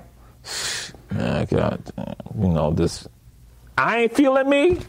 Man, 1.11 1.45
God, 1.45 1.81
you 2.37 2.47
know 2.49 2.71
this. 2.71 3.07
I 3.77 3.99
ain't 4.01 4.15
feeling 4.15 4.49
me. 4.49 4.79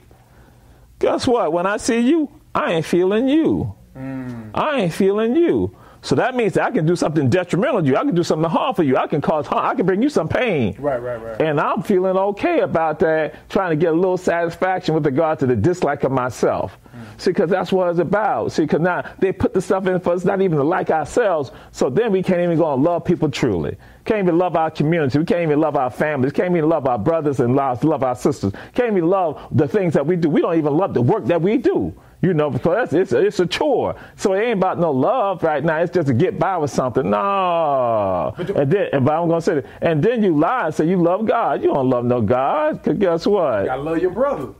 Guess 0.98 1.26
what? 1.26 1.52
When 1.52 1.66
I 1.66 1.78
see 1.78 2.00
you, 2.00 2.30
I 2.54 2.72
ain't 2.72 2.84
feeling 2.86 3.28
you. 3.28 3.74
Mm. 3.96 4.50
I 4.54 4.80
ain't 4.82 4.92
feeling 4.92 5.34
you. 5.34 5.74
So 6.02 6.14
that 6.14 6.34
means 6.34 6.54
that 6.54 6.64
I 6.64 6.70
can 6.70 6.86
do 6.86 6.96
something 6.96 7.28
detrimental 7.28 7.82
to 7.82 7.86
you. 7.86 7.96
I 7.96 8.04
can 8.04 8.14
do 8.14 8.22
something 8.22 8.48
harmful 8.48 8.84
you. 8.84 8.96
I 8.96 9.06
can 9.06 9.20
cause 9.20 9.46
harm. 9.46 9.66
I 9.66 9.74
can 9.74 9.84
bring 9.84 10.02
you 10.02 10.08
some 10.08 10.28
pain. 10.28 10.74
Right, 10.78 11.00
right, 11.00 11.22
right. 11.22 11.40
And 11.40 11.60
I'm 11.60 11.82
feeling 11.82 12.16
okay 12.16 12.60
about 12.60 12.98
that, 13.00 13.48
trying 13.50 13.70
to 13.70 13.76
get 13.76 13.92
a 13.92 13.96
little 13.96 14.16
satisfaction 14.16 14.94
with 14.94 15.04
regard 15.04 15.38
to 15.40 15.46
the 15.46 15.56
dislike 15.56 16.04
of 16.04 16.12
myself. 16.12 16.78
Mm. 16.96 17.20
See, 17.20 17.30
because 17.30 17.50
that's 17.50 17.70
what 17.70 17.88
it's 17.90 17.98
about. 17.98 18.52
See, 18.52 18.62
because 18.62 18.80
now 18.80 19.02
they 19.18 19.32
put 19.32 19.52
the 19.52 19.60
stuff 19.60 19.86
in 19.86 20.00
for 20.00 20.14
us 20.14 20.24
not 20.24 20.40
even 20.40 20.56
to 20.56 20.64
like 20.64 20.90
ourselves. 20.90 21.50
So 21.72 21.90
then 21.90 22.12
we 22.12 22.22
can't 22.22 22.40
even 22.40 22.56
go 22.56 22.72
and 22.72 22.82
love 22.82 23.04
people 23.04 23.30
truly. 23.30 23.76
Can't 24.06 24.20
even 24.20 24.38
love 24.38 24.56
our 24.56 24.70
community. 24.70 25.18
We 25.18 25.26
can't 25.26 25.42
even 25.42 25.60
love 25.60 25.76
our 25.76 25.90
families. 25.90 26.32
Can't 26.32 26.56
even 26.56 26.68
love 26.68 26.86
our 26.86 26.98
brothers 26.98 27.40
and 27.40 27.54
love 27.54 28.02
our 28.02 28.16
sisters. 28.16 28.52
Can't 28.74 28.96
even 28.96 29.08
love 29.08 29.46
the 29.52 29.68
things 29.68 29.92
that 29.94 30.06
we 30.06 30.16
do. 30.16 30.30
We 30.30 30.40
don't 30.40 30.56
even 30.56 30.76
love 30.76 30.94
the 30.94 31.02
work 31.02 31.26
that 31.26 31.42
we 31.42 31.58
do. 31.58 31.94
You 32.22 32.34
know, 32.34 32.50
because 32.50 32.92
it's, 32.92 33.12
it's 33.12 33.40
a 33.40 33.46
chore. 33.46 33.96
So 34.16 34.34
it 34.34 34.42
ain't 34.42 34.58
about 34.58 34.78
no 34.78 34.90
love 34.90 35.42
right 35.42 35.64
now. 35.64 35.78
It's 35.78 35.92
just 35.92 36.08
to 36.08 36.14
get 36.14 36.38
by 36.38 36.58
with 36.58 36.70
something. 36.70 37.08
No. 37.08 38.34
And 38.36 38.70
then, 38.70 39.04
but 39.04 39.14
I'm 39.14 39.28
going 39.28 39.40
to 39.40 39.40
say 39.40 39.54
that. 39.54 39.66
And 39.80 40.02
then 40.02 40.22
you 40.22 40.36
lie 40.36 40.66
and 40.66 40.74
say 40.74 40.86
you 40.86 41.02
love 41.02 41.26
God. 41.26 41.62
You 41.62 41.72
don't 41.72 41.88
love 41.88 42.04
no 42.04 42.20
God. 42.20 42.82
Because 42.82 42.98
guess 42.98 43.26
what? 43.26 43.68
I 43.70 43.74
love 43.76 43.98
your 43.98 44.10
brother. 44.10 44.52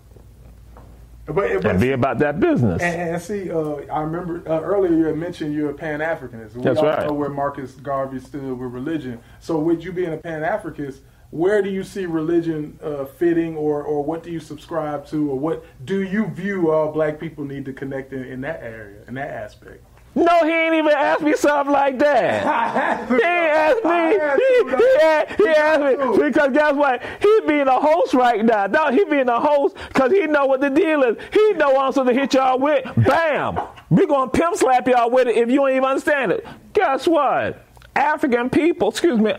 But, 1.27 1.63
but 1.63 1.67
and 1.67 1.81
be 1.81 1.93
about 1.93 2.19
that 2.21 2.41
business. 2.41 2.83
And, 2.83 3.13
and 3.13 3.23
see, 3.23 3.51
uh, 3.51 3.83
I 3.93 4.01
remember 4.01 4.43
uh, 4.51 4.61
earlier 4.63 4.93
you 4.97 5.05
had 5.05 5.17
mentioned 5.17 5.55
you're 5.55 5.71
a 5.71 5.75
Pan 5.75 6.01
Africanist. 6.01 6.55
We 6.55 6.63
That's 6.63 6.81
all 6.81 6.87
right. 6.87 7.07
know 7.07 7.13
where 7.13 7.29
Marcus 7.29 7.73
Garvey 7.75 8.19
stood 8.21 8.43
with 8.43 8.73
religion. 8.73 9.21
So, 9.39 9.59
with 9.59 9.85
you 9.85 9.93
being 9.93 10.13
a 10.13 10.17
Pan 10.17 10.43
Africanist, 10.43 11.01
where 11.31 11.63
do 11.63 11.71
you 11.71 11.85
see 11.85 12.07
religion 12.07 12.79
uh, 12.83 13.05
fitting, 13.05 13.57
or 13.57 13.83
or 13.83 14.05
what 14.05 14.23
do 14.23 14.31
you 14.31 14.41
subscribe 14.41 15.07
to, 15.09 15.31
or 15.31 15.39
what 15.39 15.65
do 15.85 16.03
you 16.03 16.27
view 16.29 16.71
all 16.71 16.91
black 16.91 17.21
people 17.21 17.45
need 17.45 17.65
to 17.67 17.73
connect 17.73 18.13
in, 18.13 18.25
in 18.25 18.41
that 18.41 18.63
area, 18.63 19.03
in 19.07 19.15
that 19.15 19.31
aspect? 19.31 19.85
No, 20.17 20.45
he 20.45 20.51
ain't 20.51 20.75
even 20.75 20.91
asked 20.91 21.23
me 21.23 21.37
something 21.37 21.73
like 21.73 22.01
that. 22.01 23.09
he 23.09 23.15
ain't 23.15 23.23
asked 23.23 23.85
me. 23.85 24.11
He 24.41 25.45
he, 25.45 25.45
he 25.45 25.57
asked 25.57 26.19
me 26.19 26.29
because 26.29 26.53
guess 26.53 26.75
what? 26.75 27.01
He 27.23 27.41
being 27.47 27.69
a 27.69 27.79
host 27.81 28.13
right 28.15 28.45
now. 28.45 28.67
No, 28.67 28.91
he 28.91 29.05
being 29.05 29.29
a 29.29 29.39
host 29.39 29.77
because 29.89 30.11
he 30.11 30.27
know 30.27 30.47
what 30.47 30.61
the 30.61 30.71
deal 30.71 31.05
is. 31.05 31.17
He 31.33 31.53
know 31.53 31.79
I'm 31.79 31.93
supposed 31.93 32.13
to 32.13 32.21
hit 32.21 32.35
y'all 32.35 32.59
with. 32.59 32.85
Bam! 32.97 33.61
We 33.89 34.05
gonna 34.07 34.31
pimp 34.33 34.57
slap 34.57 34.89
y'all 34.89 35.11
with 35.11 35.29
it 35.29 35.37
if 35.37 35.49
you 35.49 35.57
don't 35.57 35.71
even 35.71 35.85
understand 35.85 36.33
it. 36.33 36.45
Guess 36.73 37.07
what? 37.07 37.65
African 37.95 38.51
people, 38.51 38.89
excuse 38.89 39.21
me, 39.21 39.35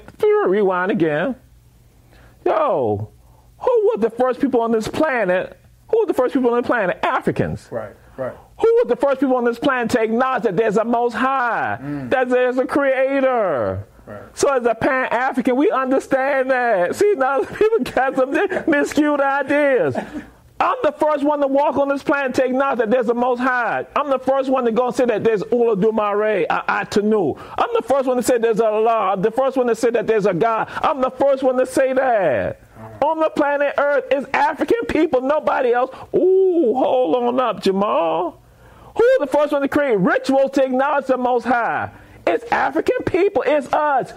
rewind 0.48 0.92
again. 0.92 1.36
Yo, 2.46 3.12
who 3.60 3.90
were 3.92 4.02
the 4.02 4.10
first 4.10 4.40
people 4.40 4.62
on 4.62 4.72
this 4.72 4.88
planet? 4.88 5.60
Who 5.90 6.00
were 6.00 6.06
the 6.06 6.14
first 6.14 6.34
people 6.34 6.52
on 6.52 6.62
the 6.62 6.68
planet? 6.68 7.00
Africans. 7.04 7.68
Right, 7.72 7.96
right. 8.18 8.34
Who 8.60 8.80
were 8.82 8.90
the 8.90 8.96
first 8.96 9.20
people 9.20 9.36
on 9.36 9.46
this 9.46 9.60
planet 9.60 9.92
to 9.92 10.02
acknowledge 10.02 10.44
that 10.44 10.56
there's 10.56 10.78
a 10.78 10.86
Most 10.86 11.14
High, 11.14 11.80
mm. 11.82 12.10
that 12.10 12.30
there's 12.30 12.58
a 12.58 12.66
Creator? 12.66 13.88
Right. 14.06 14.38
So 14.38 14.52
as 14.54 14.66
a 14.66 14.76
Pan 14.76 15.08
African, 15.12 15.56
we 15.56 15.70
understand 15.70 16.52
that. 16.52 16.96
See, 16.96 17.14
now 17.18 17.44
people 17.44 17.80
got 17.80 18.16
some 18.16 18.34
miscued 18.34 19.20
ideas. 19.20 19.96
I'm 20.62 20.78
the 20.84 20.92
first 20.92 21.24
one 21.24 21.40
to 21.40 21.48
walk 21.48 21.78
on 21.78 21.90
this 21.90 22.04
planet 22.04 22.36
to 22.36 22.46
acknowledge 22.46 22.78
that 22.78 22.92
there's 22.92 23.10
a 23.10 23.16
Most 23.16 23.40
High. 23.40 23.84
I'm 23.96 24.12
the 24.12 24.20
first 24.20 24.48
one 24.48 24.64
to 24.66 24.72
go 24.72 24.88
and 24.88 24.96
say 24.96 25.06
that 25.06 25.24
there's 25.24 25.42
Olodumare, 25.42 26.46
uh, 26.52 26.62
Atanu. 26.66 27.36
I'm 27.58 27.70
the 27.74 27.82
first 27.82 28.08
one 28.08 28.18
to 28.18 28.22
say 28.22 28.38
there's 28.38 28.60
a 28.60 28.66
Allah. 28.66 29.14
I'm 29.14 29.24
the 29.24 29.32
first 29.32 29.58
one 29.58 29.66
to 29.66 29.76
say 29.76 29.90
that 29.90 30.06
there's 30.06 30.28
a 30.28 30.36
God. 30.36 30.70
I'm 30.84 31.02
the 31.02 31.10
first 31.10 31.42
one 31.42 31.58
to 31.58 31.66
say 31.66 31.94
that. 31.94 32.62
On 33.04 33.20
the 33.20 33.32
planet 33.32 33.74
Earth 33.80 34.06
is 34.12 34.28
African 34.36 34.86
people, 34.88 35.22
nobody 35.22 35.74
else. 35.74 35.90
Ooh, 36.14 36.76
hold 36.76 37.16
on 37.16 37.40
up, 37.40 37.64
Jamal. 37.64 38.40
Who 38.96 39.04
is 39.04 39.20
the 39.20 39.28
first 39.28 39.52
one 39.54 39.64
to 39.64 39.68
create 39.68 39.98
rituals 39.98 40.52
to 40.52 40.64
acknowledge 40.64 41.08
the 41.08 41.18
Most 41.18 41.46
High? 41.46 41.90
It's 42.28 42.44
African 42.52 42.98
people. 43.08 43.44
It's 43.48 43.66
us. 43.74 44.14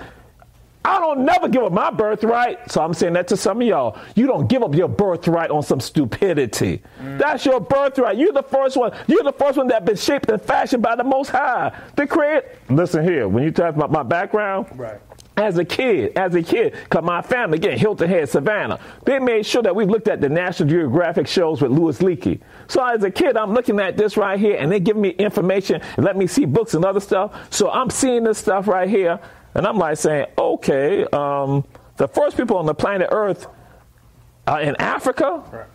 I 0.87 0.99
don't 0.99 1.25
never 1.25 1.49
give 1.49 1.63
up 1.63 1.73
my 1.73 1.91
birthright. 1.91 2.71
So 2.71 2.83
I'm 2.83 2.93
saying 2.93 3.15
that 3.15 3.29
to 3.29 3.37
some 3.37 3.63
of 3.63 3.67
y'all. 3.67 3.99
You 4.15 4.27
don't 4.27 4.47
give 4.49 4.63
up 4.63 4.75
your 4.75 4.89
birthright 4.89 5.51
on 5.51 5.63
some 5.63 5.81
stupidity. 5.81 6.83
Mm. 7.01 7.19
That's 7.19 7.47
your 7.47 7.61
birthright. 7.61 8.19
You're 8.19 8.33
the 8.33 8.43
first 8.43 8.77
one. 8.77 8.93
You're 9.07 9.23
the 9.23 9.33
first 9.33 9.57
one 9.57 9.69
that 9.69 9.85
been 9.87 9.97
shaped 9.97 10.29
and 10.31 10.41
fashioned 10.41 10.83
by 10.83 10.95
the 10.95 11.05
Most 11.05 11.31
High 11.31 11.73
The 11.97 12.07
create. 12.07 12.45
Listen 12.69 13.03
here, 13.03 13.29
when 13.29 13.45
you 13.45 13.51
talk 13.51 13.75
about 13.75 13.91
my 13.91 14.03
background, 14.03 14.67
right. 14.79 15.01
As 15.37 15.59
a 15.59 15.65
kid, 15.65 16.17
as 16.17 16.33
a 16.37 16.43
kid, 16.43 16.75
because 16.85 17.03
my 17.03 17.21
family, 17.21 17.59
again, 17.59 17.77
Hilton 17.77 18.09
Head, 18.09 18.29
Savannah, 18.29 18.79
they 19.05 19.19
made 19.19 19.45
sure 19.45 19.63
that 19.63 19.75
we 19.75 19.85
looked 19.85 20.07
at 20.07 20.21
the 20.21 20.29
National 20.29 20.69
Geographic 20.69 21.27
shows 21.27 21.61
with 21.61 21.73
Louis 21.73 21.99
Leakey. 21.99 22.39
So 22.69 22.85
as 22.85 23.03
a 23.03 23.11
kid, 23.11 23.37
I'm 23.37 23.53
looking 23.53 23.81
at 23.81 23.97
this 23.97 24.17
right 24.17 24.39
here, 24.39 24.57
and 24.57 24.71
they 24.71 24.79
give 24.79 24.97
me 24.97 25.09
information 25.09 25.81
and 25.97 26.05
let 26.05 26.17
me 26.17 26.29
see 26.29 26.45
books 26.45 26.75
and 26.75 26.85
other 26.85 27.01
stuff. 27.01 27.53
So 27.53 27.69
I'm 27.69 27.91
seeing 27.91 28.23
this 28.23 28.39
stuff 28.39 28.69
right 28.69 28.89
here, 28.89 29.19
and 29.55 29.67
I'm 29.67 29.79
like 29.79 29.97
saying, 29.99 30.27
okay, 30.37 31.05
um, 31.07 31.65
the 31.97 32.09
first 32.09 32.37
people 32.37 32.57
on 32.57 32.67
the 32.67 32.75
planet 32.75 33.09
Earth 33.13 33.47
are 34.47 34.61
in 34.61 34.77
Africa. 34.77 35.43
Right. 35.53 35.67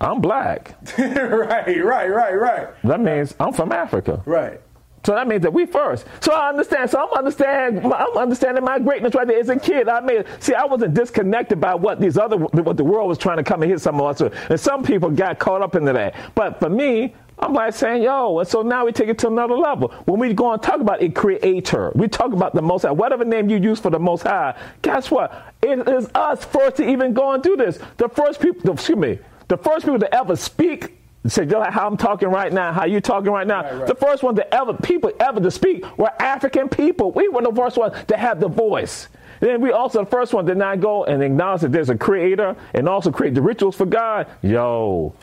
I'm 0.00 0.20
black. 0.20 0.74
right, 0.98 1.84
right, 1.84 2.08
right, 2.08 2.34
right. 2.34 2.82
That 2.82 3.00
means 3.00 3.34
I'm 3.38 3.52
from 3.52 3.70
Africa. 3.70 4.22
Right. 4.26 4.60
So 5.04 5.14
that 5.14 5.26
means 5.26 5.42
that 5.42 5.52
we 5.52 5.66
first. 5.66 6.06
So 6.20 6.32
I 6.32 6.48
understand. 6.48 6.90
So 6.90 7.00
I'm 7.00 7.12
understand. 7.18 7.80
I'm 7.84 8.16
understanding 8.16 8.64
my 8.64 8.78
greatness 8.78 9.14
right 9.14 9.26
there. 9.26 9.38
As 9.38 9.48
a 9.48 9.56
kid, 9.58 9.88
I 9.88 10.00
mean, 10.00 10.24
see, 10.38 10.54
I 10.54 10.64
wasn't 10.64 10.94
disconnected 10.94 11.60
by 11.60 11.74
what 11.74 12.00
these 12.00 12.16
other, 12.16 12.36
what 12.36 12.76
the 12.76 12.84
world 12.84 13.08
was 13.08 13.18
trying 13.18 13.38
to 13.38 13.42
come 13.42 13.62
and 13.62 13.70
hit 13.70 13.80
some 13.80 14.00
of 14.00 14.06
us 14.06 14.20
with. 14.20 14.34
And 14.50 14.58
some 14.58 14.82
people 14.82 15.10
got 15.10 15.38
caught 15.38 15.60
up 15.62 15.74
into 15.74 15.92
that. 15.92 16.14
But 16.34 16.60
for 16.60 16.68
me, 16.68 17.14
I'm 17.42 17.52
like 17.54 17.74
saying, 17.74 18.02
yo, 18.02 18.38
and 18.38 18.48
so 18.48 18.62
now 18.62 18.86
we 18.86 18.92
take 18.92 19.08
it 19.08 19.18
to 19.18 19.26
another 19.26 19.54
level. 19.54 19.88
When 20.04 20.20
we 20.20 20.32
go 20.32 20.52
and 20.52 20.62
talk 20.62 20.80
about 20.80 21.02
a 21.02 21.08
creator, 21.08 21.90
we 21.94 22.06
talk 22.06 22.32
about 22.32 22.54
the 22.54 22.62
Most 22.62 22.82
High, 22.82 22.92
whatever 22.92 23.24
name 23.24 23.50
you 23.50 23.56
use 23.56 23.80
for 23.80 23.90
the 23.90 23.98
Most 23.98 24.22
High, 24.22 24.56
guess 24.82 25.10
what? 25.10 25.54
It 25.60 25.88
is 25.88 26.08
us 26.14 26.44
first 26.44 26.76
to 26.76 26.88
even 26.88 27.12
go 27.12 27.32
and 27.32 27.42
do 27.42 27.56
this. 27.56 27.80
The 27.96 28.08
first 28.08 28.40
people, 28.40 28.72
excuse 28.72 28.96
me, 28.96 29.18
the 29.48 29.56
first 29.56 29.84
people 29.84 29.98
to 29.98 30.14
ever 30.14 30.36
speak 30.36 30.98
Say 31.24 31.44
like 31.44 31.72
how 31.72 31.86
I'm 31.86 31.96
talking 31.96 32.28
right 32.28 32.52
now, 32.52 32.72
how 32.72 32.84
you 32.84 33.00
talking 33.00 33.30
right 33.30 33.46
now. 33.46 33.62
Right, 33.62 33.74
right. 33.74 33.86
The 33.86 33.94
first 33.94 34.24
one 34.24 34.34
to 34.34 34.54
ever 34.54 34.74
people 34.74 35.12
ever 35.20 35.40
to 35.40 35.52
speak 35.52 35.84
were 35.96 36.10
African 36.20 36.68
people. 36.68 37.12
We 37.12 37.28
were 37.28 37.42
the 37.42 37.52
first 37.52 37.76
ones 37.76 37.94
to 38.08 38.16
have 38.16 38.40
the 38.40 38.48
voice. 38.48 39.08
And 39.40 39.50
then 39.50 39.60
we 39.60 39.70
also 39.70 40.00
the 40.00 40.10
first 40.10 40.34
one 40.34 40.46
to 40.46 40.54
not 40.56 40.80
go 40.80 41.04
and 41.04 41.22
acknowledge 41.22 41.60
that 41.60 41.70
there's 41.70 41.90
a 41.90 41.96
creator 41.96 42.56
and 42.74 42.88
also 42.88 43.12
create 43.12 43.34
the 43.34 43.42
rituals 43.42 43.76
for 43.76 43.86
God. 43.86 44.26
Yo, 44.42 45.14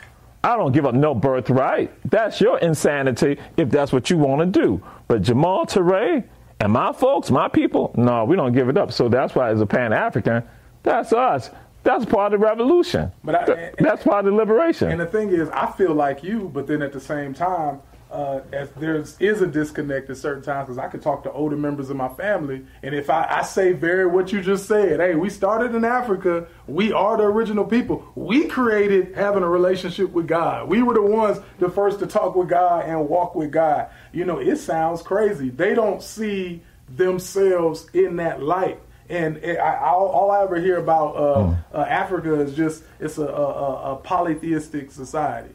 I 0.42 0.56
don't 0.56 0.72
give 0.72 0.86
up 0.86 0.94
no 0.94 1.14
birthright. 1.14 1.92
That's 2.10 2.40
your 2.40 2.58
insanity 2.58 3.38
if 3.56 3.70
that's 3.70 3.92
what 3.92 4.08
you 4.08 4.16
want 4.16 4.40
to 4.40 4.60
do. 4.60 4.82
But 5.06 5.22
Jamal 5.22 5.66
Touré 5.66 6.24
and 6.60 6.72
my 6.72 6.92
folks, 6.92 7.30
my 7.30 7.48
people, 7.48 7.92
no, 7.96 8.24
we 8.24 8.36
don't 8.36 8.52
give 8.52 8.68
it 8.68 8.76
up. 8.76 8.92
So 8.92 9.08
that's 9.08 9.34
why 9.34 9.50
as 9.50 9.60
a 9.60 9.66
Pan 9.66 9.92
African, 9.92 10.42
that's 10.82 11.12
us. 11.12 11.50
That's 11.82 12.04
part 12.04 12.32
of 12.34 12.40
the 12.40 12.46
revolution. 12.46 13.10
But 13.24 13.34
I, 13.34 13.52
and, 13.78 13.86
that's 13.86 14.02
part 14.02 14.26
of 14.26 14.32
the 14.32 14.36
liberation. 14.36 14.90
And 14.90 15.00
the 15.00 15.06
thing 15.06 15.30
is, 15.30 15.48
I 15.50 15.70
feel 15.72 15.94
like 15.94 16.22
you, 16.22 16.50
but 16.52 16.66
then 16.66 16.82
at 16.82 16.92
the 16.92 17.00
same 17.00 17.32
time, 17.32 17.80
uh, 18.10 18.40
as 18.52 18.70
there's 18.72 19.16
is 19.20 19.40
a 19.40 19.46
disconnect 19.46 20.10
at 20.10 20.16
certain 20.16 20.42
times 20.42 20.66
because 20.66 20.78
I 20.78 20.88
could 20.88 21.02
talk 21.02 21.22
to 21.24 21.32
older 21.32 21.56
members 21.56 21.90
of 21.90 21.96
my 21.96 22.08
family, 22.08 22.64
and 22.82 22.94
if 22.94 23.10
I, 23.10 23.26
I 23.28 23.42
say 23.42 23.72
very 23.72 24.06
what 24.06 24.32
you 24.32 24.40
just 24.42 24.66
said, 24.66 25.00
hey, 25.00 25.14
we 25.14 25.30
started 25.30 25.74
in 25.74 25.84
Africa, 25.84 26.46
we 26.66 26.92
are 26.92 27.16
the 27.16 27.24
original 27.24 27.64
people. 27.64 28.10
We 28.14 28.46
created 28.48 29.14
having 29.14 29.42
a 29.42 29.48
relationship 29.48 30.10
with 30.10 30.26
God. 30.26 30.68
We 30.68 30.82
were 30.82 30.94
the 30.94 31.02
ones 31.02 31.38
the 31.58 31.68
first 31.68 32.00
to 32.00 32.06
talk 32.06 32.34
with 32.34 32.48
God 32.48 32.86
and 32.86 33.08
walk 33.08 33.34
with 33.34 33.52
God. 33.52 33.90
You 34.12 34.24
know, 34.24 34.38
it 34.38 34.56
sounds 34.56 35.02
crazy. 35.02 35.50
They 35.50 35.74
don't 35.74 36.02
see 36.02 36.62
themselves 36.88 37.88
in 37.92 38.16
that 38.16 38.42
light 38.42 38.80
and 39.10 39.38
it, 39.38 39.58
I, 39.58 39.88
all, 39.88 40.06
all, 40.06 40.30
I 40.30 40.44
ever 40.44 40.60
hear 40.60 40.76
about 40.76 41.16
uh, 41.16 41.20
mm. 41.20 41.58
uh, 41.74 41.80
Africa 41.80 42.40
is 42.40 42.54
just 42.54 42.84
it's 43.00 43.18
a, 43.18 43.26
a, 43.26 43.92
a, 43.92 43.96
polytheistic 43.96 44.92
society. 44.92 45.52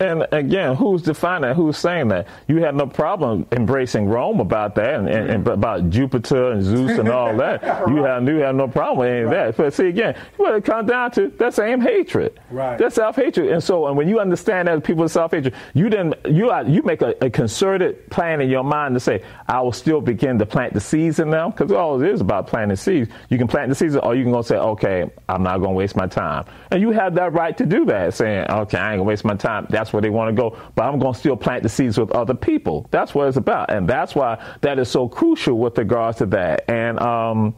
And 0.00 0.26
again, 0.32 0.74
who's 0.76 1.02
defining 1.02 1.42
that? 1.48 1.56
Who's 1.56 1.76
saying 1.76 2.08
that? 2.08 2.26
You 2.48 2.58
had 2.58 2.74
no 2.74 2.86
problem 2.86 3.46
embracing 3.52 4.06
Rome 4.06 4.40
about 4.40 4.74
that 4.76 4.94
and, 4.94 5.08
and, 5.08 5.30
and 5.30 5.48
about 5.48 5.90
Jupiter 5.90 6.52
and 6.52 6.62
Zeus 6.62 6.98
and 6.98 7.08
all 7.08 7.36
that. 7.36 7.62
right. 7.62 7.88
You 7.88 8.02
have 8.04 8.26
you 8.26 8.36
have 8.36 8.54
no 8.54 8.68
problem 8.68 8.98
with 9.00 9.08
any 9.10 9.22
of 9.24 9.30
that. 9.30 9.56
But 9.56 9.74
see 9.74 9.88
again, 9.88 10.16
what 10.36 10.54
it 10.54 10.64
comes 10.64 10.88
down 10.88 11.10
to 11.12 11.28
that 11.38 11.54
same 11.54 11.80
hatred. 11.80 12.40
Right. 12.50 12.78
That's 12.78 12.94
self 12.94 13.16
hatred. 13.16 13.50
And 13.50 13.62
so 13.62 13.86
and 13.86 13.96
when 13.96 14.08
you 14.08 14.20
understand 14.20 14.68
that 14.68 14.82
people 14.84 15.08
self 15.08 15.32
hatred, 15.32 15.54
you 15.74 15.90
then 15.90 16.14
you 16.28 16.50
are, 16.50 16.64
you 16.64 16.82
make 16.82 17.02
a, 17.02 17.14
a, 17.24 17.30
concerted 17.30 18.08
plan 18.10 18.40
in 18.40 18.48
your 18.48 18.64
mind 18.64 18.94
to 18.94 19.00
say, 19.00 19.22
I 19.48 19.60
will 19.60 19.72
still 19.72 20.00
begin 20.00 20.38
to 20.38 20.46
plant 20.46 20.72
the 20.72 20.80
seeds 20.80 21.18
in 21.18 21.30
them. 21.30 21.50
Because 21.50 21.72
all 21.72 22.00
it 22.00 22.10
is 22.10 22.20
about 22.20 22.46
planting 22.46 22.76
seeds. 22.76 23.10
You 23.28 23.38
can 23.38 23.48
plant 23.48 23.68
the 23.68 23.74
seeds 23.74 23.96
or 23.96 24.14
you 24.14 24.22
can 24.22 24.32
go 24.32 24.42
say, 24.42 24.56
Okay, 24.56 25.10
I'm 25.28 25.42
not 25.42 25.58
gonna 25.58 25.72
waste 25.72 25.96
my 25.96 26.06
time. 26.06 26.46
And 26.70 26.80
you 26.80 26.90
have 26.90 27.14
that 27.16 27.32
right 27.32 27.56
to 27.58 27.66
do 27.66 27.84
that, 27.86 28.14
saying, 28.14 28.46
Okay, 28.50 28.78
I 28.78 28.92
ain't 28.92 29.00
gonna 29.00 29.02
waste 29.04 29.24
my 29.24 29.34
time 29.64 29.72
that's 29.72 29.92
where 29.92 30.02
they 30.02 30.10
want 30.10 30.34
to 30.34 30.40
go. 30.40 30.56
But 30.74 30.84
I'm 30.84 30.98
going 30.98 31.12
to 31.12 31.18
still 31.18 31.36
plant 31.36 31.62
the 31.62 31.68
seeds 31.68 31.98
with 31.98 32.10
other 32.12 32.34
people. 32.34 32.86
That's 32.90 33.14
what 33.14 33.28
it's 33.28 33.36
about. 33.36 33.70
And 33.70 33.88
that's 33.88 34.14
why 34.14 34.42
that 34.60 34.78
is 34.78 34.88
so 34.88 35.08
crucial 35.08 35.58
with 35.58 35.78
regards 35.78 36.18
to 36.18 36.26
that. 36.26 36.68
And, 36.68 37.00
um, 37.00 37.54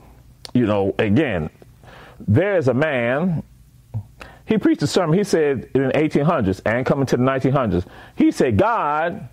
you 0.54 0.66
know, 0.66 0.94
again, 0.98 1.50
there 2.20 2.56
is 2.56 2.68
a 2.68 2.74
man, 2.74 3.42
he 4.46 4.58
preached 4.58 4.82
a 4.82 4.86
sermon, 4.86 5.16
he 5.16 5.24
said 5.24 5.70
in 5.74 5.88
the 5.88 5.92
1800s 5.92 6.60
and 6.64 6.86
coming 6.86 7.06
to 7.06 7.16
the 7.16 7.22
1900s, 7.22 7.84
he 8.14 8.30
said, 8.30 8.56
God 8.56 9.28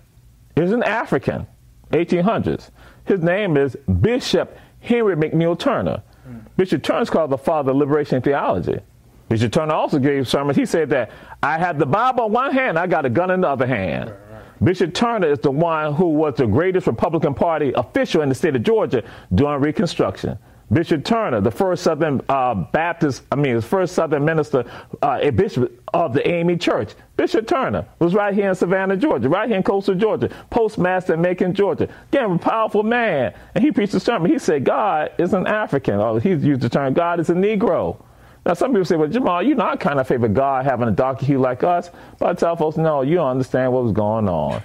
is 0.56 0.72
an 0.72 0.82
African, 0.82 1.46
1800s. 1.90 2.70
His 3.06 3.20
name 3.20 3.56
is 3.56 3.76
Bishop 4.00 4.56
Henry 4.80 5.16
McNeal 5.16 5.58
Turner. 5.58 6.02
Mm. 6.28 6.44
Bishop 6.56 6.82
Turner 6.82 7.02
is 7.02 7.10
called 7.10 7.30
the 7.30 7.38
father 7.38 7.70
of 7.70 7.76
liberation 7.76 8.20
theology. 8.20 8.80
Bishop 9.28 9.52
Turner 9.52 9.74
also 9.74 9.98
gave 9.98 10.28
sermons. 10.28 10.56
He 10.56 10.66
said 10.66 10.90
that 10.90 11.10
I 11.42 11.58
have 11.58 11.78
the 11.78 11.86
Bible 11.86 12.26
in 12.26 12.32
one 12.32 12.52
hand, 12.52 12.78
I 12.78 12.86
got 12.86 13.06
a 13.06 13.10
gun 13.10 13.30
in 13.30 13.40
the 13.40 13.48
other 13.48 13.66
hand. 13.66 14.10
Right, 14.10 14.18
right. 14.32 14.64
Bishop 14.64 14.94
Turner 14.94 15.28
is 15.28 15.38
the 15.38 15.50
one 15.50 15.94
who 15.94 16.08
was 16.08 16.34
the 16.36 16.46
greatest 16.46 16.86
Republican 16.86 17.34
Party 17.34 17.72
official 17.74 18.22
in 18.22 18.28
the 18.28 18.34
state 18.34 18.54
of 18.54 18.62
Georgia 18.62 19.02
during 19.34 19.60
Reconstruction. 19.60 20.38
Bishop 20.72 21.04
Turner, 21.04 21.40
the 21.40 21.50
first 21.50 21.82
Southern 21.82 22.20
uh, 22.28 22.54
Baptist, 22.54 23.22
I 23.30 23.36
mean, 23.36 23.56
the 23.56 23.62
first 23.62 23.94
Southern 23.94 24.24
minister, 24.24 24.64
uh, 25.02 25.18
a 25.20 25.30
bishop 25.30 25.78
of 25.92 26.14
the 26.14 26.26
AME 26.26 26.58
Church. 26.58 26.94
Bishop 27.16 27.46
Turner 27.46 27.86
was 27.98 28.14
right 28.14 28.34
here 28.34 28.48
in 28.48 28.54
Savannah, 28.54 28.96
Georgia, 28.96 29.28
right 29.28 29.48
here 29.48 29.58
in 29.58 29.62
coastal 29.62 29.94
Georgia, 29.94 30.30
postmaster 30.50 31.14
in 31.14 31.20
Macon, 31.20 31.54
Georgia. 31.54 31.88
Again, 32.08 32.32
a 32.32 32.38
powerful 32.38 32.82
man. 32.82 33.34
And 33.54 33.62
he 33.62 33.70
preached 33.70 33.94
a 33.94 34.00
sermon. 34.00 34.30
He 34.30 34.38
said, 34.38 34.64
God 34.64 35.12
is 35.18 35.34
an 35.34 35.46
African. 35.46 36.00
Or 36.00 36.18
he 36.18 36.30
used 36.30 36.62
the 36.62 36.68
term, 36.68 36.94
God 36.94 37.20
is 37.20 37.30
a 37.30 37.34
Negro. 37.34 38.02
Now, 38.46 38.52
some 38.52 38.72
people 38.72 38.84
say, 38.84 38.96
well, 38.96 39.08
Jamal, 39.08 39.42
you're 39.42 39.56
not 39.56 39.80
kind 39.80 39.98
of 39.98 40.06
favor 40.06 40.28
God 40.28 40.66
having 40.66 40.86
a 40.86 40.90
darker 40.90 41.24
hue 41.24 41.38
like 41.38 41.64
us. 41.64 41.90
But 42.18 42.28
I 42.28 42.34
tell 42.34 42.56
folks, 42.56 42.76
no, 42.76 43.00
you 43.00 43.14
don't 43.14 43.30
understand 43.30 43.72
what 43.72 43.84
was 43.84 43.92
going 43.92 44.28
on. 44.28 44.60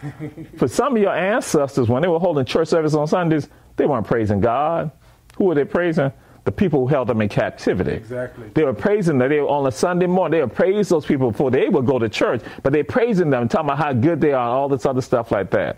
For 0.57 0.67
some 0.67 0.95
of 0.97 1.01
your 1.01 1.15
ancestors, 1.15 1.87
when 1.87 2.01
they 2.01 2.09
were 2.09 2.19
holding 2.19 2.43
church 2.45 2.67
service 2.67 2.93
on 2.93 3.07
Sundays, 3.07 3.47
they 3.77 3.85
weren't 3.85 4.05
praising 4.05 4.41
God. 4.41 4.91
Who 5.37 5.45
were 5.45 5.55
they 5.55 5.63
praising? 5.63 6.11
The 6.43 6.51
people 6.51 6.81
who 6.81 6.87
held 6.87 7.07
them 7.07 7.21
in 7.21 7.29
captivity. 7.29 7.91
Exactly. 7.91 8.49
They 8.49 8.63
were 8.63 8.73
praising 8.73 9.17
them. 9.17 9.29
They 9.29 9.39
were 9.39 9.47
on 9.47 9.65
a 9.67 9.71
Sunday 9.71 10.07
morning. 10.07 10.39
They 10.39 10.43
would 10.43 10.55
praise 10.55 10.89
those 10.89 11.05
people 11.05 11.31
before 11.31 11.51
they 11.51 11.69
would 11.69 11.85
go 11.85 11.99
to 11.99 12.09
church, 12.09 12.41
but 12.63 12.73
they're 12.73 12.83
praising 12.83 13.29
them, 13.29 13.47
talking 13.47 13.67
about 13.67 13.77
how 13.77 13.93
good 13.93 14.19
they 14.19 14.33
are, 14.33 14.49
all 14.49 14.67
this 14.67 14.85
other 14.85 15.01
stuff 15.01 15.31
like 15.31 15.51
that. 15.51 15.77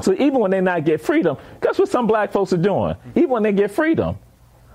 So 0.00 0.12
even 0.14 0.38
when 0.38 0.50
they 0.50 0.60
not 0.60 0.84
get 0.84 1.00
freedom, 1.00 1.36
guess 1.60 1.78
what 1.78 1.88
some 1.88 2.06
black 2.06 2.32
folks 2.32 2.52
are 2.52 2.58
doing? 2.58 2.94
Even 3.16 3.30
when 3.30 3.42
they 3.42 3.52
get 3.52 3.70
freedom, 3.70 4.18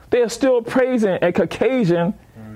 they're 0.10 0.30
still 0.30 0.62
praising 0.62 1.18
a 1.22 1.32
Caucasian. 1.32 2.14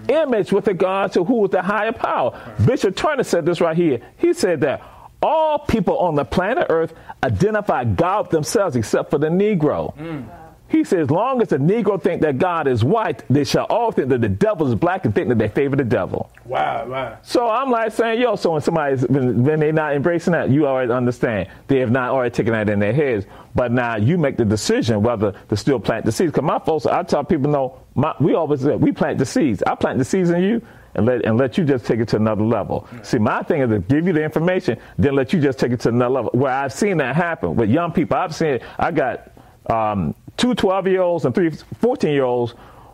Image 0.10 0.52
with 0.52 0.68
regard 0.68 1.14
to 1.14 1.24
who 1.24 1.46
is 1.46 1.52
the 1.52 1.62
higher 1.62 1.92
power. 1.92 2.40
Bishop 2.66 2.96
Turner 2.96 3.24
said 3.24 3.46
this 3.46 3.62
right 3.62 3.76
here. 3.76 4.02
He 4.18 4.34
said 4.34 4.62
that 4.62 4.82
all 5.22 5.60
people 5.60 5.98
on 5.98 6.16
the 6.16 6.26
planet 6.26 6.68
Earth 6.70 6.94
identify 7.24 7.84
God 7.84 8.30
themselves 8.32 8.76
except 8.76 9.10
for 9.10 9.18
the 9.18 9.28
Negro. 9.28 9.96
Mm. 9.98 10.30
He 10.70 10.84
says, 10.84 11.04
as 11.04 11.12
long 11.12 11.42
as 11.42 11.48
the 11.48 11.58
Negro 11.58 12.02
think 12.02 12.22
that 12.24 12.38
God 12.38 12.68
is 12.68 12.84
white, 12.84 13.24
they 13.30 13.44
shall 13.44 13.66
all 13.66 13.92
think 13.92 14.10
that 14.10 14.22
the 14.22 14.30
devil 14.30 14.68
is 14.68 14.76
black 14.76 15.06
and 15.06 15.16
think 15.16 15.30
that 15.30 15.38
they 15.38 15.48
favor 15.48 15.76
the 15.76 15.84
devil. 15.84 16.30
Wow, 16.46 16.88
wow. 16.88 17.18
So 17.24 17.50
I'm 17.50 17.72
like 17.72 17.94
saying, 17.94 18.22
yo, 18.22 18.36
so 18.36 18.52
when 18.52 18.62
somebody's, 18.62 19.08
when, 19.08 19.44
when 19.44 19.60
they're 19.60 19.72
not 19.72 19.96
embracing 19.96 20.34
that, 20.34 20.50
you 20.50 20.68
already 20.68 20.92
understand. 20.92 21.50
They 21.68 21.80
have 21.80 21.92
not 21.92 22.12
already 22.12 22.34
taken 22.34 22.54
that 22.54 22.70
in 22.70 22.80
their 22.80 22.94
heads. 22.94 23.26
But 23.56 23.72
now 23.72 23.96
you 23.96 24.18
make 24.18 24.38
the 24.38 24.46
decision 24.46 25.02
whether 25.02 25.32
to 25.32 25.58
still 25.58 25.80
plant 25.80 26.06
the 26.06 26.12
seeds. 26.12 26.32
Because 26.32 26.46
my 26.46 26.60
folks, 26.60 26.86
I 26.86 27.02
tell 27.04 27.24
people, 27.24 27.50
no, 27.50 27.80
my, 27.96 28.14
we 28.20 28.36
always 28.36 28.62
say, 28.62 28.76
we 28.76 28.92
plant 28.92 29.18
the 29.18 29.26
seeds. 29.26 29.64
I 29.66 29.76
plant 29.76 29.98
the 29.98 30.06
seeds 30.06 30.30
in 30.30 30.44
you 30.44 30.62
and 30.96 31.06
let, 31.06 31.26
and 31.26 31.38
let 31.38 31.58
you 31.58 31.64
just 31.64 31.86
take 31.86 32.00
it 32.00 32.10
to 32.10 32.18
another 32.18 32.44
level. 32.44 32.88
See, 33.04 33.20
my 33.20 33.42
thing 33.44 33.62
is 33.62 33.70
to 33.70 33.80
give 33.80 34.06
you 34.06 34.14
the 34.14 34.24
information, 34.24 34.78
then 34.98 35.16
let 35.16 35.32
you 35.32 35.42
just 35.42 35.60
take 35.60 35.72
it 35.72 35.80
to 35.82 35.90
another 35.90 36.14
level. 36.14 36.32
Where 36.34 36.52
I've 36.52 36.74
seen 36.74 36.98
that 36.98 37.16
happen 37.16 37.56
with 37.56 37.70
young 37.70 37.92
people, 37.94 38.18
I've 38.18 38.36
seen 38.36 38.56
it. 38.56 38.64
I 38.78 38.92
got 38.92 39.32
um, 39.70 40.14
two 40.38 40.56
12 40.56 40.88
year 40.88 41.02
olds 41.02 41.26
and 41.26 41.36
three 41.36 41.50
14 41.50 42.12
year 42.12 42.24
olds 42.24 42.54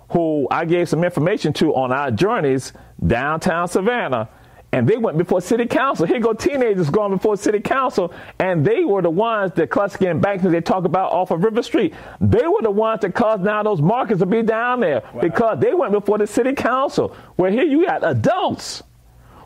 who 0.09 0.47
I 0.49 0.65
gave 0.65 0.89
some 0.89 1.03
information 1.03 1.53
to 1.53 1.75
on 1.75 1.91
our 1.91 2.11
journeys 2.11 2.73
downtown 3.05 3.67
Savannah. 3.67 4.29
And 4.71 4.87
they 4.89 4.97
went 4.97 5.19
before 5.19 5.39
city 5.39 5.67
council. 5.67 6.07
Here 6.07 6.19
go 6.19 6.33
teenagers 6.33 6.89
going 6.89 7.11
before 7.11 7.37
city 7.37 7.59
council, 7.59 8.11
and 8.39 8.65
they 8.65 8.83
were 8.83 9.03
the 9.03 9.09
ones 9.11 9.51
that 9.53 9.69
Cluskey 9.69 10.07
Embankments 10.07 10.51
they 10.51 10.61
talk 10.61 10.85
about 10.85 11.11
off 11.11 11.29
of 11.29 11.43
River 11.43 11.61
Street. 11.61 11.93
They 12.19 12.47
were 12.47 12.61
the 12.63 12.71
ones 12.71 13.01
that 13.01 13.13
caused 13.13 13.43
now 13.43 13.61
those 13.61 13.83
markets 13.83 14.19
to 14.21 14.25
be 14.25 14.41
down 14.41 14.79
there 14.79 15.03
wow. 15.13 15.21
because 15.21 15.59
they 15.59 15.75
went 15.75 15.91
before 15.91 16.17
the 16.17 16.25
city 16.25 16.53
council. 16.53 17.15
Where 17.35 17.51
here 17.51 17.65
you 17.65 17.85
got 17.85 18.03
adults 18.03 18.81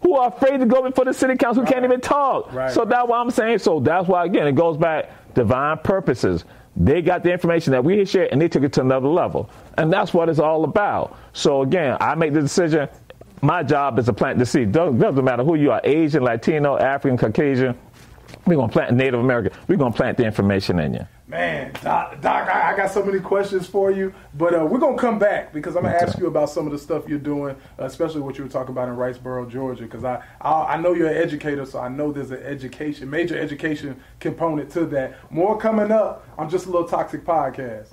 who 0.01 0.15
are 0.15 0.29
afraid 0.29 0.59
to 0.61 0.65
go 0.65 0.81
before 0.81 1.03
the 1.03 1.13
city 1.13 1.35
council 1.35 1.63
who 1.63 1.65
right. 1.65 1.73
can't 1.73 1.83
even 1.83 1.99
talk. 1.99 2.53
Right, 2.53 2.71
so 2.71 2.85
that's 2.85 3.07
what 3.09 3.17
I'm 3.17 3.31
saying. 3.31 3.59
So 3.59 3.81
that's 3.81 4.07
why 4.07 4.25
again 4.25 4.47
it 4.47 4.55
goes 4.55 4.77
back 4.77 5.33
divine 5.33 5.79
purposes. 5.79 6.45
They 6.79 7.01
got 7.01 7.23
the 7.23 7.31
information 7.31 7.71
that 7.71 7.83
we 7.83 7.97
had 7.97 8.07
shared 8.07 8.29
and 8.31 8.39
they 8.39 8.47
took 8.47 8.63
it 8.63 8.73
to 8.73 8.81
another 8.81 9.07
level. 9.07 9.49
And 9.77 9.91
that's 9.91 10.13
what 10.13 10.29
it's 10.29 10.39
all 10.39 10.63
about. 10.63 11.17
So 11.33 11.63
again, 11.63 11.97
I 11.99 12.13
make 12.13 12.33
the 12.33 12.41
decision. 12.41 12.87
My 13.41 13.63
job 13.63 13.97
is 13.97 14.05
to 14.05 14.13
plant 14.13 14.37
the 14.37 14.45
seed. 14.45 14.71
Doesn't, 14.71 14.99
doesn't 14.99 15.25
matter 15.25 15.43
who 15.43 15.55
you 15.55 15.71
are, 15.71 15.81
Asian, 15.83 16.23
Latino, 16.23 16.77
African, 16.77 17.17
Caucasian. 17.17 17.77
We're 18.45 18.55
going 18.55 18.69
to 18.69 18.73
plant 18.73 18.95
Native 18.95 19.19
American. 19.19 19.53
We're 19.67 19.77
going 19.77 19.91
to 19.91 19.97
plant 19.97 20.17
the 20.17 20.25
information 20.25 20.79
in 20.79 20.93
you. 20.93 21.07
Man, 21.29 21.73
Doc, 21.83 22.21
Doc 22.21 22.47
I, 22.47 22.71
I, 22.71 22.77
got 22.77 22.89
so 22.89 23.03
many 23.03 23.19
questions 23.19 23.67
for 23.67 23.91
you, 23.91 24.13
but 24.33 24.55
uh, 24.55 24.65
we're 24.65 24.79
gonna 24.79 24.97
come 24.97 25.19
back 25.19 25.51
because 25.51 25.75
I'm 25.75 25.83
gonna 25.83 25.93
okay. 25.97 26.05
ask 26.05 26.17
you 26.17 26.27
about 26.27 26.49
some 26.49 26.65
of 26.65 26.71
the 26.71 26.79
stuff 26.79 27.03
you're 27.05 27.19
doing, 27.19 27.57
uh, 27.77 27.83
especially 27.83 28.21
what 28.21 28.37
you 28.37 28.45
were 28.45 28.49
talking 28.49 28.71
about 28.71 28.87
in 28.87 28.95
Riceboro, 28.95 29.49
Georgia. 29.51 29.83
Because 29.83 30.05
I, 30.05 30.23
I, 30.39 30.51
I 30.51 30.77
know 30.77 30.93
you're 30.93 31.09
an 31.09 31.17
educator, 31.17 31.65
so 31.65 31.79
I 31.79 31.89
know 31.89 32.13
there's 32.13 32.31
an 32.31 32.41
education, 32.43 33.09
major 33.09 33.37
education 33.37 33.99
component 34.21 34.71
to 34.71 34.85
that. 34.85 35.17
More 35.29 35.57
coming 35.57 35.91
up 35.91 36.25
on 36.37 36.49
just 36.49 36.65
a 36.65 36.69
little 36.71 36.87
toxic 36.87 37.25
podcast. 37.25 37.89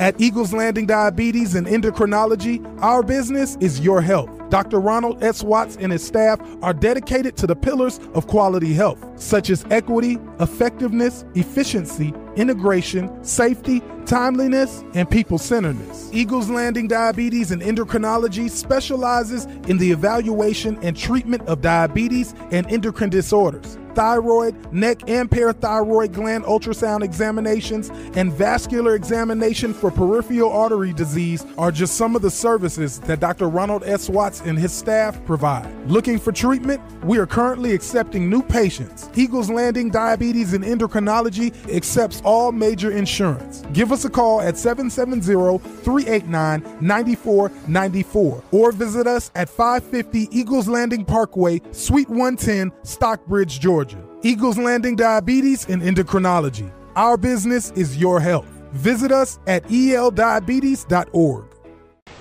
At 0.00 0.20
Eagles 0.20 0.52
Landing 0.52 0.86
Diabetes 0.86 1.54
and 1.54 1.68
Endocrinology, 1.68 2.60
our 2.82 3.04
business 3.04 3.56
is 3.60 3.78
your 3.78 4.00
health. 4.00 4.28
Dr. 4.50 4.80
Ronald 4.80 5.22
S. 5.22 5.44
Watts 5.44 5.76
and 5.76 5.92
his 5.92 6.04
staff 6.04 6.40
are 6.62 6.74
dedicated 6.74 7.36
to 7.36 7.46
the 7.46 7.54
pillars 7.54 8.00
of 8.12 8.26
quality 8.26 8.74
health, 8.74 8.98
such 9.14 9.50
as 9.50 9.64
equity, 9.70 10.18
effectiveness, 10.40 11.24
efficiency, 11.36 12.12
integration, 12.34 13.22
safety, 13.22 13.82
timeliness, 14.04 14.82
and 14.94 15.08
people 15.08 15.38
centeredness. 15.38 16.10
Eagles 16.12 16.50
Landing 16.50 16.88
Diabetes 16.88 17.52
and 17.52 17.62
Endocrinology 17.62 18.50
specializes 18.50 19.44
in 19.68 19.78
the 19.78 19.92
evaluation 19.92 20.76
and 20.82 20.96
treatment 20.96 21.42
of 21.42 21.60
diabetes 21.60 22.34
and 22.50 22.66
endocrine 22.66 23.10
disorders 23.10 23.78
thyroid, 23.94 24.72
neck 24.72 25.08
and 25.08 25.30
parathyroid 25.30 26.12
gland 26.12 26.44
ultrasound 26.44 27.02
examinations, 27.02 27.90
and 28.16 28.32
vascular 28.32 28.94
examination 28.94 29.72
for 29.74 29.90
peripheral 29.90 30.52
artery 30.52 30.92
disease 30.92 31.44
are 31.58 31.70
just 31.70 31.96
some 31.96 32.16
of 32.16 32.22
the 32.22 32.30
services 32.30 33.00
that 33.00 33.20
Dr. 33.20 33.48
Ronald 33.48 33.84
S. 33.84 34.08
Watts 34.08 34.40
and 34.40 34.58
his 34.58 34.72
staff 34.72 35.22
provide. 35.24 35.68
Looking 35.88 36.18
for 36.18 36.32
treatment? 36.32 36.80
We 37.04 37.18
are 37.18 37.26
currently 37.26 37.72
accepting 37.72 38.28
new 38.30 38.42
patients. 38.42 39.10
Eagles 39.14 39.50
Landing 39.50 39.90
Diabetes 39.90 40.54
and 40.54 40.64
Endocrinology 40.64 41.52
accepts 41.74 42.22
all 42.24 42.52
major 42.52 42.90
insurance. 42.90 43.62
Give 43.72 43.92
us 43.92 44.04
a 44.04 44.10
call 44.10 44.40
at 44.40 44.56
770 44.56 45.58
389 45.82 46.62
9494 46.80 48.42
or 48.50 48.72
visit 48.72 49.06
us 49.06 49.30
at 49.34 49.48
550 49.48 50.28
Eagles 50.36 50.68
Landing 50.68 51.04
Parkway, 51.04 51.60
Suite 51.72 52.08
110, 52.08 52.72
Stockbridge, 52.82 53.60
Georgia. 53.60 53.83
Eagles 54.26 54.56
Landing 54.56 54.96
Diabetes 54.96 55.68
and 55.68 55.82
Endocrinology. 55.82 56.72
Our 56.96 57.18
business 57.18 57.72
is 57.72 57.98
your 57.98 58.20
health. 58.20 58.46
Visit 58.72 59.12
us 59.12 59.38
at 59.46 59.64
eldiabetes.org. 59.64 61.44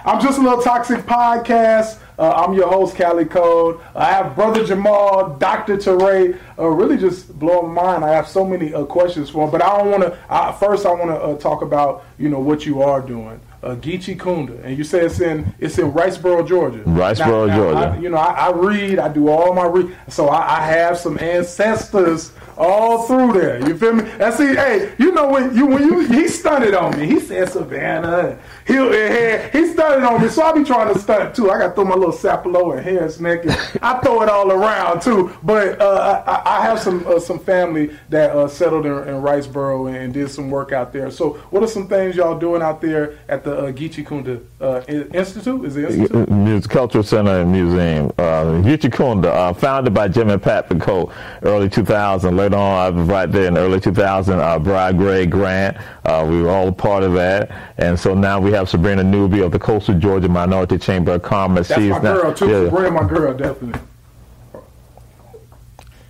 I'm 0.04 0.20
just 0.20 0.40
a 0.40 0.42
little 0.42 0.60
toxic 0.60 1.06
podcast. 1.06 2.00
Uh, 2.18 2.32
I'm 2.32 2.54
your 2.54 2.68
host, 2.68 2.96
Kali 2.96 3.24
Kold. 3.24 3.80
I 3.94 4.06
have 4.06 4.34
Brother 4.34 4.64
Jamal, 4.64 5.36
Dr. 5.36 5.76
Toure, 5.76 6.36
uh, 6.58 6.68
really 6.68 6.96
just 6.96 7.38
blowing 7.38 7.72
my 7.72 7.84
mind. 7.84 8.04
I 8.04 8.10
have 8.10 8.26
so 8.26 8.44
many 8.44 8.74
uh, 8.74 8.84
questions 8.84 9.30
for 9.30 9.44
him, 9.44 9.52
but 9.52 9.62
I 9.62 9.78
don't 9.78 9.92
want 9.92 10.02
to. 10.02 10.10
First, 10.58 10.86
I 10.86 10.90
want 10.90 11.10
to 11.10 11.20
uh, 11.20 11.36
talk 11.38 11.62
about 11.62 12.04
you 12.18 12.28
know 12.28 12.40
what 12.40 12.66
you 12.66 12.82
are 12.82 13.00
doing 13.00 13.40
uh, 13.62 13.76
Geechee 13.76 14.16
Kunda, 14.16 14.62
and 14.64 14.76
you 14.76 14.82
say 14.82 15.04
it's 15.04 15.20
in 15.20 15.54
it's 15.58 15.78
in 15.78 15.92
Riceboro, 15.92 16.46
Georgia. 16.46 16.80
Riceboro, 16.80 17.46
now, 17.46 17.56
Georgia. 17.56 17.78
I, 17.78 17.98
you 17.98 18.08
know, 18.08 18.16
I, 18.16 18.48
I, 18.48 18.52
read, 18.52 18.98
I 18.98 19.08
do 19.08 19.28
all 19.28 19.54
my 19.54 19.66
read, 19.66 19.96
so 20.08 20.28
I, 20.28 20.58
I, 20.58 20.66
have 20.66 20.98
some 20.98 21.16
ancestors 21.20 22.32
all 22.62 23.06
through 23.06 23.32
there. 23.32 23.66
You 23.66 23.76
feel 23.76 23.94
me? 23.94 24.08
And 24.20 24.32
see, 24.34 24.54
hey, 24.54 24.94
you 24.98 25.12
know 25.12 25.28
when 25.28 25.54
you 25.56 25.66
when 25.66 25.82
you 25.82 26.00
he 26.06 26.28
stunted 26.28 26.74
on 26.74 26.98
me. 26.98 27.06
He 27.06 27.20
said 27.20 27.48
Savannah. 27.48 28.38
He 28.66 28.74
he 28.74 29.72
stunted 29.72 30.04
on 30.04 30.22
me, 30.22 30.28
so 30.28 30.42
I 30.42 30.52
be 30.52 30.64
trying 30.64 30.92
to 30.92 30.98
stunt 30.98 31.34
too. 31.34 31.50
I 31.50 31.58
got 31.58 31.68
to 31.68 31.74
throw 31.74 31.84
my 31.84 31.94
little 31.94 32.12
sapelo 32.12 32.76
and 32.76 32.84
Harris 32.84 33.18
neck. 33.20 33.40
I 33.82 33.98
throw 33.98 34.22
it 34.22 34.28
all 34.28 34.52
around 34.52 35.02
too. 35.02 35.32
But 35.42 35.80
uh, 35.80 36.22
I, 36.26 36.58
I, 36.58 36.62
have 36.62 36.78
some 36.78 37.06
uh, 37.06 37.18
some 37.18 37.38
family 37.38 37.96
that 38.08 38.30
uh, 38.30 38.46
settled 38.48 38.86
in, 38.86 38.92
in 38.92 39.22
Riceboro 39.22 39.92
and 39.92 40.14
did 40.14 40.30
some 40.30 40.50
work 40.50 40.72
out 40.72 40.92
there. 40.92 41.10
So, 41.10 41.34
what 41.50 41.62
are 41.62 41.68
some 41.68 41.88
things 41.88 42.16
y'all 42.16 42.38
doing 42.38 42.62
out 42.62 42.80
there 42.80 43.18
at 43.28 43.42
the 43.44 43.56
uh, 43.56 43.72
Geechee 43.72 44.06
Kunda 44.06 44.42
uh, 44.60 44.82
Institute? 44.88 45.64
Is 45.64 45.76
it 45.76 45.90
Institute? 45.90 46.30
Music 46.30 46.70
Cultural 46.70 47.04
Center 47.04 47.40
and 47.40 47.50
Museum. 47.50 48.12
Uh, 48.18 48.62
Geechee 48.62 48.90
Kunda, 48.90 49.26
uh, 49.26 49.52
founded 49.52 49.92
by 49.94 50.08
Jim 50.08 50.30
and 50.30 50.42
Pat 50.42 50.68
Bacote, 50.68 51.12
early 51.42 51.68
2000. 51.68 52.36
Later 52.36 52.51
on, 52.54 52.78
I 52.78 52.88
was 52.90 53.08
right 53.08 53.30
there 53.30 53.46
in 53.46 53.54
the 53.54 53.60
early 53.60 53.80
2000. 53.80 54.38
Uh, 54.38 54.58
Bride 54.58 54.96
Greg 54.96 55.30
Grant, 55.30 55.76
uh, 56.04 56.26
we 56.28 56.42
were 56.42 56.50
all 56.50 56.68
a 56.68 56.72
part 56.72 57.02
of 57.02 57.12
that. 57.14 57.50
And 57.78 57.98
so 57.98 58.14
now 58.14 58.40
we 58.40 58.52
have 58.52 58.68
Sabrina 58.68 59.02
Newby 59.04 59.40
of 59.40 59.52
the 59.52 59.58
Coastal 59.58 59.98
Georgia 59.98 60.28
Minority 60.28 60.78
Chamber 60.78 61.14
of 61.14 61.22
Commerce. 61.22 61.68
That's 61.68 61.80
She's 61.80 61.90
my 61.90 61.98
now, 61.98 62.14
girl, 62.14 62.34
too. 62.34 62.48
Yeah. 62.48 62.64
Sabrina, 62.66 62.90
my 62.90 63.08
girl, 63.08 63.34
definitely. 63.34 63.80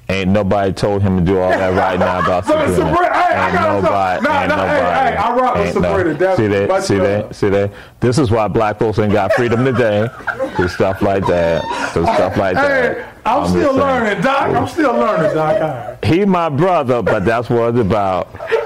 Ain't 0.08 0.30
nobody 0.30 0.72
told 0.74 1.00
him 1.00 1.16
to 1.18 1.24
do 1.24 1.38
all 1.38 1.48
that 1.48 1.74
right 1.74 1.98
now 1.98 2.20
about 2.20 2.44
so, 2.44 2.52
Sabrina. 2.74 2.76
Sabrina 2.76 3.14
hey, 3.14 3.44
ain't 3.44 3.54
nobody. 3.54 4.22
Nah, 4.22 4.40
ain't 4.40 4.48
nah, 4.48 4.56
nobody. 4.56 4.80
Hey, 4.80 5.10
hey, 5.10 5.16
I 5.16 5.28
I 5.28 5.36
rock 5.36 5.54
with 5.54 5.72
Sabrina. 5.72 6.14
No. 6.18 6.36
See 6.36 6.46
that? 6.48 6.84
See 6.84 6.98
that? 6.98 7.34
See 7.34 7.48
that? 7.48 7.72
This 8.00 8.18
is 8.18 8.30
why 8.30 8.48
black 8.48 8.78
folks 8.78 8.98
ain't 8.98 9.12
got 9.12 9.32
freedom 9.32 9.64
today. 9.64 10.08
Do 10.56 10.68
stuff 10.68 11.00
like 11.00 11.26
that. 11.26 11.62
Do 11.94 12.02
stuff 12.02 12.36
like 12.36 12.56
that. 12.56 13.11
I'm, 13.24 13.44
I'm 13.44 13.48
still 13.48 13.74
learning, 13.74 14.22
Doc. 14.22 14.56
I'm 14.56 14.68
still 14.68 14.94
learning, 14.94 15.34
Doc. 15.34 16.04
He 16.04 16.24
my 16.24 16.48
brother, 16.48 17.02
but 17.02 17.24
that's 17.24 17.48
what 17.48 17.70
it's 17.70 17.78
about 17.78 18.28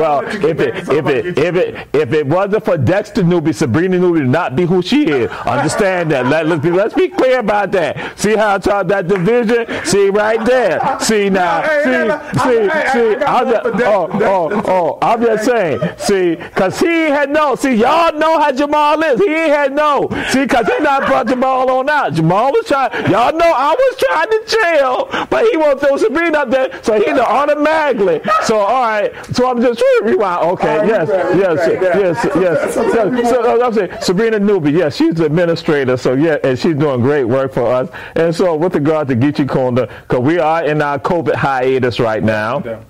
well, 0.00 0.22
if 0.26 0.60
it, 0.60 0.88
if 0.88 1.06
it, 1.06 1.38
if 1.38 1.56
it, 1.56 1.88
if 1.92 2.12
it 2.12 2.26
wasn't 2.26 2.64
for 2.64 2.76
Dexter 2.76 3.22
Newby, 3.22 3.52
Sabrina 3.52 3.98
Newby 3.98 4.20
would 4.20 4.28
not 4.28 4.56
be 4.56 4.64
who 4.64 4.82
she 4.82 5.08
is. 5.08 5.30
Understand 5.30 6.10
that. 6.10 6.26
Let, 6.26 6.46
let's, 6.46 6.62
be, 6.62 6.70
let's 6.70 6.94
be 6.94 7.08
clear 7.08 7.40
about 7.40 7.72
that. 7.72 8.18
See 8.18 8.36
how 8.36 8.54
I 8.54 8.58
taught 8.58 8.88
that 8.88 9.08
division? 9.08 9.66
See 9.84 10.10
right 10.10 10.44
there. 10.44 10.98
See 11.00 11.30
now. 11.30 11.62
See, 12.32 12.38
see, 12.40 12.68
see. 12.92 13.16
I'm 13.24 13.48
just, 13.48 13.66
oh, 13.84 14.08
oh, 14.12 14.62
oh, 14.66 14.98
I'm 15.02 15.22
just 15.22 15.44
saying. 15.44 15.80
See, 15.98 16.36
because 16.36 16.78
he 16.78 16.86
had 16.86 17.30
no. 17.30 17.54
See, 17.54 17.74
y'all 17.74 18.12
know 18.16 18.38
how 18.38 18.52
Jamal 18.52 19.02
is. 19.02 19.20
He 19.20 19.26
ain't 19.26 19.50
had 19.50 19.72
no. 19.72 20.08
See, 20.30 20.42
because 20.42 20.66
he 20.66 20.78
not 20.82 21.06
brought 21.06 21.28
Jamal 21.28 21.70
on 21.70 21.88
out. 21.88 22.14
Jamal 22.14 22.52
was 22.52 22.66
trying. 22.66 22.92
Y'all 23.10 23.32
know 23.36 23.52
I 23.52 23.74
was 23.74 23.96
trying 23.98 24.30
to 24.30 24.44
chill, 24.46 25.26
but 25.28 25.46
he 25.50 25.56
won't 25.56 25.80
throw 25.80 25.96
Sabrina 25.96 26.38
up 26.38 26.50
there, 26.50 26.82
so 26.82 26.94
he 26.94 27.12
the 27.12 27.26
automatically. 27.26 28.20
So 28.50 28.58
all 28.58 28.82
right. 28.82 29.14
So 29.26 29.48
I'm 29.48 29.62
just 29.62 29.80
rewind. 30.02 30.44
Okay. 30.50 30.78
Right, 30.78 30.88
yes. 30.88 31.08
Right, 31.08 31.36
yes. 31.36 31.68
Right, 31.68 31.80
yes. 31.80 32.24
Yes. 32.24 32.34
Yes. 32.34 32.74
So, 32.74 32.90
so, 33.22 33.62
uh, 33.62 33.64
I'm 33.64 33.72
saying 33.72 33.92
Sabrina 34.00 34.40
Newby. 34.40 34.72
Yes, 34.72 34.96
she's 34.96 35.14
the 35.14 35.26
administrator. 35.26 35.96
So 35.96 36.14
yeah, 36.14 36.36
and 36.42 36.58
she's 36.58 36.74
doing 36.74 37.00
great 37.00 37.22
work 37.22 37.52
for 37.52 37.72
us. 37.72 37.88
And 38.16 38.34
so 38.34 38.56
with 38.56 38.74
regard 38.74 39.06
to 39.06 39.14
Geechee 39.14 39.46
Kunda, 39.46 39.88
because 40.02 40.18
we 40.18 40.40
are 40.40 40.64
in 40.64 40.82
our 40.82 40.98
COVID 40.98 41.36
hiatus 41.36 42.00
right 42.00 42.24
now, 42.24 42.82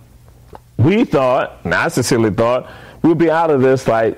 we 0.79 1.05
thought, 1.05 1.59
and 1.65 1.75
I 1.75 1.89
sincerely 1.89 2.31
thought, 2.31 2.71
we'll 3.03 3.15
be 3.15 3.31
out 3.31 3.51
of 3.51 3.61
this 3.61 3.87
like 3.87 4.17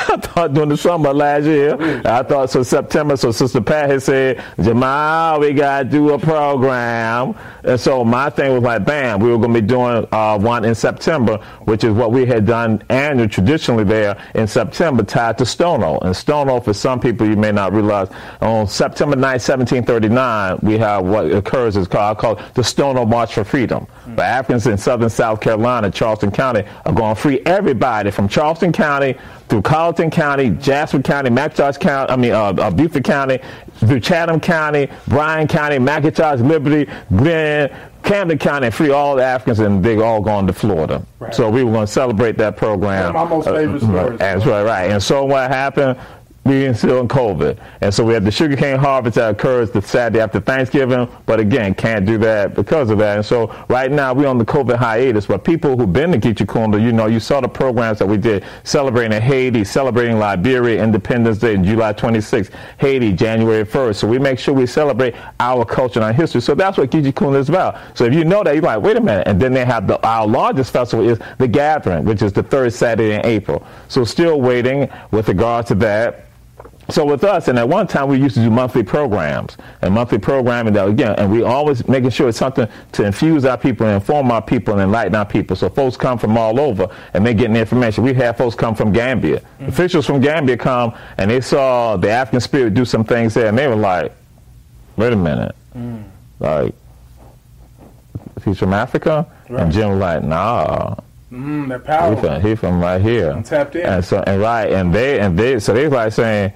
I 0.08 0.16
thought 0.16 0.54
during 0.54 0.70
the 0.70 0.76
summer 0.76 1.12
last 1.12 1.44
year. 1.44 1.76
I 2.04 2.22
thought 2.22 2.50
so 2.50 2.62
September. 2.62 3.16
So 3.16 3.32
Sister 3.32 3.60
Pat 3.60 3.90
had 3.90 4.02
said, 4.02 4.42
Jamal, 4.60 5.40
we 5.40 5.52
gotta 5.52 5.84
do 5.84 6.10
a 6.14 6.18
program. 6.18 7.34
And 7.64 7.78
so 7.78 8.04
my 8.04 8.30
thing 8.30 8.54
was 8.54 8.62
like, 8.62 8.84
bam, 8.84 9.20
we 9.20 9.30
were 9.30 9.38
gonna 9.38 9.52
be 9.52 9.60
doing 9.60 10.06
uh, 10.10 10.38
one 10.38 10.64
in 10.64 10.74
September, 10.74 11.38
which 11.64 11.84
is 11.84 11.92
what 11.92 12.12
we 12.12 12.24
had 12.24 12.46
done 12.46 12.82
annually 12.88 13.28
traditionally 13.28 13.84
there 13.84 14.16
in 14.34 14.46
September, 14.46 15.02
tied 15.02 15.36
to 15.38 15.44
Stono. 15.44 15.98
And 15.98 16.16
Stono, 16.16 16.60
for 16.60 16.72
some 16.72 16.98
people, 16.98 17.28
you 17.28 17.36
may 17.36 17.52
not 17.52 17.72
realize, 17.72 18.08
on 18.40 18.66
September 18.66 19.16
9, 19.16 19.22
1739, 19.22 20.58
we 20.62 20.78
have 20.78 21.04
what 21.04 21.30
occurs 21.30 21.76
is 21.76 21.88
called, 21.88 22.18
called 22.18 22.42
the 22.54 22.64
Stono 22.64 23.04
March 23.04 23.34
for 23.34 23.44
Freedom. 23.44 23.86
Mm-hmm. 23.86 24.16
The 24.16 24.24
Africans 24.24 24.66
in 24.66 24.78
southern 24.78 25.10
South 25.10 25.40
Carolina, 25.40 25.90
Charleston 25.90 26.30
County, 26.30 26.64
are 26.86 26.92
going 26.92 27.14
to 27.14 27.20
free 27.20 27.40
everybody 27.44 28.10
from 28.10 28.28
Charleston 28.28 28.72
County 28.72 29.16
through 29.50 29.62
Colleton 29.62 30.10
County, 30.10 30.50
Jasper 30.50 31.02
County, 31.02 31.28
McIntosh 31.28 31.78
County, 31.80 32.12
I 32.12 32.16
mean, 32.16 32.32
uh, 32.32 32.52
uh, 32.52 32.70
Beaufort 32.70 33.02
County, 33.02 33.40
through 33.74 33.98
Chatham 33.98 34.38
County, 34.38 34.88
Bryan 35.08 35.48
County, 35.48 35.76
McIntosh, 35.78 36.46
Liberty, 36.46 36.90
Glynn, 37.14 37.68
Camden 38.04 38.38
County, 38.38 38.66
and 38.66 38.74
free 38.74 38.90
all 38.90 39.16
the 39.16 39.24
Africans, 39.24 39.58
and 39.58 39.84
they 39.84 40.00
all 40.00 40.20
gone 40.20 40.46
to 40.46 40.52
Florida. 40.52 41.04
Right. 41.18 41.34
So 41.34 41.50
we 41.50 41.64
were 41.64 41.72
going 41.72 41.86
to 41.86 41.92
celebrate 41.92 42.38
that 42.38 42.56
program. 42.56 43.12
my 43.12 43.24
most 43.24 43.46
favorite 43.46 43.82
uh, 43.82 43.86
stories. 43.86 44.18
That's 44.20 44.46
right, 44.46 44.62
right. 44.62 44.90
And 44.92 45.02
so 45.02 45.24
what 45.24 45.50
happened? 45.50 45.98
Being 46.44 46.72
still 46.74 47.00
in 47.00 47.08
COVID. 47.08 47.58
And 47.82 47.92
so 47.92 48.04
we 48.04 48.14
have 48.14 48.24
the 48.24 48.30
sugarcane 48.30 48.78
harvest 48.78 49.16
that 49.16 49.30
occurs 49.30 49.70
the 49.70 49.82
Saturday 49.82 50.20
after 50.20 50.40
Thanksgiving, 50.40 51.08
but 51.26 51.38
again, 51.38 51.74
can't 51.74 52.06
do 52.06 52.16
that 52.18 52.54
because 52.54 52.88
of 52.90 52.98
that. 52.98 53.16
And 53.16 53.26
so 53.26 53.54
right 53.68 53.90
now 53.90 54.14
we're 54.14 54.26
on 54.26 54.38
the 54.38 54.44
COVID 54.44 54.76
hiatus, 54.76 55.26
but 55.26 55.44
people 55.44 55.76
who've 55.76 55.92
been 55.92 56.12
to 56.12 56.18
Geechee 56.18 56.46
Kunda, 56.46 56.82
you 56.82 56.92
know, 56.92 57.06
you 57.06 57.20
saw 57.20 57.40
the 57.40 57.48
programs 57.48 57.98
that 57.98 58.06
we 58.06 58.16
did 58.16 58.44
celebrating 58.64 59.20
Haiti, 59.20 59.64
celebrating 59.64 60.18
Liberia 60.18 60.82
Independence 60.82 61.38
Day, 61.38 61.54
in 61.54 61.64
July 61.64 61.92
26th, 61.92 62.50
Haiti, 62.78 63.12
January 63.12 63.64
1st. 63.64 63.96
So 63.96 64.06
we 64.06 64.18
make 64.18 64.38
sure 64.38 64.54
we 64.54 64.66
celebrate 64.66 65.14
our 65.40 65.64
culture 65.64 65.98
and 65.98 66.04
our 66.04 66.12
history. 66.12 66.40
So 66.40 66.54
that's 66.54 66.78
what 66.78 66.90
Geechee 66.90 67.12
Kunda 67.12 67.38
is 67.38 67.48
about. 67.50 67.78
So 67.94 68.04
if 68.04 68.14
you 68.14 68.24
know 68.24 68.42
that, 68.44 68.54
you're 68.54 68.62
like, 68.62 68.80
wait 68.80 68.96
a 68.96 69.00
minute. 69.00 69.26
And 69.26 69.40
then 69.40 69.52
they 69.52 69.64
have 69.64 69.86
the, 69.86 70.00
our 70.06 70.26
largest 70.26 70.72
festival 70.72 71.06
is 71.06 71.18
the 71.38 71.48
Gathering, 71.48 72.04
which 72.04 72.22
is 72.22 72.32
the 72.32 72.42
third 72.42 72.72
Saturday 72.72 73.14
in 73.14 73.26
April. 73.26 73.66
So 73.88 74.04
still 74.04 74.40
waiting 74.40 74.88
with 75.10 75.28
regard 75.28 75.66
to 75.66 75.74
that. 75.76 76.26
So 76.90 77.04
with 77.04 77.24
us, 77.24 77.48
and 77.48 77.58
at 77.58 77.68
one 77.68 77.86
time 77.86 78.08
we 78.08 78.18
used 78.18 78.34
to 78.36 78.42
do 78.42 78.50
monthly 78.50 78.82
programs 78.82 79.56
and 79.82 79.94
monthly 79.94 80.18
programming 80.18 80.72
that 80.74 80.88
again, 80.88 81.14
and 81.18 81.30
we 81.30 81.42
always 81.42 81.86
making 81.88 82.10
sure 82.10 82.28
it's 82.28 82.38
something 82.38 82.68
to 82.92 83.04
infuse 83.04 83.44
our 83.44 83.56
people 83.56 83.86
and 83.86 83.96
inform 83.96 84.30
our 84.30 84.42
people 84.42 84.74
and 84.74 84.82
enlighten 84.82 85.14
our 85.14 85.24
people. 85.24 85.56
So 85.56 85.68
folks 85.68 85.96
come 85.96 86.18
from 86.18 86.36
all 86.36 86.58
over 86.58 86.88
and 87.14 87.24
they 87.24 87.34
getting 87.34 87.54
the 87.54 87.60
information. 87.60 88.04
We 88.04 88.14
had 88.14 88.36
folks 88.36 88.54
come 88.54 88.74
from 88.74 88.92
Gambia. 88.92 89.40
Mm-hmm. 89.40 89.66
Officials 89.66 90.06
from 90.06 90.20
Gambia 90.20 90.56
come 90.56 90.94
and 91.18 91.30
they 91.30 91.40
saw 91.40 91.96
the 91.96 92.10
African 92.10 92.40
spirit 92.40 92.74
do 92.74 92.84
some 92.84 93.04
things 93.04 93.34
there, 93.34 93.46
and 93.46 93.56
they 93.58 93.68
were 93.68 93.76
like, 93.76 94.12
"Wait 94.96 95.12
a 95.12 95.16
minute, 95.16 95.54
mm. 95.76 96.02
like 96.38 96.74
he's 98.44 98.58
from 98.58 98.72
Africa," 98.72 99.26
right. 99.48 99.62
and 99.62 99.72
Jim 99.72 99.90
was 99.90 99.98
like, 99.98 100.24
"Nah." 100.24 100.96
Mm, 101.32 101.68
that 101.68 101.84
power. 101.84 102.14
He 102.14 102.20
from, 102.20 102.42
he 102.42 102.54
from 102.56 102.80
right 102.80 103.00
here. 103.00 103.30
I'm 103.30 103.44
tapped 103.44 103.76
in. 103.76 103.86
And 103.86 104.04
so 104.04 104.22
and 104.26 104.40
right 104.40 104.72
and 104.72 104.92
they 104.92 105.20
and 105.20 105.38
they 105.38 105.60
so 105.60 105.72
they 105.72 105.86
like 105.86 106.12
saying 106.12 106.52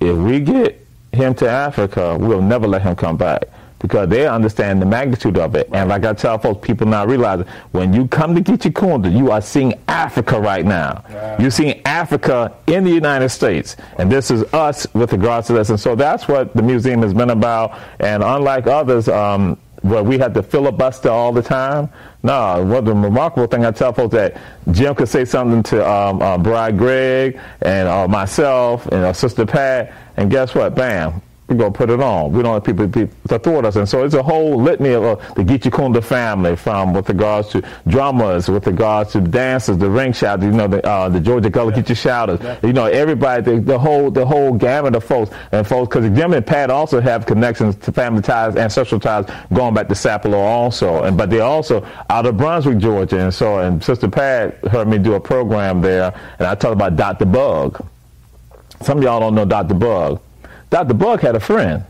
if 0.00 0.16
we 0.16 0.40
get 0.40 0.86
him 1.12 1.34
to 1.36 1.48
Africa, 1.48 2.16
we'll 2.18 2.42
never 2.42 2.66
let 2.66 2.82
him 2.82 2.96
come 2.96 3.16
back 3.16 3.44
because 3.80 4.08
they 4.08 4.28
understand 4.28 4.80
the 4.80 4.86
magnitude 4.86 5.38
of 5.38 5.54
it. 5.54 5.68
And 5.72 5.88
like 5.88 6.04
I 6.04 6.12
tell 6.12 6.38
folks, 6.38 6.66
people 6.66 6.86
now 6.86 7.06
realize 7.06 7.46
when 7.72 7.92
you 7.92 8.06
come 8.06 8.34
to 8.34 8.40
Geechee 8.42 8.72
Kunda, 8.72 9.10
you 9.10 9.30
are 9.30 9.40
seeing 9.40 9.74
Africa 9.88 10.38
right 10.38 10.64
now. 10.64 11.02
You're 11.40 11.50
seeing 11.50 11.80
Africa 11.86 12.54
in 12.66 12.84
the 12.84 12.90
United 12.90 13.30
States. 13.30 13.76
And 13.98 14.12
this 14.12 14.30
is 14.30 14.42
us 14.52 14.86
with 14.92 15.12
regards 15.12 15.46
to 15.48 15.54
this. 15.54 15.70
And 15.70 15.80
so 15.80 15.94
that's 15.94 16.28
what 16.28 16.54
the 16.54 16.62
museum 16.62 17.00
has 17.02 17.14
been 17.14 17.30
about. 17.30 17.78
And 17.98 18.22
unlike 18.22 18.66
others, 18.66 19.08
um, 19.08 19.58
where 19.82 20.02
we 20.02 20.18
had 20.18 20.34
to 20.34 20.42
filibuster 20.42 21.08
all 21.08 21.32
the 21.32 21.42
time. 21.42 21.88
No, 22.22 22.62
what 22.64 22.84
the 22.84 22.92
remarkable 22.92 23.46
thing 23.46 23.64
I 23.64 23.70
tell 23.70 23.94
folks 23.94 24.12
that 24.12 24.36
Jim 24.70 24.94
could 24.94 25.08
say 25.08 25.24
something 25.24 25.62
to 25.64 25.90
um, 25.90 26.20
uh, 26.20 26.36
Bride 26.36 26.76
Greg 26.76 27.40
and 27.62 27.88
uh, 27.88 28.06
myself 28.08 28.86
and 28.86 29.04
uh, 29.04 29.12
Sister 29.12 29.46
Pat, 29.46 29.92
and 30.18 30.30
guess 30.30 30.54
what? 30.54 30.74
Bam, 30.74 31.22
we're 31.50 31.56
going 31.56 31.72
to 31.72 31.76
put 31.76 31.90
it 31.90 32.00
on. 32.00 32.32
We 32.32 32.42
don't 32.42 32.52
want 32.52 32.64
people, 32.64 32.88
people 32.88 33.14
to 33.28 33.38
thwart 33.38 33.64
us. 33.64 33.76
And 33.76 33.88
so 33.88 34.04
it's 34.04 34.14
a 34.14 34.22
whole 34.22 34.60
litany 34.60 34.90
of 34.90 35.02
uh, 35.02 35.16
the 35.34 35.42
Geechee 35.42 36.04
family 36.04 36.56
from 36.56 36.94
with 36.94 37.08
regards 37.08 37.48
to 37.48 37.62
drummers, 37.88 38.48
with 38.48 38.66
regards 38.66 39.12
to 39.12 39.20
dancers, 39.20 39.76
the 39.78 39.90
ring 39.90 40.12
shouters, 40.12 40.44
you 40.44 40.52
know, 40.52 40.68
the, 40.68 40.86
uh, 40.86 41.08
the 41.08 41.20
Georgia 41.20 41.50
Gullah 41.50 41.72
yeah. 41.72 41.82
Geechee 41.82 41.96
shouters, 41.96 42.40
yeah. 42.40 42.58
you 42.62 42.72
know, 42.72 42.86
everybody, 42.86 43.42
the, 43.42 43.60
the, 43.60 43.78
whole 43.78 44.10
the 44.10 44.24
whole 44.24 44.52
gamut 44.52 44.94
of 44.94 45.02
folks. 45.02 45.34
And 45.52 45.66
folks, 45.66 45.88
because 45.88 46.16
Jim 46.16 46.32
and 46.32 46.46
Pat 46.46 46.70
also 46.70 47.00
have 47.00 47.26
connections 47.26 47.74
to 47.76 47.92
family 47.92 48.22
ties, 48.22 48.56
ancestral 48.56 49.00
ties, 49.00 49.26
going 49.52 49.74
back 49.74 49.88
to 49.88 49.94
Sapelo 49.94 50.38
also. 50.38 51.02
And 51.02 51.16
But 51.16 51.30
they're 51.30 51.42
also 51.42 51.86
out 52.08 52.26
of 52.26 52.36
Brunswick, 52.36 52.78
Georgia. 52.78 53.18
And 53.18 53.34
so, 53.34 53.58
and 53.58 53.82
Sister 53.82 54.08
Pat 54.08 54.56
heard 54.68 54.86
me 54.86 54.98
do 54.98 55.14
a 55.14 55.20
program 55.20 55.80
there, 55.80 56.14
and 56.38 56.46
I 56.46 56.54
talked 56.54 56.74
about 56.74 56.96
Dr. 56.96 57.24
Bug. 57.24 57.84
Some 58.82 58.98
of 58.98 59.04
y'all 59.04 59.20
don't 59.20 59.34
know 59.34 59.44
Dr. 59.44 59.74
Bug. 59.74 60.20
Dr. 60.70 60.94
Bug 60.94 61.20
had 61.20 61.36
a 61.36 61.40
friend. 61.40 61.84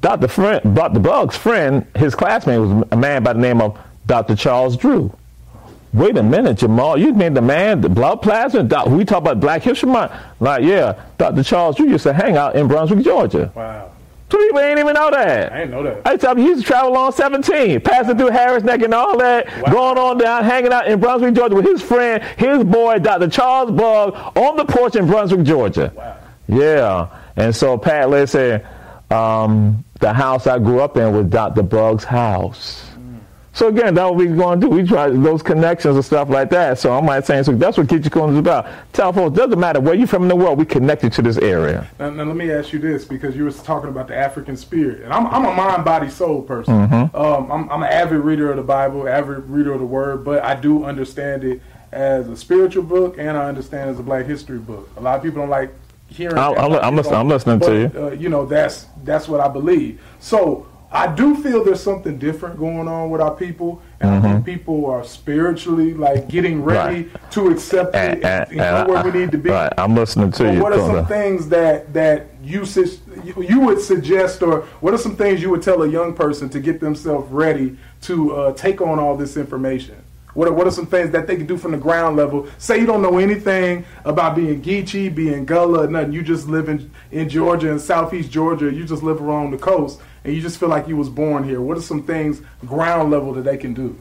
Dr. 0.00 0.28
Friend, 0.28 0.74
Dr. 0.74 0.98
Bug's 0.98 1.36
friend, 1.36 1.86
his 1.96 2.14
classmate 2.14 2.60
was 2.60 2.84
a 2.90 2.96
man 2.96 3.22
by 3.22 3.32
the 3.32 3.38
name 3.38 3.60
of 3.60 3.78
Dr. 4.06 4.34
Charles 4.34 4.76
Drew. 4.76 5.16
Wait 5.92 6.16
a 6.16 6.22
minute, 6.22 6.58
Jamal, 6.58 6.98
you 6.98 7.12
mean 7.12 7.34
the 7.34 7.42
man, 7.42 7.80
the 7.80 7.88
blood 7.88 8.22
plasma? 8.22 8.62
Doc, 8.62 8.86
we 8.86 9.04
talk 9.04 9.18
about 9.18 9.40
Black 9.40 9.62
History 9.62 9.90
Month. 9.90 10.12
Like, 10.40 10.64
yeah, 10.64 11.00
Dr. 11.18 11.42
Charles 11.42 11.76
Drew 11.76 11.86
used 11.86 12.04
to 12.04 12.12
hang 12.14 12.36
out 12.36 12.56
in 12.56 12.66
Brunswick, 12.66 13.04
Georgia. 13.04 13.52
Wow. 13.54 13.90
Two 14.30 14.38
people 14.38 14.60
ain't 14.60 14.78
even 14.78 14.94
know 14.94 15.10
that. 15.10 15.52
I 15.52 15.58
didn't 15.58 15.70
know 15.72 15.82
that. 15.82 16.00
I 16.06 16.16
tell 16.16 16.38
you, 16.38 16.44
he 16.44 16.48
used 16.50 16.62
to 16.62 16.66
travel 16.66 16.96
on 16.96 17.12
17, 17.12 17.82
passing 17.82 18.16
through 18.16 18.30
Harris 18.30 18.64
Neck 18.64 18.80
and 18.80 18.94
all 18.94 19.18
that, 19.18 19.46
wow. 19.62 19.70
going 19.70 19.98
on 19.98 20.16
down, 20.16 20.42
hanging 20.42 20.72
out 20.72 20.88
in 20.88 20.98
Brunswick, 20.98 21.34
Georgia 21.34 21.54
with 21.54 21.66
his 21.66 21.82
friend, 21.82 22.22
his 22.38 22.64
boy, 22.64 22.98
Dr. 22.98 23.28
Charles 23.28 23.70
Bug, 23.70 24.14
on 24.34 24.56
the 24.56 24.64
porch 24.64 24.96
in 24.96 25.06
Brunswick, 25.06 25.42
Georgia. 25.42 25.92
Wow. 25.94 26.16
Yeah. 26.48 27.08
And 27.36 27.54
so 27.54 27.78
Pat, 27.78 28.10
let's 28.10 28.32
say 28.32 28.64
um, 29.10 29.84
the 30.00 30.12
house 30.12 30.46
I 30.46 30.58
grew 30.58 30.80
up 30.80 30.96
in 30.96 31.14
was 31.14 31.26
Dr. 31.26 31.62
Bug's 31.62 32.04
house. 32.04 32.84
Mm. 32.96 33.20
So 33.52 33.68
again, 33.68 33.94
that's 33.94 34.04
what 34.04 34.16
we're 34.16 34.34
going 34.34 34.60
to 34.60 34.66
do. 34.66 34.72
We 34.72 34.82
try 34.84 35.10
those 35.10 35.42
connections 35.42 35.94
and 35.94 36.04
stuff 36.04 36.28
like 36.28 36.50
that. 36.50 36.78
So 36.78 36.92
I'm 36.96 37.06
like 37.06 37.24
saying, 37.24 37.44
so 37.44 37.52
that's 37.52 37.76
what 37.76 37.86
Geechee 37.86 38.08
Kunda 38.08 38.32
is 38.32 38.38
about. 38.38 38.66
Tell 38.92 39.12
folks, 39.12 39.36
doesn't 39.36 39.58
matter 39.60 39.80
where 39.80 39.94
you're 39.94 40.06
from 40.06 40.22
in 40.22 40.28
the 40.28 40.36
world, 40.36 40.58
we 40.58 40.64
connected 40.64 41.12
to 41.14 41.22
this 41.22 41.38
area. 41.38 41.88
Now, 41.98 42.10
now, 42.10 42.24
let 42.24 42.36
me 42.36 42.50
ask 42.50 42.72
you 42.72 42.78
this, 42.78 43.04
because 43.04 43.36
you 43.36 43.44
were 43.44 43.52
talking 43.52 43.90
about 43.90 44.08
the 44.08 44.16
African 44.16 44.56
spirit, 44.56 45.02
and 45.02 45.12
I'm, 45.12 45.26
I'm 45.26 45.44
a 45.44 45.54
mind, 45.54 45.84
body, 45.84 46.10
soul 46.10 46.42
person. 46.42 46.88
Mm-hmm. 46.88 47.16
Um, 47.16 47.52
I'm, 47.52 47.70
I'm 47.70 47.82
an 47.82 47.90
avid 47.90 48.18
reader 48.20 48.50
of 48.50 48.56
the 48.56 48.62
Bible, 48.62 49.08
avid 49.08 49.48
reader 49.48 49.72
of 49.72 49.80
the 49.80 49.86
Word, 49.86 50.24
but 50.24 50.42
I 50.42 50.54
do 50.54 50.84
understand 50.84 51.44
it 51.44 51.60
as 51.92 52.28
a 52.28 52.36
spiritual 52.36 52.82
book, 52.82 53.16
and 53.18 53.36
I 53.36 53.46
understand 53.46 53.90
it 53.90 53.92
as 53.92 54.00
a 54.00 54.02
Black 54.02 54.24
History 54.24 54.58
book. 54.58 54.88
A 54.96 55.00
lot 55.00 55.16
of 55.16 55.22
people 55.22 55.42
don't 55.42 55.50
like 55.50 55.74
I'm, 56.20 56.72
I'm, 56.74 56.96
listening, 56.96 57.14
I'm 57.14 57.28
listening 57.28 57.58
but, 57.58 57.66
to 57.66 57.78
you. 57.78 58.06
Uh, 58.06 58.10
you 58.12 58.28
know, 58.28 58.46
that's 58.46 58.86
that's 59.04 59.28
what 59.28 59.40
I 59.40 59.48
believe. 59.48 60.00
So, 60.20 60.66
I 60.92 61.12
do 61.12 61.34
feel 61.42 61.64
there's 61.64 61.82
something 61.82 62.18
different 62.18 62.58
going 62.58 62.86
on 62.86 63.08
with 63.08 63.22
our 63.22 63.34
people, 63.34 63.80
and 64.00 64.10
mm-hmm. 64.10 64.18
I 64.18 64.20
think 64.20 64.34
mm-hmm. 64.34 64.44
people 64.44 64.86
are 64.86 65.02
spiritually 65.02 65.94
like 65.94 66.28
getting 66.28 66.62
ready 66.62 67.04
right. 67.04 67.30
to 67.32 67.48
accept 67.48 67.94
and, 67.94 68.18
it 68.18 68.24
and, 68.24 68.60
and 68.60 68.88
where 68.88 68.98
I, 68.98 69.02
we 69.02 69.18
need 69.18 69.30
to 69.32 69.38
be. 69.38 69.48
Right. 69.48 69.72
I'm 69.78 69.94
listening 69.94 70.32
to 70.32 70.52
you. 70.52 70.62
What 70.62 70.74
are 70.74 70.86
some 70.86 71.06
things 71.06 71.48
that 71.48 71.94
that 71.94 72.26
you, 72.42 72.66
you 73.38 73.60
would 73.60 73.80
suggest, 73.80 74.42
or 74.42 74.62
what 74.80 74.92
are 74.92 74.98
some 74.98 75.16
things 75.16 75.40
you 75.40 75.48
would 75.48 75.62
tell 75.62 75.82
a 75.82 75.88
young 75.88 76.12
person 76.12 76.50
to 76.50 76.60
get 76.60 76.78
themselves 76.78 77.30
ready 77.32 77.78
to 78.02 78.36
uh, 78.36 78.52
take 78.52 78.82
on 78.82 78.98
all 78.98 79.16
this 79.16 79.38
information? 79.38 80.01
What 80.34 80.48
are, 80.48 80.52
what 80.52 80.66
are 80.66 80.70
some 80.70 80.86
things 80.86 81.10
that 81.10 81.26
they 81.26 81.36
can 81.36 81.46
do 81.46 81.56
from 81.56 81.72
the 81.72 81.78
ground 81.78 82.16
level? 82.16 82.46
Say 82.58 82.78
you 82.78 82.86
don't 82.86 83.02
know 83.02 83.18
anything 83.18 83.84
about 84.04 84.36
being 84.36 84.62
Geechee, 84.62 85.14
being 85.14 85.44
Gullah, 85.44 85.88
nothing. 85.88 86.12
You 86.12 86.22
just 86.22 86.48
live 86.48 86.68
in, 86.68 86.90
in 87.10 87.28
Georgia, 87.28 87.70
in 87.70 87.78
southeast 87.78 88.30
Georgia. 88.30 88.72
You 88.72 88.84
just 88.84 89.02
live 89.02 89.20
along 89.20 89.50
the 89.50 89.58
coast, 89.58 90.00
and 90.24 90.34
you 90.34 90.40
just 90.40 90.58
feel 90.58 90.68
like 90.68 90.88
you 90.88 90.96
was 90.96 91.08
born 91.08 91.44
here. 91.44 91.60
What 91.60 91.76
are 91.76 91.82
some 91.82 92.02
things 92.02 92.40
ground 92.64 93.10
level 93.10 93.32
that 93.34 93.42
they 93.42 93.56
can 93.56 93.74
do? 93.74 93.98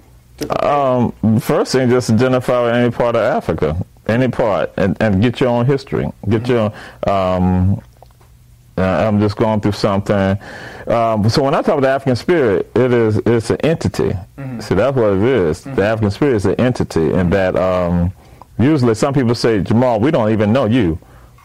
Um, 0.62 1.12
first 1.40 1.74
thing, 1.74 1.90
just 1.90 2.10
identify 2.10 2.64
with 2.64 2.74
any 2.74 2.92
part 2.92 3.16
of 3.16 3.22
Africa, 3.22 3.78
any 4.08 4.28
part, 4.28 4.72
and, 4.78 4.98
and 5.00 5.22
get 5.22 5.40
your 5.40 5.50
own 5.50 5.66
history. 5.66 6.10
Get 6.30 6.44
mm-hmm. 6.44 7.10
your 7.10 7.16
um, 7.16 7.82
uh, 8.78 8.82
I'm 8.82 9.20
just 9.20 9.36
going 9.36 9.62
through 9.62 9.74
something. 9.74 10.38
Um, 10.88 11.30
so 11.30 11.44
when 11.44 11.54
I 11.54 11.62
talk 11.62 11.78
about 11.78 11.82
the 11.82 11.90
African 11.90 12.16
spirit, 12.16 12.72
it 12.76 12.94
is 12.94 13.18
it's 13.26 13.50
an 13.50 13.58
entity. 13.62 14.10
Mm-hmm. 14.38 14.60
See, 14.62 14.76
that's 14.76 14.96
what 14.96 15.14
it 15.14 15.22
is. 15.22 15.62
Mm-hmm. 15.62 15.76
The 15.76 15.84
African 15.84 16.12
spirit 16.12 16.36
is 16.36 16.46
an 16.46 16.56
entity, 16.56 17.12
and 17.12 17.32
that 17.34 17.56
um, 17.56 18.12
usually 18.58 18.96
some 18.96 19.14
people 19.14 19.36
say, 19.36 19.62
Jamal, 19.62 20.00
we 20.00 20.12
don't 20.12 20.32
even 20.32 20.52
know 20.54 20.66
you. 20.66 20.98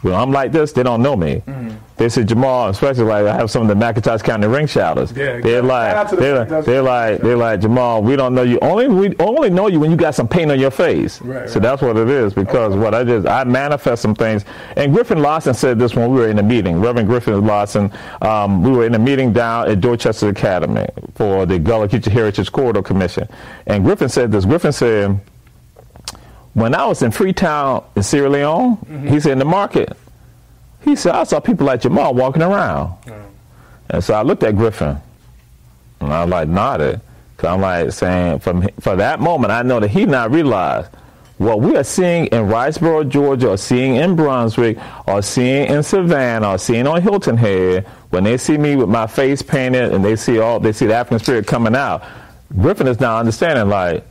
When 0.07 0.15
I'm 0.15 0.31
like 0.31 0.53
this, 0.53 0.73
they 0.73 0.85
don't 0.85 1.03
know 1.03 1.17
me. 1.17 1.43
Mm-hmm. 1.47 1.77
They 1.97 2.09
say 2.09 2.23
Jamal, 2.23 2.69
especially 2.69 3.05
like 3.05 3.27
I 3.27 3.35
have 3.35 3.51
some 3.51 3.63
of 3.63 3.69
the 3.69 3.75
McIntosh 3.75 4.23
County 4.23 4.47
ring 4.47 4.67
shouters. 4.67 5.11
Yeah, 5.13 5.41
they're 5.41 5.63
like, 5.63 6.11
they're, 6.11 6.45
they're 6.63 6.83
like, 6.83 7.21
they're 7.21 7.37
like 7.37 7.61
Jamal. 7.61 8.03
We 8.03 8.15
don't 8.17 8.35
know 8.35 8.43
you. 8.43 8.59
Only 8.61 8.87
we 8.87 9.17
only 9.19 9.51
know 9.51 9.67
you 9.67 9.81
when 9.81 9.91
you 9.91 9.97
got 9.97 10.15
some 10.15 10.29
paint 10.29 10.51
on 10.51 10.61
your 10.61 10.71
face. 10.71 11.21
Right, 11.23 11.49
so 11.49 11.55
right. 11.55 11.63
that's 11.63 11.83
what 11.83 11.97
it 11.97 12.09
is. 12.09 12.35
Because 12.35 12.73
okay. 12.73 12.81
what 12.81 12.95
I 12.95 13.03
did, 13.03 13.27
I 13.27 13.45
manifest 13.45 14.03
some 14.03 14.15
things. 14.15 14.45
And 14.77 14.95
Griffin 14.95 15.23
Lawson 15.23 15.55
said 15.55 15.79
this 15.79 15.97
when 15.97 16.11
we 16.11 16.21
were 16.21 16.29
in 16.29 16.39
a 16.39 16.43
meeting. 16.43 16.81
Reverend 16.81 17.09
Griffin 17.09 17.45
Lawson, 17.45 17.91
um, 18.23 18.63
we 18.63 18.71
were 18.71 18.87
in 18.87 18.95
a 18.95 18.99
meeting 18.99 19.33
down 19.33 19.69
at 19.69 19.81
Dorchester 19.81 20.29
Academy 20.29 20.87
for 21.15 21.47
the 21.47 21.59
Gullah 21.59 21.89
Geechee 21.89 22.13
Heritage 22.13 22.53
Corridor 22.53 22.83
Commission. 22.83 23.27
And 23.67 23.83
Griffin 23.83 24.09
said 24.09 24.31
this. 24.31 24.45
Griffin 24.45 24.73
said 24.73 25.19
when 26.57 26.75
I 26.75 26.87
was 26.87 27.03
in 27.03 27.11
Freetown 27.11 27.85
in 27.97 28.03
Sierra 28.03 28.31
Leone, 28.31 28.79
mm-hmm. 28.79 29.09
he 29.09 29.21
said 29.21 29.33
in 29.33 29.39
the 29.39 29.45
market, 29.45 29.95
he 30.81 30.97
said 30.97 31.15
I 31.15 31.25
saw 31.25 31.39
people 31.39 31.67
like 31.67 31.83
Jamal 31.83 32.15
walking 32.15 32.41
around, 32.41 32.99
mm. 33.03 33.25
and 33.91 34.03
so 34.03 34.15
I 34.15 34.23
looked 34.23 34.43
at 34.43 34.57
Griffin, 34.57 34.97
and 36.01 36.11
I 36.11 36.25
like 36.25 36.49
nodded, 36.49 37.03
cause 37.37 37.51
I'm 37.51 37.61
like 37.61 37.93
saying 37.93 38.39
from 38.39 38.67
for 38.81 38.97
that 38.97 39.21
moment 39.21 39.53
I 39.53 39.65
know 39.65 39.81
that 39.81 39.89
he 39.89 40.07
not 40.07 40.31
realized 40.31 40.89
what 41.37 41.61
we 41.61 41.77
are 41.77 41.85
seeing 41.85 42.25
in 42.29 42.45
Riceboro, 42.45 43.07
Georgia, 43.07 43.51
or 43.51 43.59
seeing 43.59 43.97
in 43.97 44.17
Brunswick, 44.17 44.79
or 45.07 45.21
seeing 45.21 45.67
in 45.67 45.83
Savannah, 45.83 46.53
or 46.53 46.59
seeing 46.59 46.87
on 46.87 47.03
Hilton 47.03 47.37
Head, 47.37 47.85
when 48.09 48.25
they 48.25 48.39
see 48.39 48.57
me 48.57 48.77
with 48.77 48.89
my 48.89 49.07
face 49.07 49.43
painted 49.43 49.93
and 49.93 50.03
they 50.03 50.17
see 50.17 50.39
all 50.39 50.59
they 50.59 50.73
see 50.73 50.87
the 50.87 50.95
African 50.95 51.19
spirit 51.19 51.47
coming 51.47 51.77
out, 51.77 52.03
Griffin 52.59 52.87
is 52.87 52.99
now 52.99 53.19
understanding 53.19 53.69
like, 53.69 54.07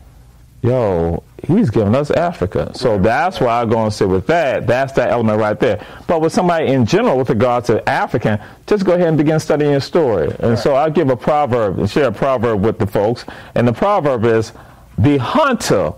yo, 0.66 1.24
he's 1.48 1.70
giving 1.70 1.96
us 1.96 2.12
Africa. 2.12 2.72
So 2.74 2.98
that's 2.98 3.40
why 3.40 3.62
I 3.62 3.66
go 3.66 3.84
and 3.84 3.94
say 3.94 4.06
with 4.06 4.28
that, 4.28 4.68
that's 4.68 4.94
that 4.94 5.10
element 5.10 5.40
right 5.40 5.60
there. 5.60 5.86
But 6.08 6.22
with 6.22 6.34
somebody 6.34 6.68
in 6.68 6.86
general 6.86 7.18
with 7.18 7.30
regard 7.30 7.66
to 7.66 7.88
African, 7.88 8.40
just 8.68 8.86
go 8.86 8.94
ahead 8.94 9.08
and 9.08 9.18
begin 9.18 9.40
studying 9.40 9.72
your 9.72 9.82
story. 9.82 10.30
And 10.40 10.52
right. 10.52 10.60
so 10.60 10.76
I 10.76 10.90
give 10.90 11.10
a 11.10 11.18
proverb 11.18 11.80
and 11.80 11.90
share 11.90 12.08
a 12.08 12.12
proverb 12.12 12.64
with 12.64 12.80
the 12.80 12.88
folks. 12.88 13.26
And 13.54 13.68
the 13.68 13.74
proverb 13.74 14.26
is 14.26 14.52
the 14.98 15.18
hunter 15.18 15.94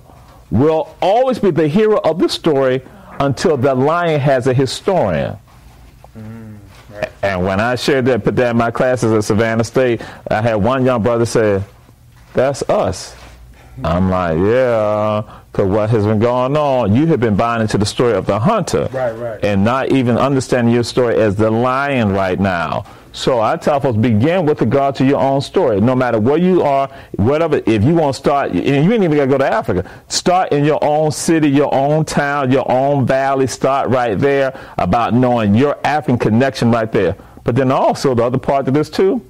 will 0.51 0.95
always 1.01 1.39
be 1.39 1.51
the 1.51 1.68
hero 1.68 1.99
of 2.03 2.20
the 2.20 2.30
story 2.30 2.82
until 3.20 3.57
the 3.57 3.74
lion 3.74 4.20
has 4.20 4.47
a 4.47 4.53
historian. 4.53 5.38
Mm, 6.18 6.57
and 7.22 7.45
when 7.45 7.59
I 7.59 7.76
shared 7.76 8.05
that, 8.05 8.24
put 8.24 8.36
that 8.38 8.51
in 8.51 8.57
my 8.57 8.72
classes 8.72 9.11
at 9.11 9.24
Savannah 9.24 9.63
State, 9.63 10.01
I 10.30 10.41
had 10.41 10.55
one 10.55 10.86
young 10.86 11.03
brother 11.03 11.26
say, 11.26 11.63
That's 12.34 12.63
us. 12.70 13.16
I'm 13.84 14.09
like, 14.09 14.38
yeah, 14.38 15.41
because 15.51 15.69
what 15.69 15.89
has 15.89 16.05
been 16.05 16.19
going 16.19 16.57
on, 16.57 16.95
you 16.95 17.05
have 17.07 17.19
been 17.19 17.36
buying 17.36 17.61
into 17.61 17.78
the 17.78 17.86
story 17.86 18.13
of 18.13 18.25
the 18.25 18.39
hunter. 18.39 18.89
Right, 18.91 19.11
right. 19.11 19.43
And 19.43 19.63
not 19.63 19.91
even 19.91 20.17
understanding 20.17 20.73
your 20.73 20.84
story 20.84 21.15
as 21.15 21.36
the 21.36 21.51
lion 21.51 22.11
right 22.11 22.39
now. 22.39 22.86
So 23.13 23.41
I 23.41 23.57
tell 23.57 23.80
folks, 23.80 23.97
begin 23.97 24.45
with 24.45 24.61
regard 24.61 24.93
to 24.95 25.05
your 25.05 25.19
own 25.19 25.41
story. 25.41 25.82
No 25.82 25.95
matter 25.95 26.19
where 26.19 26.38
you 26.38 26.61
are, 26.61 26.88
whatever, 27.15 27.61
if 27.65 27.84
you 27.84 27.95
want 27.95 28.15
to 28.15 28.19
start, 28.19 28.51
and 28.51 28.86
you 28.86 28.93
ain't 28.93 29.03
even 29.03 29.17
got 29.17 29.25
to 29.25 29.32
go 29.32 29.38
to 29.39 29.51
Africa, 29.51 29.89
start 30.07 30.51
in 30.51 30.63
your 30.63 30.84
own 30.84 31.11
city, 31.11 31.49
your 31.49 31.73
own 31.73 32.05
town, 32.05 32.51
your 32.51 32.69
own 32.71 33.07
valley. 33.07 33.47
Start 33.47 33.89
right 33.89 34.19
there 34.19 34.59
about 34.78 35.15
knowing 35.15 35.55
your 35.55 35.80
African 35.84 36.19
connection 36.19 36.69
right 36.69 36.91
there. 36.91 37.15
But 37.43 37.55
then 37.55 37.71
also, 37.71 38.13
the 38.13 38.23
other 38.23 38.38
part 38.38 38.67
of 38.67 38.75
this 38.75 38.89
too, 38.89 39.25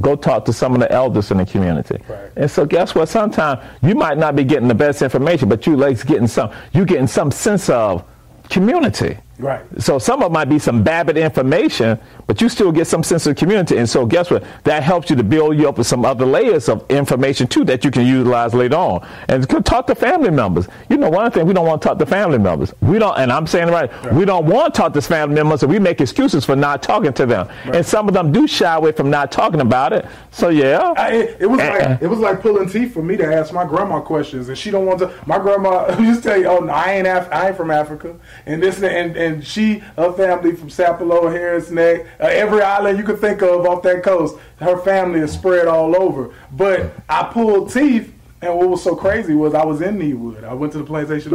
go 0.00 0.16
talk 0.16 0.44
to 0.44 0.52
some 0.52 0.74
of 0.74 0.80
the 0.80 0.90
elders 0.90 1.30
in 1.30 1.38
the 1.38 1.46
community. 1.46 1.98
Right. 2.08 2.30
And 2.36 2.50
so 2.50 2.66
guess 2.66 2.94
what? 2.94 3.08
Sometimes 3.08 3.62
you 3.82 3.94
might 3.94 4.18
not 4.18 4.36
be 4.36 4.44
getting 4.44 4.68
the 4.68 4.74
best 4.74 5.02
information, 5.02 5.48
but 5.48 5.66
you 5.66 5.76
like 5.76 6.04
getting 6.06 6.26
some 6.26 6.52
you 6.72 6.84
getting 6.84 7.06
some 7.06 7.30
sense 7.30 7.68
of 7.68 8.04
community. 8.48 9.18
Right. 9.38 9.64
So 9.78 9.98
some 9.98 10.22
of 10.22 10.30
it 10.30 10.32
might 10.32 10.46
be 10.46 10.58
some 10.58 10.82
Babbitt 10.82 11.16
information, 11.16 11.98
but 12.26 12.40
you 12.40 12.48
still 12.48 12.72
get 12.72 12.86
some 12.86 13.02
sense 13.02 13.26
of 13.26 13.36
community. 13.36 13.76
And 13.76 13.88
so 13.88 14.06
guess 14.06 14.30
what? 14.30 14.44
That 14.64 14.82
helps 14.82 15.10
you 15.10 15.16
to 15.16 15.24
build 15.24 15.58
you 15.58 15.68
up 15.68 15.78
with 15.78 15.86
some 15.86 16.04
other 16.04 16.24
layers 16.24 16.68
of 16.68 16.88
information 16.90 17.46
too 17.46 17.64
that 17.64 17.84
you 17.84 17.90
can 17.90 18.06
utilize 18.06 18.54
later 18.54 18.76
on. 18.76 19.06
And 19.28 19.46
talk 19.64 19.86
to 19.88 19.94
family 19.94 20.30
members. 20.30 20.68
You 20.88 20.96
know, 20.96 21.10
one 21.10 21.30
thing 21.30 21.46
we 21.46 21.52
don't 21.52 21.66
want 21.66 21.82
to 21.82 21.88
talk 21.88 21.98
to 21.98 22.06
family 22.06 22.38
members. 22.38 22.72
We 22.80 22.98
don't, 22.98 23.16
and 23.18 23.32
I'm 23.32 23.46
saying 23.46 23.68
right, 23.68 23.92
right. 24.04 24.14
we 24.14 24.24
don't 24.24 24.46
want 24.46 24.74
to 24.74 24.80
talk 24.80 24.92
to 24.94 25.02
family 25.02 25.34
members, 25.34 25.62
and 25.62 25.70
we 25.70 25.78
make 25.78 26.00
excuses 26.00 26.44
for 26.44 26.56
not 26.56 26.82
talking 26.82 27.12
to 27.12 27.26
them. 27.26 27.48
Right. 27.66 27.76
And 27.76 27.86
some 27.86 28.08
of 28.08 28.14
them 28.14 28.32
do 28.32 28.46
shy 28.46 28.74
away 28.74 28.92
from 28.92 29.10
not 29.10 29.30
talking 29.32 29.60
about 29.60 29.92
it. 29.92 30.06
So 30.30 30.48
yeah, 30.48 30.94
I, 30.96 31.12
it, 31.40 31.48
was 31.48 31.60
eh, 31.60 31.68
like 31.70 31.82
uh-uh. 31.82 31.98
it 32.00 32.06
was 32.06 32.18
like 32.18 32.40
pulling 32.40 32.68
teeth 32.68 32.92
for 32.92 33.02
me 33.02 33.16
to 33.16 33.24
ask 33.24 33.52
my 33.52 33.64
grandma 33.64 34.00
questions, 34.00 34.48
and 34.48 34.56
she 34.56 34.70
don't 34.70 34.86
want 34.86 34.98
to. 35.00 35.12
My 35.26 35.38
grandma 35.38 35.96
used 36.00 36.22
to 36.22 36.28
tell 36.28 36.38
you, 36.38 36.46
"Oh, 36.46 36.58
no, 36.58 36.72
I 36.72 36.92
ain't 36.92 37.06
Af- 37.06 37.28
I 37.32 37.48
ain't 37.48 37.56
from 37.56 37.70
Africa," 37.70 38.16
and 38.44 38.62
this 38.62 38.82
and 38.82 39.16
and 39.16 39.25
she, 39.42 39.78
her 39.96 40.12
family 40.12 40.54
from 40.54 40.68
Sapelo, 40.68 41.30
Harris 41.30 41.70
Neck, 41.70 42.06
uh, 42.20 42.24
every 42.26 42.62
island 42.62 42.98
you 42.98 43.04
could 43.04 43.20
think 43.20 43.42
of 43.42 43.66
off 43.66 43.82
that 43.82 44.02
coast, 44.02 44.36
her 44.60 44.78
family 44.78 45.20
is 45.20 45.32
spread 45.32 45.66
all 45.66 46.00
over. 46.00 46.34
But 46.52 46.92
I 47.08 47.24
pulled 47.24 47.72
teeth. 47.72 48.12
And 48.42 48.54
what 48.54 48.68
was 48.68 48.82
so 48.82 48.94
crazy 48.94 49.34
was 49.34 49.54
I 49.54 49.64
was 49.64 49.80
in 49.80 49.98
Needwood. 49.98 50.44
I 50.44 50.52
went 50.52 50.70
to 50.72 50.78
the 50.78 50.84
plantation. 50.84 51.32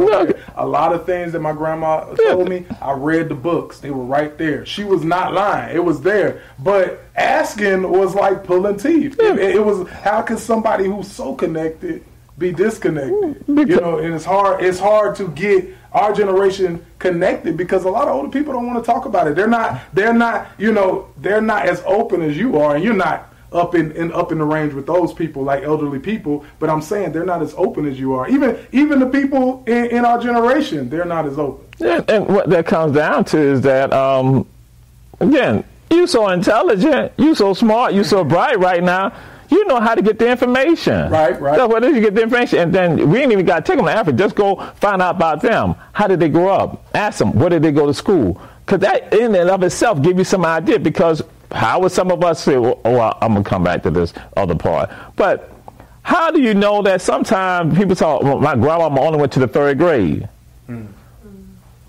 A 0.54 0.64
lot 0.64 0.92
of 0.92 1.04
things 1.04 1.32
that 1.32 1.40
my 1.40 1.52
grandma 1.52 2.04
told 2.14 2.48
me, 2.48 2.64
I 2.80 2.92
read 2.92 3.28
the 3.28 3.34
books. 3.34 3.80
They 3.80 3.90
were 3.90 4.04
right 4.04 4.38
there. 4.38 4.64
She 4.64 4.84
was 4.84 5.02
not 5.04 5.34
lying. 5.34 5.74
It 5.74 5.84
was 5.84 6.00
there. 6.00 6.42
But 6.60 7.04
asking 7.16 7.90
was 7.90 8.14
like 8.14 8.44
pulling 8.44 8.76
teeth. 8.76 9.18
It, 9.18 9.36
it 9.36 9.64
was 9.64 9.88
how 9.88 10.22
can 10.22 10.38
somebody 10.38 10.84
who's 10.84 11.10
so 11.10 11.34
connected 11.34 12.04
be 12.38 12.52
disconnected? 12.52 13.44
You 13.46 13.64
know, 13.64 13.98
and 13.98 14.14
it's 14.14 14.24
hard. 14.24 14.62
It's 14.62 14.78
hard 14.78 15.16
to 15.16 15.28
get 15.28 15.74
our 15.92 16.12
generation 16.12 16.84
connected 16.98 17.56
because 17.56 17.84
a 17.84 17.90
lot 17.90 18.08
of 18.08 18.14
older 18.14 18.30
people 18.30 18.52
don't 18.52 18.66
want 18.66 18.82
to 18.82 18.86
talk 18.90 19.04
about 19.04 19.26
it. 19.28 19.36
They're 19.36 19.48
not. 19.48 19.80
They're 19.92 20.14
not. 20.14 20.48
You 20.58 20.72
know, 20.72 21.08
they're 21.18 21.42
not 21.42 21.66
as 21.66 21.82
open 21.86 22.22
as 22.22 22.36
you 22.36 22.58
are, 22.58 22.74
and 22.74 22.84
you're 22.84 22.94
not 22.94 23.32
up 23.52 23.74
in, 23.74 23.92
in 23.92 24.12
up 24.12 24.32
in 24.32 24.38
the 24.38 24.44
range 24.44 24.72
with 24.72 24.86
those 24.86 25.12
people, 25.12 25.42
like 25.42 25.62
elderly 25.62 25.98
people. 25.98 26.44
But 26.58 26.70
I'm 26.70 26.82
saying 26.82 27.12
they're 27.12 27.24
not 27.24 27.42
as 27.42 27.54
open 27.56 27.86
as 27.86 27.98
you 27.98 28.14
are. 28.14 28.28
Even 28.28 28.58
even 28.72 28.98
the 28.98 29.06
people 29.06 29.62
in, 29.66 29.86
in 29.86 30.04
our 30.04 30.18
generation, 30.20 30.88
they're 30.88 31.04
not 31.04 31.26
as 31.26 31.38
open. 31.38 31.66
Yeah, 31.78 32.02
and 32.08 32.26
what 32.26 32.48
that 32.50 32.66
comes 32.66 32.94
down 32.94 33.24
to 33.26 33.38
is 33.38 33.60
that 33.62 33.92
um, 33.92 34.46
again, 35.20 35.64
you 35.90 36.06
so 36.06 36.28
intelligent, 36.30 37.12
you 37.18 37.34
so 37.34 37.52
smart, 37.54 37.92
you 37.92 38.04
so 38.04 38.24
bright 38.24 38.58
right 38.58 38.82
now 38.82 39.12
you 39.52 39.64
know 39.66 39.80
how 39.80 39.94
to 39.94 40.02
get 40.02 40.18
the 40.18 40.28
information. 40.28 41.10
Right, 41.10 41.40
right. 41.40 41.56
So 41.56 41.66
what 41.66 41.84
is 41.84 41.94
you 41.94 42.00
get 42.00 42.14
the 42.14 42.22
information, 42.22 42.58
and 42.58 42.74
then 42.74 43.10
we 43.10 43.20
ain't 43.20 43.32
even 43.32 43.44
got 43.46 43.64
to 43.64 43.70
take 43.70 43.76
them 43.76 43.86
to 43.86 43.92
Africa. 43.92 44.16
Just 44.16 44.34
go 44.34 44.56
find 44.76 45.02
out 45.02 45.16
about 45.16 45.42
them. 45.42 45.74
How 45.92 46.06
did 46.06 46.20
they 46.20 46.28
grow 46.28 46.48
up? 46.48 46.86
Ask 46.94 47.18
them 47.18 47.32
where 47.32 47.50
did 47.50 47.62
they 47.62 47.72
go 47.72 47.86
to 47.86 47.94
school? 47.94 48.40
Because 48.64 48.80
that 48.80 49.12
in 49.12 49.34
and 49.34 49.50
of 49.50 49.62
itself 49.62 50.02
give 50.02 50.18
you 50.18 50.24
some 50.24 50.44
idea. 50.44 50.78
Because 50.78 51.22
how 51.50 51.80
would 51.80 51.92
some 51.92 52.10
of 52.10 52.24
us 52.24 52.42
say, 52.42 52.56
well, 52.56 52.80
oh, 52.84 52.98
I'm 53.20 53.34
gonna 53.34 53.44
come 53.44 53.64
back 53.64 53.82
to 53.82 53.90
this 53.90 54.14
other 54.36 54.54
part, 54.54 54.90
but 55.16 55.52
how 56.02 56.30
do 56.30 56.40
you 56.40 56.54
know 56.54 56.82
that 56.82 57.00
sometimes 57.00 57.76
people 57.78 57.94
talk, 57.94 58.22
well, 58.22 58.40
my 58.40 58.54
grandma 58.56 58.88
only 59.00 59.18
went 59.20 59.32
to 59.32 59.40
the 59.40 59.46
third 59.46 59.78
grade? 59.78 60.28
Mm. 60.68 60.88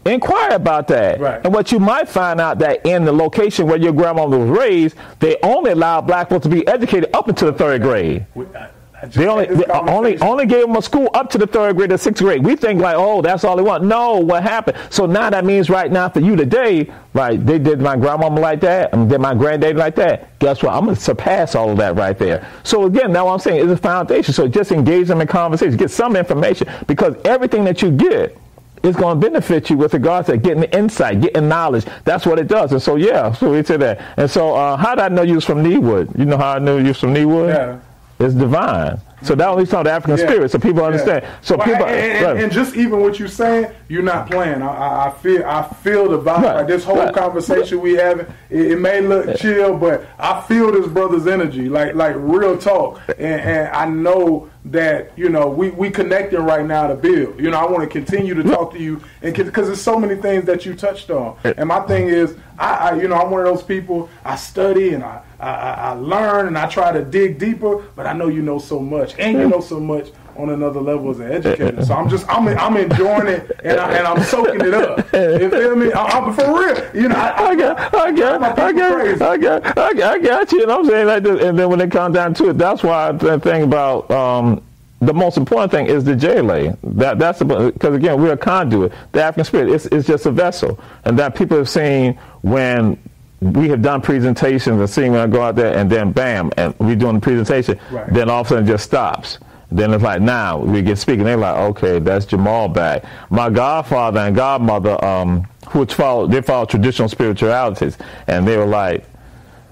Inquire 0.06 0.56
about 0.56 0.88
that. 0.90 1.20
Right. 1.20 1.42
And 1.44 1.54
what 1.54 1.72
you 1.72 1.80
might 1.80 2.10
find 2.10 2.42
out 2.42 2.60
that 2.60 2.86
in 2.86 3.06
the 3.06 3.12
location 3.12 3.68
where 3.68 3.78
your 3.78 3.94
grandma 3.94 4.26
was 4.26 4.50
raised, 4.50 4.96
they 5.20 5.38
only 5.44 5.72
allowed 5.72 6.02
black 6.02 6.30
folks 6.30 6.44
to 6.44 6.50
be 6.50 6.68
educated 6.68 7.10
up 7.14 7.28
until 7.28 7.52
the 7.52 7.58
third 7.58 7.82
grade. 7.82 8.26
I, 8.56 8.70
They 9.08 9.28
only 9.28 9.48
they 9.48 9.66
only 9.66 10.18
only 10.20 10.46
gave 10.46 10.62
them 10.62 10.78
a 10.78 10.82
school 10.82 11.10
up 11.14 11.30
to 11.32 11.38
the 11.38 11.46
third 11.48 11.76
grade 11.76 11.92
or 11.92 11.98
sixth 11.98 12.24
grade. 12.24 12.42
We 12.44 12.56
think 12.56 12.82
like, 12.82 12.96
oh, 12.98 13.22
that's 13.22 13.44
all 13.44 13.58
they 13.58 13.62
want. 13.64 13.84
No, 13.84 14.20
what 14.20 14.44
happened? 14.44 14.78
So 14.90 15.06
now 15.06 15.30
that 15.30 15.44
means 15.44 15.70
right 15.70 15.92
now 15.92 16.08
for 16.08 16.22
you 16.22 16.38
today, 16.38 16.90
right? 17.14 17.44
They 17.46 17.60
did 17.60 17.82
my 17.82 17.98
grandmama 17.98 18.40
like 18.40 18.62
that, 18.62 18.94
and 18.94 19.10
did 19.10 19.20
my 19.20 19.34
granddaddy 19.34 19.78
like 19.78 19.96
that. 19.96 20.40
Guess 20.40 20.64
what? 20.64 20.74
I'm 20.74 20.86
gonna 20.86 20.96
surpass 20.96 21.54
all 21.54 21.70
of 21.70 21.78
that 21.78 21.96
right 21.98 22.18
there. 22.18 22.48
So 22.64 22.86
again, 22.86 23.12
now 23.12 23.26
what 23.26 23.34
I'm 23.34 23.40
saying 23.40 23.66
is 23.66 23.72
a 23.72 23.78
foundation. 23.78 24.34
So 24.34 24.48
just 24.48 24.72
engage 24.72 25.08
them 25.08 25.20
in 25.20 25.28
conversation, 25.28 25.76
get 25.76 25.92
some 25.92 26.16
information 26.16 26.70
because 26.88 27.16
everything 27.26 27.66
that 27.66 27.82
you 27.82 27.92
get 27.92 28.38
it's 28.84 28.98
going 28.98 29.20
to 29.20 29.30
benefit 29.30 29.70
you 29.70 29.78
with 29.78 29.94
regards 29.94 30.28
to 30.28 30.38
getting 30.38 30.64
insight, 30.64 31.22
getting 31.22 31.48
knowledge. 31.48 31.86
That's 32.04 32.26
what 32.26 32.38
it 32.38 32.48
does. 32.48 32.72
And 32.74 32.82
so, 32.82 32.98
yeah, 32.98 33.32
so 33.32 33.52
we 33.52 33.64
said 33.64 33.80
that. 33.80 34.02
And 34.18 34.30
so, 34.30 34.56
uh, 34.56 34.76
how 34.76 34.94
did 34.96 35.04
I 35.04 35.08
know 35.10 35.22
you 35.22 35.36
was 35.36 35.46
from 35.46 35.64
Needwood? 35.64 36.18
You 36.18 36.26
know 36.26 36.38
how 36.38 36.54
I 36.54 36.60
knew 36.60 36.80
you 36.80 36.90
was 36.90 37.00
from 37.00 37.14
Needwood? 37.14 37.54
Yeah. 37.54 37.80
It's 38.20 38.36
divine. 38.36 39.00
So 39.24 39.36
that 39.36 39.48
only 39.48 39.64
the 39.64 39.78
African 39.78 40.18
yeah. 40.18 40.26
spirit, 40.26 40.52
so 40.52 40.60
people 40.60 40.84
understand. 40.84 41.26
So 41.42 41.56
well, 41.56 41.66
people, 41.66 41.86
and, 41.86 42.26
and, 42.26 42.40
and, 42.40 42.52
just 42.52 42.76
even 42.76 43.00
what 43.00 43.20
you're 43.20 43.30
saying, 43.30 43.74
you're 43.88 44.04
not 44.04 44.30
playing. 44.30 44.62
I, 44.62 45.08
I 45.08 45.12
feel, 45.12 45.46
I 45.46 45.64
feel 45.64 46.10
the 46.10 46.20
vibe. 46.20 46.44
Right. 46.44 46.56
Like 46.56 46.68
this 46.68 46.84
whole 46.84 46.98
right. 46.98 47.14
conversation 47.14 47.80
we 47.80 47.94
having, 47.94 48.28
it, 48.50 48.72
it, 48.72 48.80
may 48.80 49.00
look 49.00 49.26
yeah. 49.26 49.36
chill, 49.36 49.78
but 49.78 50.06
I 50.20 50.42
feel 50.42 50.74
this 50.74 50.88
brother's 50.88 51.26
energy, 51.26 51.70
like 51.70 51.96
like 51.96 52.16
real 52.18 52.58
talk, 52.58 53.00
and, 53.18 53.42
and 53.42 53.68
I 53.70 53.86
know 53.86 54.50
that 54.66 55.12
you 55.18 55.30
know 55.30 55.48
we 55.48 55.72
we 55.72 55.90
connecting 55.90 56.40
right 56.40 56.66
now 56.66 56.88
to 56.88 56.96
build. 56.96 57.40
You 57.40 57.52
know, 57.52 57.58
I 57.58 57.70
want 57.70 57.84
to 57.84 57.90
continue 57.90 58.34
to 58.34 58.44
talk 58.44 58.72
to 58.74 58.80
you, 58.80 59.02
and 59.22 59.36
because 59.36 59.68
there's 59.68 59.82
so 59.82 60.00
many 60.00 60.16
things 60.16 60.46
that 60.46 60.66
you 60.66 60.74
touched 60.74 61.10
on. 61.10 61.38
And 61.44 61.68
my 61.68 61.82
thing 61.82 62.08
is, 62.08 62.36
I, 62.58 62.76
I 62.76 63.02
you 63.02 63.08
know 63.08 63.16
I'm 63.16 63.30
one 63.30 63.42
of 63.42 63.48
those 63.48 63.64
people. 63.64 64.10
I 64.24 64.36
study 64.36 64.94
and 64.94 65.04
I, 65.04 65.22
I 65.40 65.50
I 65.50 65.92
learn 65.94 66.48
and 66.48 66.58
I 66.58 66.68
try 66.68 66.92
to 66.92 67.04
dig 67.04 67.40
deeper, 67.40 67.84
but 67.96 68.06
I 68.06 68.14
know 68.14 68.28
you 68.28 68.42
know 68.42 68.60
so 68.60 68.80
much, 68.80 69.16
and 69.20 69.38
you 69.38 69.48
know 69.50 69.60
so 69.60 69.80
much 69.80 70.12
on 70.36 70.50
another 70.50 70.82
level 70.82 71.10
as 71.12 71.20
an 71.20 71.32
educator. 71.32 71.86
So 71.86 71.94
I'm 71.94 72.10
just 72.10 72.28
I'm 72.30 72.48
I'm 72.48 72.78
enjoying 72.78 73.28
it 73.28 73.52
and, 73.64 73.80
I, 73.80 73.98
and 73.98 74.08
I'm 74.08 74.24
soaking 74.24 74.62
it 74.62 74.74
up. 74.74 74.98
You 75.14 75.50
feel 75.50 75.76
me? 75.76 75.92
I, 75.92 76.18
am 76.18 76.34
for 76.34 76.60
real. 76.60 76.96
You 76.96 77.10
know, 77.10 77.16
I, 77.16 77.50
I 77.50 77.56
got 77.56 77.96
I 77.96 78.12
got 78.12 78.44
I 78.44 78.72
got, 78.72 79.22
I 79.22 79.38
got 79.38 79.78
I 79.78 79.94
got 79.94 80.04
I 80.04 80.20
got 80.20 80.52
you. 80.52 80.64
And 80.64 80.72
I'm 80.72 80.86
saying 80.86 81.08
like 81.08 81.24
this, 81.24 81.44
and 81.44 81.58
then 81.58 81.70
when 81.70 81.82
it 81.82 81.92
comes 81.92 82.16
down 82.16 82.34
to 82.36 82.50
it, 82.50 82.58
that's 82.58 82.84
why 82.84 83.12
the 83.12 83.40
thing 83.40 83.64
about 83.64 84.10
um, 84.12 84.64
the 85.02 85.14
most 85.14 85.38
important 85.38 85.72
thing 85.72 85.88
is 85.88 86.04
the 86.04 86.16
JLA. 86.16 86.78
That 86.84 87.20
that's 87.20 87.40
because 87.40 87.96
again 87.96 88.22
we're 88.22 88.34
a 88.34 88.38
conduit. 88.38 88.92
The 89.12 89.24
African 89.24 89.46
spirit 89.46 89.70
is 89.70 89.86
it's 89.88 90.08
just 90.08 90.26
a 90.26 90.32
vessel, 90.32 90.80
and 91.06 91.18
that 91.20 91.36
people 91.36 91.58
have 91.58 91.70
seen 91.70 92.18
when 92.42 92.98
we 93.42 93.68
have 93.68 93.82
done 93.82 94.02
presentations 94.02 94.80
and 94.80 94.90
seen 94.90 95.12
when 95.12 95.22
I 95.22 95.28
go 95.28 95.42
out 95.42 95.56
there, 95.56 95.78
and 95.78 95.90
then 95.90 96.12
bam, 96.12 96.52
and 96.58 96.74
we're 96.80 96.96
doing 96.96 97.16
the 97.16 97.22
presentation, 97.22 97.80
right. 97.92 98.12
then 98.14 98.30
all 98.30 98.42
of 98.42 98.48
a 98.48 98.50
sudden 98.50 98.64
it 98.64 98.68
just 98.68 98.86
stops. 98.86 99.40
Then 99.74 99.92
it's 99.92 100.04
like 100.04 100.22
now 100.22 100.60
we 100.60 100.84
get 100.84 101.00
speaking. 101.00 101.24
They're 101.24 101.36
like, 101.36 101.56
okay, 101.56 101.98
that's 101.98 102.28
Jamal 102.28 102.68
back. 102.68 103.04
My 103.32 103.50
godfather 103.50 104.20
and 104.20 104.36
godmother, 104.36 105.04
um, 105.04 105.46
which 105.72 105.96
follow 105.96 106.28
they 106.28 106.44
follow 106.44 106.66
traditional 106.66 107.10
spiritualities, 107.10 107.98
and 108.28 108.48
they 108.48 108.56
were 108.56 108.68
like, 108.68 109.04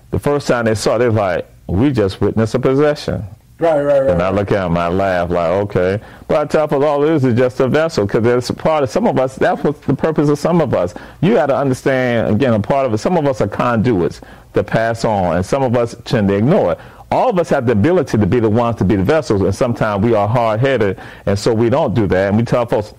the 0.10 0.18
first 0.18 0.48
time 0.48 0.66
they 0.66 0.74
saw, 0.74 0.96
it, 0.96 1.00
they 1.00 1.10
were 1.10 1.12
like, 1.12 1.48
we 1.68 1.92
just 1.92 2.20
witnessed 2.20 2.56
a 2.56 2.60
possession. 2.60 3.24
Right, 3.60 3.80
right, 3.84 4.00
right. 4.00 4.10
And 4.10 4.24
I 4.24 4.32
look 4.32 4.52
at 4.52 4.66
him, 4.66 4.76
I 4.76 4.88
laugh, 4.88 5.30
like, 5.30 5.52
okay. 5.52 6.02
But 6.28 6.38
I 6.38 6.46
tell 6.46 6.66
them 6.66 6.84
all 6.84 7.04
it 7.04 7.24
is 7.24 7.38
just 7.38 7.60
a 7.60 7.68
vessel, 7.68 8.08
because 8.08 8.26
it's 8.26 8.50
a 8.50 8.56
part 8.56 8.84
of 8.84 8.90
some 8.90 9.06
of 9.06 9.20
us. 9.20 9.36
That's 9.36 9.64
what 9.64 9.80
the 9.84 9.94
purpose 9.94 10.30
of 10.30 10.40
some 10.40 10.62
of 10.62 10.74
us. 10.74 10.96
You 11.22 11.36
got 11.36 11.46
to 11.46 11.56
understand, 11.56 12.36
again, 12.36 12.56
a 12.56 12.60
part 12.60 12.88
of 12.88 12.94
it. 12.96 12.98
Some 12.98 13.18
of 13.18 13.28
us 13.28 13.40
are 13.40 13.48
conduits 13.48 14.20
to 14.56 14.64
pass 14.64 15.06
on, 15.06 15.36
and 15.36 15.46
some 15.46 15.62
of 15.62 15.78
us 15.78 15.96
tend 16.06 16.30
to 16.30 16.34
ignore 16.34 16.72
it 16.72 16.80
all 17.12 17.30
of 17.30 17.38
us 17.38 17.50
have 17.50 17.66
the 17.66 17.74
ability 17.74 18.18
to 18.18 18.26
be 18.26 18.40
the 18.40 18.50
ones 18.50 18.78
to 18.78 18.86
be 18.86 18.96
the 18.96 19.04
vessels, 19.04 19.42
and 19.42 19.54
sometimes 19.54 20.04
we 20.04 20.16
are 20.16 20.28
hard 20.28 20.60
headed, 20.62 21.00
and 21.26 21.38
so 21.38 21.54
we 21.54 21.70
don't 21.70 21.94
do 21.94 22.08
that. 22.08 22.30
And 22.30 22.38
we 22.38 22.44
tell 22.44 22.66
folks, 22.66 22.94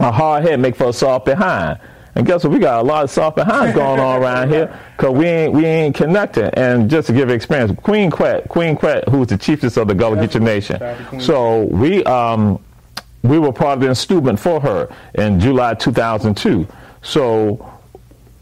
a 0.00 0.10
hard 0.10 0.42
head 0.44 0.58
make 0.60 0.74
for 0.74 0.88
a 0.88 0.92
soft 0.92 1.24
behind. 1.24 1.78
And 2.16 2.26
guess 2.26 2.44
what? 2.44 2.52
We 2.52 2.58
got 2.60 2.80
a 2.80 2.82
lot 2.82 3.04
of 3.04 3.10
soft 3.10 3.36
behinds 3.36 3.74
going 3.74 3.98
on 4.00 4.22
around 4.22 4.48
here 4.48 4.78
because 4.96 5.12
we 5.16 5.26
ain't 5.26 5.52
we 5.52 5.64
ain't 5.66 5.94
connected. 5.96 6.56
And 6.58 6.88
just 6.88 7.08
to 7.08 7.12
give 7.12 7.28
experience, 7.30 7.72
Queen 7.82 8.10
Quet, 8.10 8.48
Queen 8.48 8.76
Quet, 8.76 9.08
who 9.08 9.18
was 9.18 9.28
the 9.28 9.36
chiefess 9.38 9.76
of 9.76 9.88
the 9.88 9.94
Gullah 9.94 10.16
Geechee 10.16 10.40
Nation. 10.40 11.20
So 11.20 11.62
we 11.64 12.04
um 12.04 12.60
we 13.22 13.38
were 13.38 13.52
part 13.52 13.78
of 13.78 13.80
the 13.80 13.88
instrument 13.88 14.38
for 14.38 14.60
her 14.60 14.94
in 15.14 15.40
July 15.40 15.74
2002. 15.74 16.68
So 17.02 17.72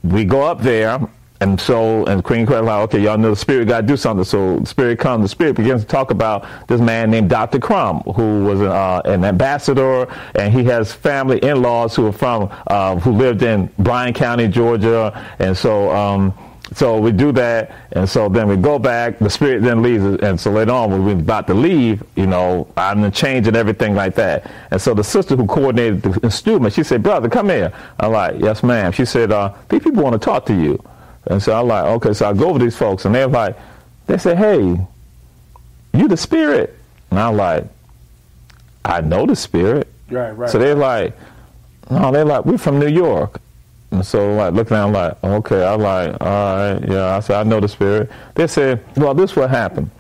we 0.05 0.25
go 0.27 0.43
up 0.43 0.61
there 0.61 1.01
and 1.43 1.61
so, 1.61 2.05
and 2.05 2.23
Queen 2.23 2.47
Quet 2.47 2.63
like, 2.63 2.83
okay, 2.85 3.01
y'all 3.01 3.19
know 3.19 3.31
the 3.31 3.37
Spirit 3.37 3.67
got 3.67 3.81
to 3.81 3.87
do 3.87 3.97
something. 3.97 4.23
So 4.23 4.61
the 4.61 4.67
Spirit 4.67 5.01
comes, 5.01 5.25
the 5.25 5.29
Spirit 5.29 5.57
begins 5.57 5.83
to 5.83 5.89
talk 5.89 6.13
about 6.13 6.47
this 6.69 6.81
man 6.81 7.11
named 7.11 7.31
Dr. 7.31 7.59
Crum, 7.59 7.99
who 8.15 8.45
was 8.45 8.61
uh, 8.61 9.03
an 9.05 9.25
ambassador, 9.25 10.07
and 10.37 10.55
he 10.55 10.63
has 10.65 10.93
family 10.93 11.41
in-laws 11.41 11.97
who 11.97 12.07
are 12.07 12.13
from, 12.13 12.49
uh, 12.69 12.95
who 13.01 13.11
lived 13.11 13.43
in 13.43 13.69
Bryan 13.81 14.15
County, 14.15 14.47
Georgia. 14.47 15.35
And 15.41 15.57
so, 15.57 15.91
um, 15.91 16.33
so 16.75 17.01
we 17.01 17.11
do 17.11 17.33
that, 17.33 17.73
and 17.91 18.09
so 18.09 18.29
then 18.29 18.47
we 18.47 18.57
go 18.57 18.79
back. 18.79 19.19
The 19.19 19.29
spirit 19.29 19.63
then 19.63 19.83
leaves, 19.83 20.05
and 20.05 20.39
so 20.39 20.53
later 20.53 20.71
on, 20.71 20.93
when 20.93 21.05
we're 21.05 21.19
about 21.19 21.49
to 21.49 21.55
leave, 21.55 22.05
you 22.15 22.29
know, 22.29 22.69
I'm 22.77 23.11
change 23.11 23.49
and 23.49 23.57
everything 23.57 23.97
like 23.97 24.15
that. 24.15 24.49
And 24.71 24.81
so 24.81 24.95
the 24.95 25.03
sister 25.03 25.35
who 25.35 25.47
coordinated 25.47 26.03
the 26.03 26.21
instrument, 26.23 26.73
she 26.73 26.85
said, 26.85 27.03
"Brother, 27.03 27.29
come 27.29 27.49
here." 27.49 27.73
I'm 27.99 28.13
like, 28.13 28.37
"Yes, 28.39 28.63
ma'am." 28.63 28.93
She 28.93 29.05
said, 29.05 29.33
uh, 29.33 29.53
"These 29.69 29.83
people 29.83 30.05
want 30.05 30.15
to 30.15 30.25
talk 30.25 30.47
to 30.47 30.55
you." 30.55 30.83
And 31.27 31.43
so 31.43 31.59
I'm 31.59 31.69
like, 31.69 31.85
okay, 31.85 32.13
so 32.13 32.29
I 32.29 32.33
go 32.33 32.51
over 32.51 32.59
these 32.59 32.77
folks, 32.77 33.05
and 33.05 33.15
they're 33.15 33.29
like, 33.29 33.57
they 34.07 34.19
say, 34.19 34.35
hey, 34.35 34.79
you 35.95 36.09
the 36.09 36.17
spirit. 36.17 36.77
And 37.11 37.21
I'm 37.21 37.37
like, 37.37 37.65
I 38.85 39.01
know 39.01 39.27
the 39.27 39.37
spirit. 39.37 39.89
Right, 40.11 40.31
right. 40.31 40.51
So 40.51 40.59
they're 40.59 40.75
like, 40.75 41.17
no, 41.91 42.11
they're 42.11 42.25
like, 42.25 42.45
we're 42.45 42.59
from 42.59 42.79
New 42.79 42.89
York. 42.89 43.41
And 43.91 44.05
so 44.05 44.35
like 44.35 44.55
looking 44.55 44.77
at 44.77 44.85
them 44.85 44.93
like, 44.93 45.23
okay, 45.23 45.65
I'm 45.65 45.81
like, 45.81 46.17
all 46.21 46.57
right, 46.57 46.81
yeah. 46.89 47.17
I 47.17 47.21
said, 47.21 47.37
I 47.37 47.43
know 47.43 47.61
the 47.61 47.69
spirit. 47.69 48.11
They 48.35 48.47
said, 48.47 48.83
well, 48.97 49.13
this 49.13 49.37
what 49.37 49.51
happened. 49.51 49.91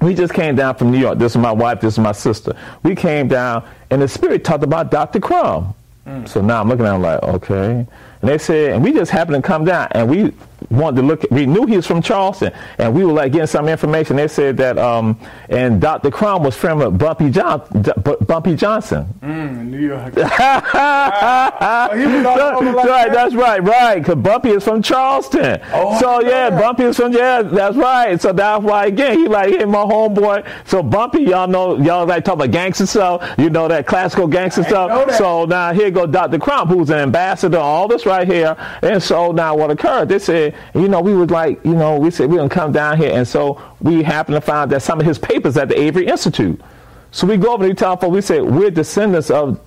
We 0.00 0.14
just 0.14 0.32
came 0.32 0.56
down 0.56 0.76
from 0.76 0.90
New 0.90 0.98
York. 0.98 1.18
This 1.18 1.32
is 1.32 1.38
my 1.38 1.52
wife, 1.52 1.80
this 1.80 1.94
is 1.94 1.98
my 1.98 2.12
sister. 2.12 2.56
We 2.82 2.94
came 2.94 3.28
down 3.28 3.66
and 3.90 4.00
the 4.00 4.08
spirit 4.08 4.44
talked 4.44 4.64
about 4.64 4.90
Dr. 4.90 5.20
Crum. 5.20 5.74
Mm. 6.06 6.26
So 6.26 6.40
now 6.40 6.60
I'm 6.60 6.68
looking 6.68 6.86
at 6.86 6.92
them 6.92 7.02
like, 7.02 7.22
okay. 7.22 7.86
And 8.22 8.30
they 8.30 8.38
said, 8.38 8.72
and 8.72 8.82
we 8.82 8.92
just 8.92 9.10
happened 9.10 9.42
to 9.42 9.46
come 9.46 9.66
down 9.66 9.88
and 9.90 10.08
we 10.08 10.32
wanted 10.70 11.02
to 11.02 11.06
look. 11.06 11.24
At, 11.24 11.30
we 11.30 11.44
knew 11.46 11.66
he 11.66 11.76
was 11.76 11.86
from 11.86 12.02
Charleston, 12.02 12.52
and 12.78 12.94
we 12.94 13.04
were 13.04 13.12
like 13.12 13.32
getting 13.32 13.46
some 13.46 13.68
information. 13.68 14.16
They 14.16 14.28
said 14.28 14.56
that, 14.58 14.78
um, 14.78 15.18
and 15.48 15.80
Dr. 15.80 16.10
Crum 16.10 16.42
was 16.42 16.56
from 16.56 16.96
Bumpy 16.96 17.30
John, 17.30 17.62
Bumpy 18.26 18.56
Johnson. 18.56 19.06
Mm, 19.22 19.68
New 19.68 19.78
York. 19.78 20.14
he 20.14 20.20
was 20.20 20.26
all 22.26 22.40
over 22.40 22.72
like 22.72 22.86
right, 22.86 23.08
that? 23.08 23.12
that's 23.12 23.34
right, 23.34 23.62
right. 23.62 23.98
Because 23.98 24.16
Bumpy 24.16 24.50
is 24.50 24.64
from 24.64 24.82
Charleston. 24.82 25.60
Oh, 25.72 25.98
so 26.00 26.20
yeah, 26.20 26.50
Bumpy 26.50 26.84
is 26.84 26.96
from 26.96 27.12
yeah, 27.12 27.42
that's 27.42 27.76
right. 27.76 28.20
So 28.20 28.32
that's 28.32 28.62
why 28.62 28.86
again 28.86 29.18
he 29.18 29.28
like 29.28 29.50
hit 29.50 29.68
my 29.68 29.78
homeboy. 29.78 30.46
So 30.66 30.82
Bumpy, 30.82 31.22
y'all 31.22 31.48
know 31.48 31.76
y'all 31.76 32.06
like 32.06 32.24
talk 32.24 32.34
about 32.34 32.50
gangster 32.50 32.86
stuff. 32.86 33.34
You 33.38 33.50
know 33.50 33.68
that 33.68 33.86
classical 33.86 34.26
gangster 34.26 34.64
stuff. 34.64 35.14
So 35.16 35.44
now 35.44 35.72
here 35.72 35.90
go 35.90 36.06
Dr. 36.06 36.38
Crump, 36.38 36.70
who's 36.70 36.90
an 36.90 36.98
ambassador, 36.98 37.58
all 37.58 37.88
this 37.88 38.06
right 38.06 38.26
here. 38.26 38.56
And 38.82 39.02
so 39.02 39.32
now 39.32 39.56
what 39.56 39.70
occurred? 39.70 40.08
They 40.08 40.18
said 40.52 40.54
you 40.74 40.88
know, 40.88 41.00
we 41.00 41.14
was 41.14 41.30
like, 41.30 41.64
you 41.64 41.74
know, 41.74 41.98
we 41.98 42.10
said 42.10 42.30
we're 42.30 42.36
gonna 42.36 42.48
come 42.48 42.72
down 42.72 42.96
here, 42.98 43.12
and 43.12 43.26
so 43.26 43.60
we 43.80 44.02
happened 44.02 44.36
to 44.36 44.40
find 44.40 44.70
that 44.70 44.82
some 44.82 45.00
of 45.00 45.06
his 45.06 45.18
papers 45.18 45.56
at 45.56 45.68
the 45.68 45.80
Avery 45.80 46.06
Institute. 46.06 46.60
So 47.14 47.28
we 47.28 47.36
go 47.36 47.54
over 47.54 47.62
to 47.62 47.68
the 47.68 47.76
telephone. 47.76 48.10
We 48.10 48.20
say 48.20 48.40
we're 48.40 48.72
descendants 48.72 49.30
of 49.30 49.60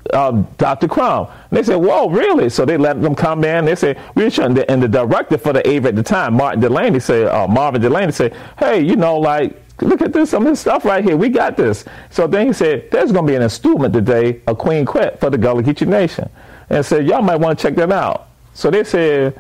Dr. 0.58 0.90
Crum. 0.90 1.28
And 1.50 1.58
they 1.58 1.64
said, 1.64 1.78
"Whoa, 1.78 2.10
really?" 2.10 2.50
So 2.50 2.66
they 2.66 2.76
let 2.76 3.02
them 3.02 3.16
come 3.16 3.46
in. 3.46 3.64
They 3.64 3.76
said 3.76 3.98
we're 4.16 4.30
trying. 4.30 4.58
and 4.60 4.84
the 4.84 4.88
director 4.90 5.38
for 5.38 5.54
the 5.54 5.66
Avery 5.66 5.90
at 5.90 5.96
the 5.96 6.04
time, 6.04 6.34
Martin 6.34 6.62
Dulaney, 6.62 7.02
said, 7.02 7.30
uh, 7.30 7.48
Marvin 7.48 7.82
Dulaney 7.82 8.14
said, 8.14 8.36
"Hey, 8.60 8.82
you 8.82 8.96
know, 8.96 9.18
like." 9.18 9.64
Look 9.80 10.02
at 10.02 10.12
this, 10.12 10.32
some 10.32 10.42
of 10.42 10.52
this 10.52 10.60
stuff 10.60 10.86
right 10.86 11.04
here. 11.04 11.16
We 11.16 11.30
got 11.30 11.56
this. 11.56 11.86
So 12.10 12.26
then 12.26 12.48
he 12.48 12.54
said, 12.54 12.90
There's 12.90 13.12
going 13.12 13.28
to 13.28 13.32
be 13.32 13.36
an 13.36 13.44
installment 13.44 13.94
today 13.94 14.42
of 14.48 14.58
Queen 14.58 14.88
Quet 14.88 15.20
for 15.20 15.30
the 15.30 15.38
Gullah 15.38 15.62
Geechee 15.62 15.88
Nation. 15.88 16.28
And 16.72 16.84
said, 16.84 17.06
Y'all 17.06 17.22
might 17.22 17.36
want 17.36 17.60
to 17.60 17.62
check 17.62 17.76
that 17.76 17.92
out. 17.92 18.28
So 18.56 18.72
they 18.72 18.84
said, 18.84 19.40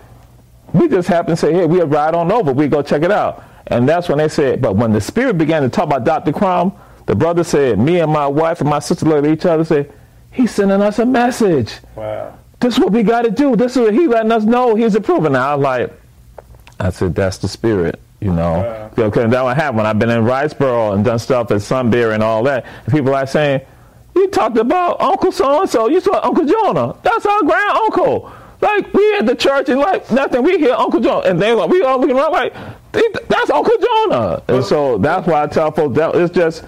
we 0.73 0.87
just 0.87 1.07
happened 1.07 1.37
to 1.37 1.45
say, 1.45 1.53
hey, 1.53 1.65
we'll 1.65 1.87
ride 1.87 2.13
on 2.13 2.31
over. 2.31 2.51
We 2.51 2.67
go 2.67 2.81
check 2.81 3.03
it 3.03 3.11
out. 3.11 3.43
And 3.67 3.87
that's 3.87 4.07
when 4.09 4.17
they 4.17 4.29
said, 4.29 4.61
but 4.61 4.75
when 4.75 4.93
the 4.93 5.01
spirit 5.01 5.37
began 5.37 5.61
to 5.61 5.69
talk 5.69 5.85
about 5.85 6.03
Dr. 6.03 6.31
Crum, 6.31 6.73
the 7.05 7.15
brother 7.15 7.43
said, 7.43 7.79
me 7.79 7.99
and 7.99 8.11
my 8.11 8.27
wife 8.27 8.61
and 8.61 8.69
my 8.69 8.79
sister 8.79 9.05
looked 9.05 9.25
at 9.25 9.31
each 9.33 9.45
other 9.45 9.59
and 9.59 9.67
said, 9.67 9.93
he's 10.31 10.51
sending 10.51 10.81
us 10.81 10.99
a 10.99 11.05
message. 11.05 11.73
Wow. 11.95 12.37
This 12.59 12.75
is 12.75 12.79
what 12.79 12.91
we 12.91 13.03
got 13.03 13.21
to 13.23 13.31
do. 13.31 13.55
This 13.55 13.75
is 13.75 13.83
what 13.83 13.93
he 13.93 14.07
letting 14.07 14.31
us 14.31 14.43
know 14.43 14.75
he's 14.75 14.95
approving. 14.95 15.33
Now 15.33 15.51
I 15.51 15.55
was 15.55 15.63
like, 15.63 15.93
I 16.79 16.89
said, 16.91 17.15
that's 17.15 17.37
the 17.37 17.47
spirit, 17.47 17.99
you 18.19 18.31
know. 18.31 18.91
Wow. 18.97 19.05
Okay, 19.05 19.27
that 19.27 19.43
what 19.43 19.55
happened 19.55 19.81
I've 19.81 19.99
been 19.99 20.09
in 20.09 20.23
Riceboro 20.23 20.93
and 20.93 21.05
done 21.05 21.19
stuff 21.19 21.51
at 21.51 21.61
Sunbury 21.61 22.13
and 22.13 22.23
all 22.23 22.43
that. 22.43 22.65
And 22.85 22.93
people 22.93 23.13
are 23.13 23.27
saying, 23.27 23.61
you 24.15 24.27
talked 24.29 24.57
about 24.57 24.99
Uncle 24.99 25.31
so-and-so. 25.31 25.89
You 25.89 25.99
saw 25.99 26.19
Uncle 26.25 26.45
Jonah. 26.45 26.95
That's 27.03 27.25
our 27.25 27.41
grand 27.41 27.77
uncle. 27.77 28.31
Like 28.59 28.93
we 28.93 29.17
at 29.17 29.25
the 29.25 29.35
church 29.35 29.69
and 29.69 29.79
like 29.79 30.09
nothing. 30.11 30.43
We 30.43 30.57
hear 30.57 30.73
Uncle 30.73 30.99
Jonah, 30.99 31.27
and 31.27 31.39
they 31.39 31.53
like 31.53 31.69
we 31.69 31.83
all 31.83 31.99
looking 31.99 32.17
around 32.17 32.31
like 32.31 32.53
that's 33.27 33.49
Uncle 33.49 33.77
Jonah. 33.77 34.43
And 34.47 34.63
so 34.63 34.97
that's 34.97 35.27
why 35.27 35.43
I 35.43 35.47
tell 35.47 35.71
folks 35.71 35.95
that 35.97 36.15
it's 36.15 36.33
just 36.33 36.63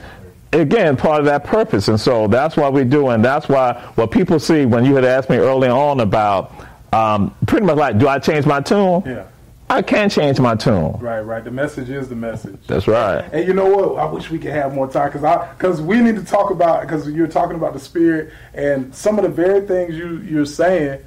again 0.54 0.98
part 0.98 1.20
of 1.20 1.26
that 1.26 1.44
purpose 1.44 1.90
and 1.90 2.00
so 2.00 2.28
that's 2.28 2.58
why 2.58 2.68
we 2.68 2.84
do 2.84 3.10
and 3.10 3.24
that's 3.24 3.48
why 3.48 3.74
what 3.94 4.10
people 4.10 4.40
see 4.40 4.66
when 4.66 4.84
you 4.84 4.96
had 4.96 5.06
asked 5.06 5.30
me 5.30 5.38
early 5.38 5.68
on 5.68 6.00
about 6.00 6.52
um, 6.92 7.36
pretty 7.46 7.64
much 7.66 7.78
like 7.78 8.00
do 8.00 8.08
i 8.08 8.18
change 8.18 8.48
my 8.48 8.60
tune 8.60 9.04
yeah 9.06 9.28
I 9.72 9.84
can't 9.84 10.12
change 10.12 10.40
my 10.40 10.56
tune. 10.56 10.94
Right, 10.94 11.20
right. 11.20 11.44
The 11.44 11.52
message 11.52 11.92
is 11.92 12.10
the 12.10 12.16
message. 12.16 12.58
That's 12.66 12.88
right. 12.88 13.22
And 13.32 13.48
you 13.48 13.54
know 13.54 13.68
what? 13.68 14.00
I 14.00 14.06
wish 14.06 14.32
we 14.32 14.40
could 14.40 14.52
have 14.52 14.74
more 14.74 14.90
time 14.90 15.10
because 15.10 15.24
I 15.24 15.54
because 15.54 15.80
we 15.80 16.00
need 16.02 16.16
to 16.16 16.26
talk 16.26 16.50
about 16.50 16.82
because 16.82 17.08
you're 17.08 17.28
talking 17.28 17.56
about 17.56 17.74
the 17.74 17.80
spirit 17.80 18.34
and 18.56 18.94
some 18.96 19.20
of 19.20 19.24
the 19.24 19.30
very 19.30 19.68
things 19.68 19.96
you 19.96 20.22
you're 20.22 20.48
saying 20.48 21.06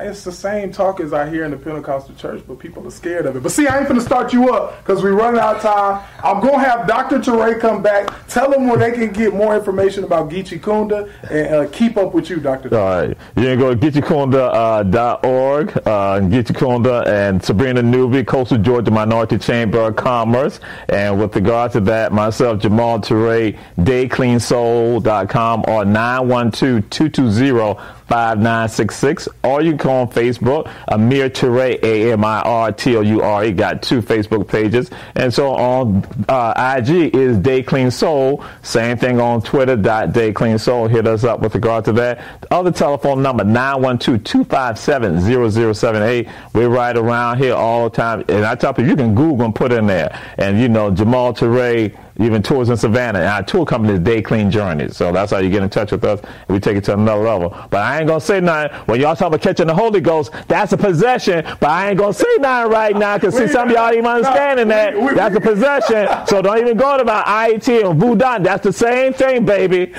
it's 0.00 0.24
the 0.24 0.32
same 0.32 0.72
talk 0.72 1.00
as 1.00 1.12
I 1.12 1.28
hear 1.28 1.44
in 1.44 1.50
the 1.50 1.56
Pentecostal 1.56 2.14
church, 2.14 2.42
but 2.46 2.58
people 2.58 2.86
are 2.86 2.90
scared 2.90 3.26
of 3.26 3.36
it. 3.36 3.42
But 3.42 3.52
see, 3.52 3.66
I 3.66 3.78
ain't 3.78 3.88
gonna 3.88 4.00
start 4.00 4.32
you 4.32 4.52
up 4.54 4.78
because 4.78 5.02
we're 5.02 5.14
running 5.14 5.40
out 5.40 5.56
of 5.56 5.62
time. 5.62 6.04
I'm 6.22 6.40
gonna 6.40 6.58
have 6.60 6.86
Dr. 6.86 7.18
Toure 7.18 7.58
come 7.60 7.82
back, 7.82 8.08
tell 8.28 8.50
them 8.50 8.68
where 8.68 8.78
they 8.78 8.92
can 8.92 9.12
get 9.12 9.34
more 9.34 9.56
information 9.56 10.04
about 10.04 10.30
Geechee 10.30 10.60
Kunda, 10.60 11.10
and 11.30 11.54
uh, 11.54 11.68
keep 11.70 11.96
up 11.96 12.14
with 12.14 12.30
you, 12.30 12.36
Dr. 12.36 12.74
All 12.74 12.84
right, 12.84 13.16
you 13.36 13.42
can 13.42 13.58
go 13.58 13.74
to 13.74 13.80
geecheekunda.org, 13.80 15.76
uh, 15.76 15.80
uh, 15.90 16.20
Geechee 16.20 16.56
Kunda 16.56 17.06
and 17.06 17.42
Sabrina 17.42 17.82
Newby, 17.82 18.24
Coastal 18.24 18.58
Georgia 18.58 18.90
Minority 18.90 19.38
Chamber 19.38 19.80
of 19.80 19.96
Commerce. 19.96 20.60
And 20.88 21.20
with 21.20 21.34
regard 21.34 21.72
to 21.72 21.80
that, 21.80 22.12
myself, 22.12 22.60
Jamal 22.60 23.00
Toure, 23.00 23.58
daycleansoul.com 23.78 25.64
or 25.66 25.84
912 25.84 26.90
220 26.90 27.97
5966, 28.08 29.28
or 29.44 29.60
you 29.60 29.70
can 29.70 29.76
go 29.76 29.92
on 29.92 30.08
Facebook, 30.08 30.70
Amir 30.88 31.28
Toure, 31.28 31.78
A 31.82 32.12
M 32.12 32.24
I 32.24 32.40
R 32.40 32.72
T 32.72 32.96
O 32.96 33.02
U 33.02 33.22
R 33.22 33.44
E, 33.44 33.52
got 33.52 33.82
two 33.82 34.00
Facebook 34.00 34.48
pages. 34.48 34.90
And 35.14 35.32
so 35.32 35.54
on 35.54 36.06
uh, 36.28 36.76
IG 36.78 37.14
is 37.14 37.36
Day 37.36 37.62
Clean 37.62 37.90
Soul. 37.90 38.42
Same 38.62 38.96
thing 38.96 39.20
on 39.20 39.42
Twitter, 39.42 39.76
dot 39.76 40.12
Day 40.12 40.32
Clean 40.32 40.58
Soul. 40.58 40.88
Hit 40.88 41.06
us 41.06 41.24
up 41.24 41.40
with 41.40 41.54
regard 41.54 41.84
to 41.84 41.92
that. 41.92 42.40
The 42.40 42.54
other 42.54 42.72
telephone 42.72 43.22
number, 43.22 43.44
912 43.44 44.24
257 44.24 45.74
0078. 45.74 46.28
We're 46.54 46.68
right 46.68 46.96
around 46.96 47.38
here 47.38 47.54
all 47.54 47.90
the 47.90 47.96
time. 47.96 48.24
And 48.28 48.44
I 48.44 48.54
tell 48.54 48.72
people, 48.72 48.88
you 48.88 48.96
can 48.96 49.14
Google 49.14 49.44
and 49.44 49.54
put 49.54 49.72
in 49.72 49.86
there. 49.86 50.18
And, 50.38 50.58
you 50.58 50.68
know, 50.68 50.90
Jamal 50.90 51.34
Toure, 51.34 51.94
even 52.18 52.42
tours 52.42 52.68
in 52.68 52.76
Savannah. 52.76 53.20
And 53.20 53.28
our 53.28 53.42
tour 53.42 53.64
company 53.64 53.94
is 53.94 54.00
Day 54.00 54.20
Clean 54.20 54.50
Journeys. 54.50 54.96
So 54.96 55.12
that's 55.12 55.30
how 55.32 55.38
you 55.38 55.50
get 55.50 55.62
in 55.62 55.70
touch 55.70 55.92
with 55.92 56.04
us. 56.04 56.20
And 56.20 56.48
we 56.48 56.58
take 56.60 56.76
it 56.76 56.84
to 56.84 56.94
another 56.94 57.22
level. 57.22 57.50
But 57.70 57.78
I 57.78 57.98
ain't 57.98 58.08
going 58.08 58.20
to 58.20 58.26
say 58.26 58.40
nothing. 58.40 58.76
When 58.86 59.00
y'all 59.00 59.14
talk 59.14 59.28
about 59.28 59.40
catching 59.40 59.68
the 59.68 59.74
Holy 59.74 60.00
Ghost, 60.00 60.32
that's 60.48 60.72
a 60.72 60.76
possession. 60.76 61.44
But 61.60 61.70
I 61.70 61.90
ain't 61.90 61.98
going 61.98 62.12
to 62.12 62.18
say 62.18 62.36
nothing 62.38 62.72
right 62.72 62.96
now 62.96 63.16
because 63.16 63.36
see, 63.36 63.48
some 63.48 63.68
of 63.68 63.74
y'all 63.74 63.92
even 63.92 64.06
understanding 64.06 64.68
that. 64.68 64.94
That's 65.14 65.36
a 65.36 65.40
possession. 65.40 66.08
So 66.26 66.42
don't 66.42 66.58
even 66.58 66.76
go 66.76 66.98
to 66.98 67.04
my 67.04 67.22
IET 67.22 67.88
and 67.88 68.00
Voodoo. 68.00 68.42
That's 68.42 68.64
the 68.64 68.72
same 68.72 69.12
thing, 69.12 69.44
baby. 69.44 69.86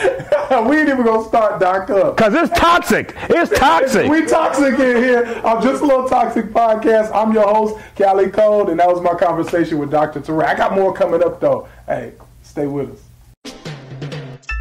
we 0.67 0.77
ain't 0.77 0.89
even 0.89 1.03
going 1.03 1.23
to 1.23 1.27
start 1.27 1.59
Doc 1.59 1.89
up. 1.89 2.17
Because 2.17 2.33
it's 2.33 2.59
toxic. 2.59 3.15
It's 3.29 3.57
toxic. 3.57 4.07
we 4.09 4.25
toxic 4.25 4.73
in 4.73 4.97
here. 4.97 5.41
I'm 5.45 5.61
just 5.61 5.81
a 5.81 5.85
little 5.85 6.07
toxic 6.09 6.47
podcast. 6.47 7.13
I'm 7.13 7.33
your 7.33 7.47
host, 7.47 7.81
Kali 7.95 8.29
Kold, 8.29 8.69
and 8.69 8.79
that 8.79 8.87
was 8.87 9.01
my 9.01 9.13
conversation 9.13 9.77
with 9.77 9.91
Dr. 9.91 10.19
Toure. 10.19 10.43
I 10.43 10.55
got 10.55 10.73
more 10.73 10.93
coming 10.93 11.23
up, 11.23 11.39
though. 11.39 11.67
Hey, 11.89 12.13
stay 12.43 12.67
with 12.67 12.91
us. 12.91 13.55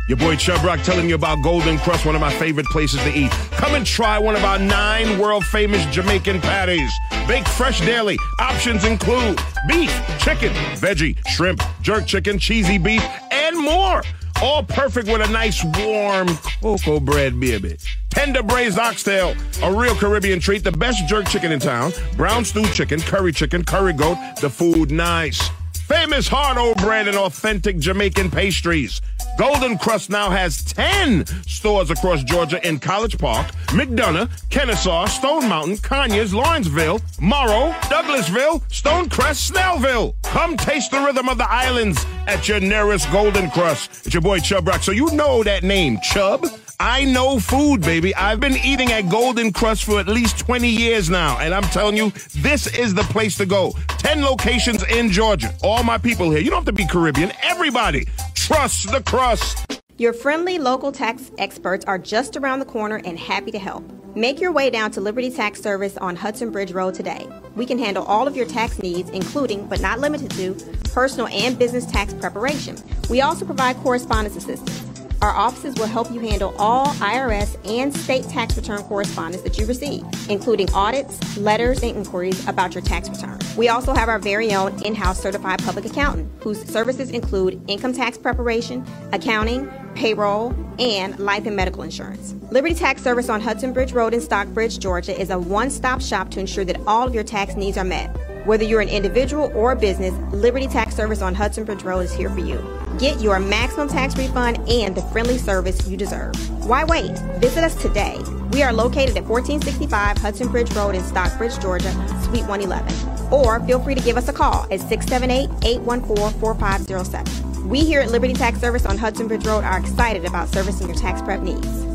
Your 0.08 0.16
boy 0.16 0.36
Chubb 0.36 0.64
Rock 0.64 0.80
telling 0.80 1.10
you 1.10 1.14
about 1.14 1.42
Golden 1.44 1.76
Krust, 1.76 2.06
one 2.06 2.14
of 2.14 2.22
my 2.22 2.32
favorite 2.32 2.64
places 2.68 3.02
to 3.02 3.12
eat. 3.14 3.30
Come 3.50 3.74
and 3.74 3.84
try 3.84 4.18
one 4.18 4.34
of 4.34 4.44
our 4.44 4.58
nine 4.58 5.18
world 5.18 5.44
famous 5.44 5.84
Jamaican 5.94 6.40
patties. 6.40 6.90
Baked 7.26 7.46
fresh 7.48 7.80
daily. 7.82 8.16
Options 8.40 8.86
include 8.86 9.38
beef, 9.68 9.94
chicken, 10.18 10.54
veggie, 10.76 11.18
shrimp, 11.28 11.60
jerk 11.82 12.06
chicken, 12.06 12.38
cheesy 12.38 12.78
beef, 12.78 13.04
and 13.30 13.58
more. 13.58 14.02
All 14.40 14.62
perfect 14.62 15.08
with 15.08 15.20
a 15.20 15.30
nice 15.30 15.62
warm 15.76 16.28
cocoa 16.62 16.98
bread, 16.98 17.38
baby. 17.38 17.76
Tender 18.08 18.42
braised 18.42 18.78
oxtail, 18.78 19.34
a 19.62 19.70
real 19.70 19.94
Caribbean 19.94 20.40
treat, 20.40 20.64
the 20.64 20.72
best 20.72 21.06
jerk 21.06 21.28
chicken 21.28 21.52
in 21.52 21.60
town, 21.60 21.92
brown 22.16 22.46
stewed 22.46 22.72
chicken, 22.72 23.00
curry 23.00 23.32
chicken, 23.32 23.66
curry 23.66 23.92
goat, 23.92 24.16
the 24.40 24.48
food 24.48 24.90
nice. 24.90 25.50
Famous 25.88 26.28
hardo 26.28 26.74
bread 26.74 27.08
and 27.08 27.16
authentic 27.16 27.78
Jamaican 27.78 28.30
pastries. 28.30 29.00
Golden 29.38 29.78
Krust 29.78 30.10
now 30.10 30.28
has 30.28 30.62
10 30.62 31.24
stores 31.46 31.90
across 31.90 32.22
Georgia 32.24 32.60
in 32.68 32.78
College 32.78 33.16
Park, 33.16 33.46
McDonough, 33.68 34.28
Kennesaw, 34.50 35.06
Stone 35.06 35.48
Mountain, 35.48 35.78
Conyers, 35.78 36.34
Lawrenceville, 36.34 37.00
Morrow, 37.18 37.72
Douglasville, 37.84 38.60
Stonecrest, 38.68 39.50
Snellville. 39.50 40.14
Come 40.24 40.58
taste 40.58 40.90
the 40.90 41.00
rhythm 41.00 41.26
of 41.26 41.38
the 41.38 41.50
islands 41.50 42.04
at 42.26 42.46
your 42.48 42.60
nearest 42.60 43.10
Golden 43.10 43.48
Krust. 43.48 44.04
It's 44.04 44.12
your 44.12 44.20
boy 44.20 44.40
Chubb 44.40 44.68
Rock. 44.68 44.82
So 44.82 44.92
you 44.92 45.10
know 45.12 45.42
that 45.42 45.62
name, 45.62 46.00
Chubb. 46.02 46.44
I 46.80 47.04
know 47.06 47.40
food, 47.40 47.80
baby. 47.80 48.14
I've 48.14 48.38
been 48.38 48.56
eating 48.56 48.92
at 48.92 49.08
Golden 49.10 49.52
Krust 49.52 49.82
for 49.82 49.98
at 49.98 50.06
least 50.06 50.38
20 50.38 50.68
years 50.68 51.10
now, 51.10 51.36
and 51.38 51.52
I'm 51.52 51.64
telling 51.64 51.96
you, 51.96 52.10
this 52.36 52.68
is 52.68 52.94
the 52.94 53.02
place 53.02 53.36
to 53.38 53.46
go. 53.46 53.72
10 53.88 54.22
locations 54.22 54.84
in 54.84 55.10
Georgia. 55.10 55.52
All 55.64 55.82
my 55.82 55.98
people 55.98 56.30
here. 56.30 56.38
You 56.38 56.50
don't 56.50 56.58
have 56.58 56.66
to 56.66 56.72
be 56.72 56.86
Caribbean. 56.86 57.32
Everybody, 57.42 58.06
trust 58.34 58.92
the 58.92 59.02
crust. 59.02 59.80
Your 59.96 60.12
friendly 60.12 60.58
local 60.58 60.92
tax 60.92 61.32
experts 61.38 61.84
are 61.86 61.98
just 61.98 62.36
around 62.36 62.60
the 62.60 62.64
corner 62.64 63.00
and 63.04 63.18
happy 63.18 63.50
to 63.50 63.58
help. 63.58 63.82
Make 64.14 64.40
your 64.40 64.52
way 64.52 64.70
down 64.70 64.92
to 64.92 65.00
Liberty 65.00 65.32
Tax 65.32 65.60
Service 65.60 65.96
on 65.96 66.14
Hudson 66.14 66.52
Bridge 66.52 66.70
Road 66.70 66.94
today. 66.94 67.26
We 67.56 67.66
can 67.66 67.80
handle 67.80 68.04
all 68.04 68.28
of 68.28 68.36
your 68.36 68.46
tax 68.46 68.78
needs, 68.78 69.10
including, 69.10 69.66
but 69.66 69.80
not 69.80 69.98
limited 69.98 70.30
to, 70.30 70.54
personal 70.92 71.26
and 71.26 71.58
business 71.58 71.86
tax 71.86 72.14
preparation. 72.14 72.76
We 73.10 73.20
also 73.20 73.44
provide 73.44 73.76
correspondence 73.78 74.36
assistance. 74.36 74.97
Our 75.20 75.34
offices 75.34 75.74
will 75.74 75.86
help 75.86 76.12
you 76.12 76.20
handle 76.20 76.54
all 76.58 76.86
IRS 76.86 77.56
and 77.68 77.94
state 77.94 78.24
tax 78.28 78.56
return 78.56 78.82
correspondence 78.84 79.42
that 79.42 79.58
you 79.58 79.66
receive, 79.66 80.04
including 80.30 80.72
audits, 80.72 81.36
letters, 81.36 81.82
and 81.82 81.96
inquiries 81.96 82.46
about 82.46 82.72
your 82.74 82.82
tax 82.82 83.08
return. 83.08 83.38
We 83.56 83.68
also 83.68 83.94
have 83.94 84.08
our 84.08 84.20
very 84.20 84.54
own 84.54 84.80
in 84.84 84.94
house 84.94 85.20
certified 85.20 85.62
public 85.64 85.86
accountant, 85.86 86.30
whose 86.40 86.62
services 86.64 87.10
include 87.10 87.60
income 87.66 87.92
tax 87.92 88.16
preparation, 88.16 88.86
accounting, 89.12 89.68
payroll, 89.96 90.54
and 90.78 91.18
life 91.18 91.46
and 91.46 91.56
medical 91.56 91.82
insurance. 91.82 92.36
Liberty 92.52 92.74
Tax 92.74 93.02
Service 93.02 93.28
on 93.28 93.40
Hudson 93.40 93.72
Bridge 93.72 93.92
Road 93.92 94.14
in 94.14 94.20
Stockbridge, 94.20 94.78
Georgia 94.78 95.20
is 95.20 95.30
a 95.30 95.38
one 95.38 95.70
stop 95.70 96.00
shop 96.00 96.30
to 96.30 96.40
ensure 96.40 96.64
that 96.64 96.80
all 96.86 97.08
of 97.08 97.14
your 97.14 97.24
tax 97.24 97.56
needs 97.56 97.76
are 97.76 97.84
met. 97.84 98.16
Whether 98.46 98.62
you're 98.62 98.80
an 98.80 98.88
individual 98.88 99.50
or 99.54 99.72
a 99.72 99.76
business, 99.76 100.14
Liberty 100.32 100.68
Tax 100.68 100.94
Service 100.94 101.22
on 101.22 101.34
Hudson 101.34 101.64
Bridge 101.64 101.82
Road 101.82 102.00
is 102.00 102.12
here 102.14 102.30
for 102.30 102.40
you. 102.40 102.56
Get 102.98 103.20
your 103.20 103.38
maximum 103.38 103.88
tax 103.88 104.16
refund 104.16 104.58
and 104.68 104.96
the 104.96 105.02
friendly 105.02 105.38
service 105.38 105.86
you 105.88 105.96
deserve. 105.96 106.34
Why 106.66 106.82
wait? 106.82 107.16
Visit 107.38 107.62
us 107.62 107.80
today. 107.80 108.18
We 108.50 108.64
are 108.64 108.72
located 108.72 109.16
at 109.16 109.24
1465 109.24 110.18
Hudson 110.18 110.48
Bridge 110.48 110.72
Road 110.72 110.96
in 110.96 111.04
Stockbridge, 111.04 111.60
Georgia, 111.60 111.92
Suite 112.24 112.44
111. 112.46 113.32
Or 113.32 113.60
feel 113.66 113.80
free 113.80 113.94
to 113.94 114.00
give 114.00 114.16
us 114.16 114.28
a 114.28 114.32
call 114.32 114.66
at 114.72 114.80
678 114.80 115.48
814 115.64 116.40
4507. 116.40 117.68
We 117.68 117.84
here 117.84 118.00
at 118.00 118.10
Liberty 118.10 118.32
Tax 118.32 118.58
Service 118.58 118.84
on 118.84 118.98
Hudson 118.98 119.28
Bridge 119.28 119.46
Road 119.46 119.62
are 119.62 119.78
excited 119.78 120.24
about 120.24 120.48
servicing 120.48 120.88
your 120.88 120.96
tax 120.96 121.22
prep 121.22 121.40
needs. 121.40 121.87